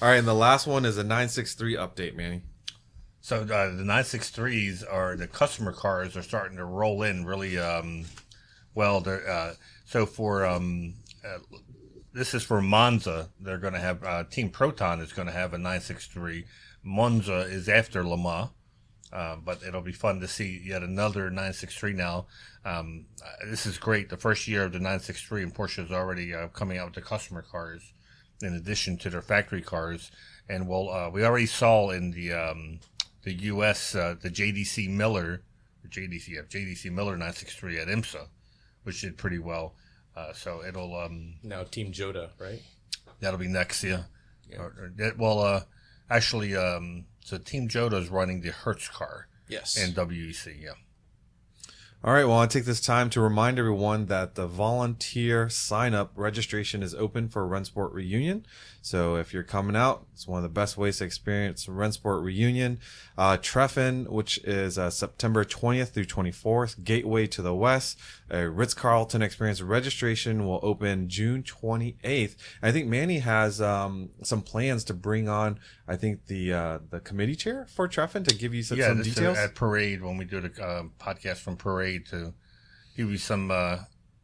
[0.00, 2.42] right, and the last one is a 963 update, Manny.
[3.26, 3.44] So uh,
[3.74, 8.04] the 963s are the customer cars are starting to roll in really um,
[8.72, 9.02] well.
[9.04, 9.54] Uh,
[9.84, 10.94] so for um,
[11.24, 11.38] uh,
[12.12, 13.30] this is for Monza.
[13.40, 16.44] They're going to have uh, Team Proton is going to have a 963.
[16.84, 18.50] Monza is after Le Mans.
[19.12, 22.26] Uh, but it'll be fun to see yet another 963 now.
[22.64, 24.08] Um, uh, this is great.
[24.08, 27.42] The first year of the 963 and Porsche is already coming out with the customer
[27.42, 27.92] cars
[28.40, 30.12] in addition to their factory cars.
[30.48, 32.78] And we'll, we already saw in the, um,
[33.26, 35.42] the U.S., uh, the JDC Miller,
[35.84, 38.28] or JDC, yeah, JDC Miller 963 at IMSA,
[38.84, 39.74] which did pretty well.
[40.16, 42.62] Uh, so it'll, um, Now Team Jota, right?
[43.18, 44.06] That'll be next year.
[44.56, 45.62] Or, or, that- well, uh,
[46.08, 49.76] actually, um, so Team Jota is running the Hertz car Yes.
[49.76, 50.62] and WEC.
[50.62, 50.70] Yeah.
[52.04, 56.12] All right, well, I take this time to remind everyone that the volunteer sign up
[56.14, 58.46] registration is open for Rennsport Reunion.
[58.86, 62.78] So if you're coming out, it's one of the best ways to experience Rennsport Reunion.
[63.18, 67.98] Uh, Treffen, which is uh, September 20th through 24th, Gateway to the West,
[68.30, 72.36] a Ritz Carlton experience registration will open June 28th.
[72.62, 75.58] I think Manny has um, some plans to bring on,
[75.88, 79.00] I think, the uh, the committee chair for Treffen to give you some, yeah, some
[79.00, 79.36] is details.
[79.36, 82.34] at Parade when we do the uh, podcast from Parade to
[82.96, 83.78] give you some uh,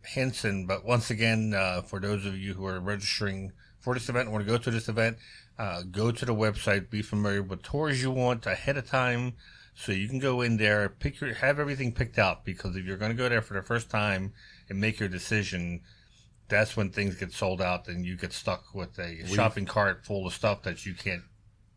[0.05, 0.45] hints.
[0.45, 3.51] And but once again, uh, for those of you who are registering
[3.83, 5.19] for this event, want to go to this event,
[5.59, 9.35] uh, go to the website, be familiar with tours you want ahead of time,
[9.75, 12.45] so you can go in there, pick your, have everything picked out.
[12.45, 14.33] Because if you're going to go there for the first time
[14.71, 15.83] and make your decision.
[16.49, 20.27] That's when things get sold out, and you get stuck with a shopping cart full
[20.27, 21.23] of stuff that you can't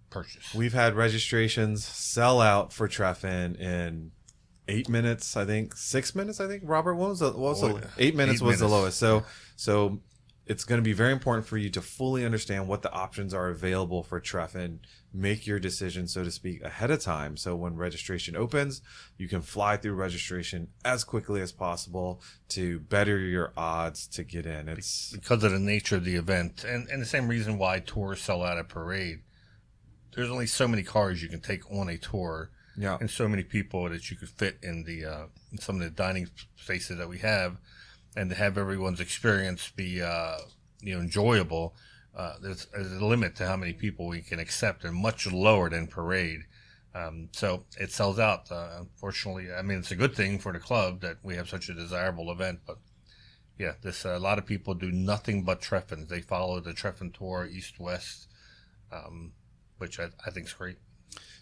[0.09, 0.53] purchase.
[0.53, 4.11] We've had registrations sell out for Treffen in
[4.67, 6.41] eight minutes, I think six minutes.
[6.41, 8.67] I think Robert, what was the, what was Oh, the eight minutes Eight was the
[8.67, 8.97] lowest.
[8.99, 9.23] So
[9.55, 9.99] so
[10.47, 13.49] it's going to be very important for you to fully understand what the options are
[13.49, 14.79] available for Treffen.
[15.13, 17.37] Make your decision, so to speak, ahead of time.
[17.37, 18.81] So when registration opens,
[19.17, 24.45] you can fly through registration as quickly as possible to better your odds to get
[24.45, 24.69] in.
[24.69, 28.21] It's because of the nature of the event and, and the same reason why tours
[28.21, 29.21] sell out at parade
[30.15, 32.97] there's only so many cars you can take on a tour yeah.
[32.99, 35.89] and so many people that you could fit in the uh, in some of the
[35.89, 37.57] dining spaces that we have
[38.15, 40.37] and to have everyone's experience be uh,
[40.81, 41.75] you know enjoyable
[42.15, 45.69] uh, there's, there's a limit to how many people we can accept and much lower
[45.69, 46.41] than parade
[46.93, 50.59] um, so it sells out uh, unfortunately i mean it's a good thing for the
[50.59, 52.77] club that we have such a desirable event but
[53.57, 56.09] yeah, this a lot of people do nothing but Treffens.
[56.09, 58.27] They follow the Treffen tour east west,
[58.91, 59.31] um,
[59.77, 60.77] which I, I think is great.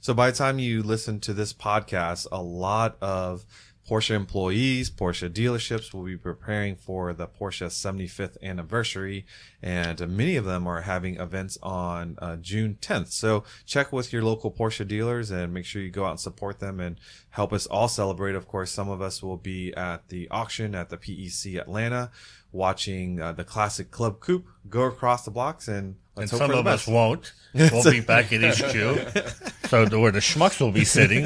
[0.01, 3.45] So by the time you listen to this podcast, a lot of
[3.87, 9.25] Porsche employees, Porsche dealerships will be preparing for the Porsche 75th anniversary,
[9.61, 13.11] and many of them are having events on uh, June 10th.
[13.11, 16.59] So check with your local Porsche dealers and make sure you go out and support
[16.59, 16.97] them and
[17.31, 18.35] help us all celebrate.
[18.35, 22.09] Of course, some of us will be at the auction at the PEC Atlanta,
[22.53, 26.67] watching uh, the classic Club Coupe go across the blocks, and let's and some of
[26.67, 27.33] us won't.
[27.53, 28.71] We'll be back at HQ,
[29.67, 31.25] so the, where the schmucks will be sitting.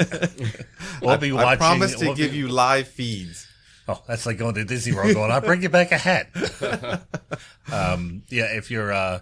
[1.02, 1.48] We'll be watching.
[1.48, 3.48] I promise to we'll give be- you live feeds.
[3.88, 5.14] Oh, that's like going to Disney World.
[5.14, 6.30] Going, I'll bring you back a hat.
[7.72, 9.20] um, yeah, if you're, uh,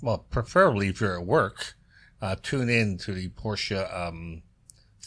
[0.00, 1.74] well, preferably if you're at work,
[2.22, 4.42] uh, tune in to the Porsche um,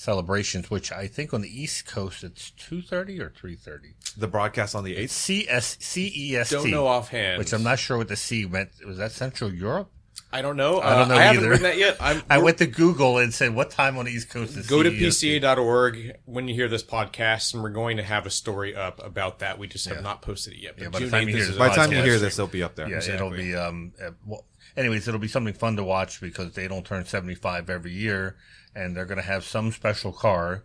[0.02, 3.94] celebrations, which I think on the East Coast it's two thirty or three thirty.
[4.18, 5.10] The broadcast on the 8th.
[5.10, 6.56] C S C E S T.
[6.56, 7.38] Don't know offhand.
[7.40, 8.72] Which I'm not sure what the C meant.
[8.86, 9.90] Was that Central Europe?
[10.34, 10.80] I don't know.
[10.82, 11.50] I don't know Uh, I haven't either.
[11.50, 11.98] written that yet.
[12.00, 14.70] I'm, I went to Google and said, "What time on the East Coast is it?
[14.70, 18.30] Go to CEST?" pca.org when you hear this podcast, and we're going to have a
[18.30, 19.60] story up about that.
[19.60, 20.04] We just have Yeah.
[20.04, 20.76] not posted it yet.
[20.78, 22.04] But Yeah, by the June time you hear this a By the time you podcast.
[22.06, 22.90] hear this, they'll be up there.
[22.90, 23.56] Yeah, it'll be.
[23.56, 24.46] Um, uh, well,
[24.78, 28.38] anyways, it'll be something fun to watch because they don't turn 75 every year,
[28.76, 30.64] and they're going to have some special car,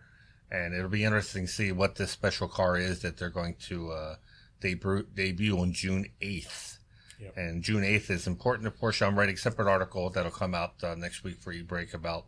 [0.51, 3.91] and it'll be interesting to see what this special car is that they're going to
[3.91, 4.15] uh,
[4.61, 6.79] debut debut on June 8th.
[7.21, 7.37] Yep.
[7.37, 9.07] And June 8th is important to Porsche.
[9.07, 12.27] I'm writing a separate article that'll come out uh, next week for e-brake about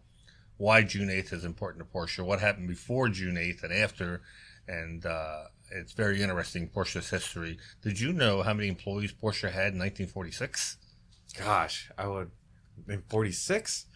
[0.56, 4.22] why June 8th is important to Porsche, what happened before June 8th and after,
[4.66, 7.59] and uh, it's very interesting Porsche's history.
[7.82, 10.78] Did you know how many employees Porsche had in 1946?
[11.38, 12.30] Gosh, I would.
[12.88, 13.86] In 46?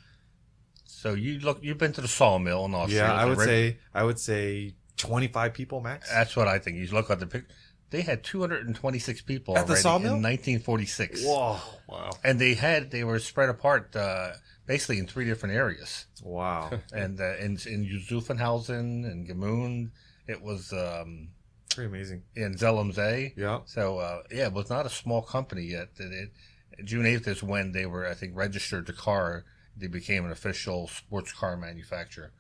[0.93, 3.05] So you look, you've been to the sawmill in Austria.
[3.05, 6.11] Yeah, I would red- say I would say 25 people max.
[6.11, 6.77] that's what I think.
[6.77, 7.45] You look at the pic.
[7.91, 10.15] They had 226 people At the sawmill?
[10.15, 11.25] in 1946.
[11.25, 11.59] Whoa!
[11.89, 12.11] Wow.
[12.25, 14.33] And they had they were spread apart uh,
[14.67, 16.07] basically in three different areas.
[16.23, 16.71] Wow!
[16.93, 19.91] and uh, in in Zuffenhausen and Gmünd,
[20.27, 21.29] it was um,
[21.75, 22.23] Pretty amazing.
[22.37, 23.33] in Zell am See.
[23.37, 23.61] Yeah.
[23.65, 25.89] So uh, yeah, it was not a small company yet.
[25.99, 29.45] It, it, June eighth is when they were, I think, registered the car.
[29.77, 32.33] They became an official sports car manufacturer.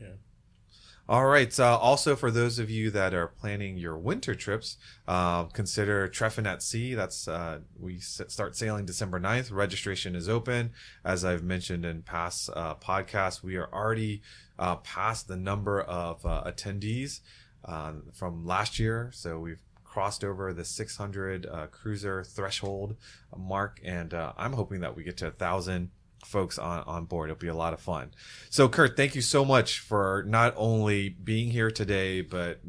[0.00, 0.14] Yeah.
[1.10, 1.58] All right.
[1.58, 4.76] Uh, also, for those of you that are planning your winter trips,
[5.08, 6.94] uh, consider Treffen at Sea.
[6.94, 9.50] That's uh, we s- start sailing December 9th.
[9.50, 10.70] Registration is open.
[11.04, 14.22] As I've mentioned in past uh, podcasts, we are already
[14.56, 17.22] uh, past the number of uh, attendees
[18.14, 19.10] from last year.
[19.12, 22.94] So we've crossed over the 600 uh, cruiser threshold
[23.36, 25.90] mark, and I'm hoping that we get to a thousand
[26.24, 27.30] folks on, on board.
[27.30, 28.10] It'll be a lot of fun.
[28.50, 32.60] So, Kurt, thank you so much for not only being here today, but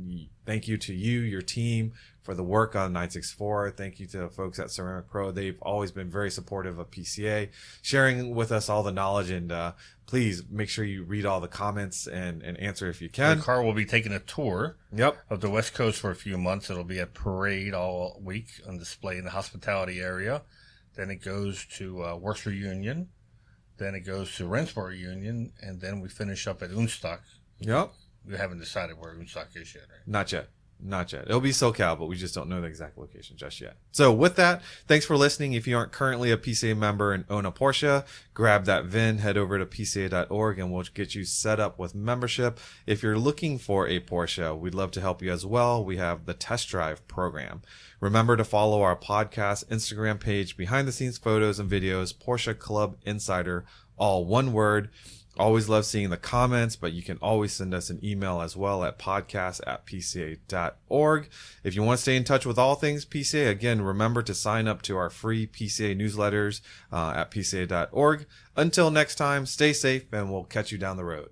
[0.45, 3.71] thank you to you, your team, for the work on 964.
[3.71, 5.31] Thank you to the folks at Ceramic Pro.
[5.31, 7.49] They've always been very supportive of PCA,
[7.81, 9.31] sharing with us all the knowledge.
[9.31, 9.73] And uh,
[10.05, 13.41] please make sure you read all the comments and, and answer if you The can.
[13.41, 15.17] car will be taking a tour Yep.
[15.29, 16.69] of the West Coast for a few months.
[16.69, 20.43] It'll be at Parade all week on display in the hospitality area.
[20.95, 23.07] Then it goes to uh, Werks Reunion.
[23.81, 27.21] Then it goes to Rennsport Union, and then we finish up at Unstock.
[27.61, 27.91] Yep.
[28.27, 30.05] We haven't decided where Unstock is yet, right?
[30.07, 30.49] Not yet.
[30.83, 31.25] Not yet.
[31.27, 33.75] It'll be SoCal, but we just don't know the exact location just yet.
[33.91, 35.53] So with that, thanks for listening.
[35.53, 38.03] If you aren't currently a PCA member and own a Porsche,
[38.33, 42.59] grab that VIN, head over to PCA.org and we'll get you set up with membership.
[42.87, 45.85] If you're looking for a Porsche, we'd love to help you as well.
[45.85, 47.61] We have the test drive program.
[47.99, 52.97] Remember to follow our podcast Instagram page, behind the scenes photos and videos, Porsche Club
[53.05, 53.65] Insider,
[53.97, 54.89] all one word.
[55.37, 58.83] Always love seeing the comments, but you can always send us an email as well
[58.83, 61.29] at podcast at pca.org.
[61.63, 64.67] If you want to stay in touch with all things PCA, again, remember to sign
[64.67, 68.25] up to our free PCA newsletters uh, at pca.org.
[68.57, 71.29] Until next time, stay safe and we'll catch you down the road.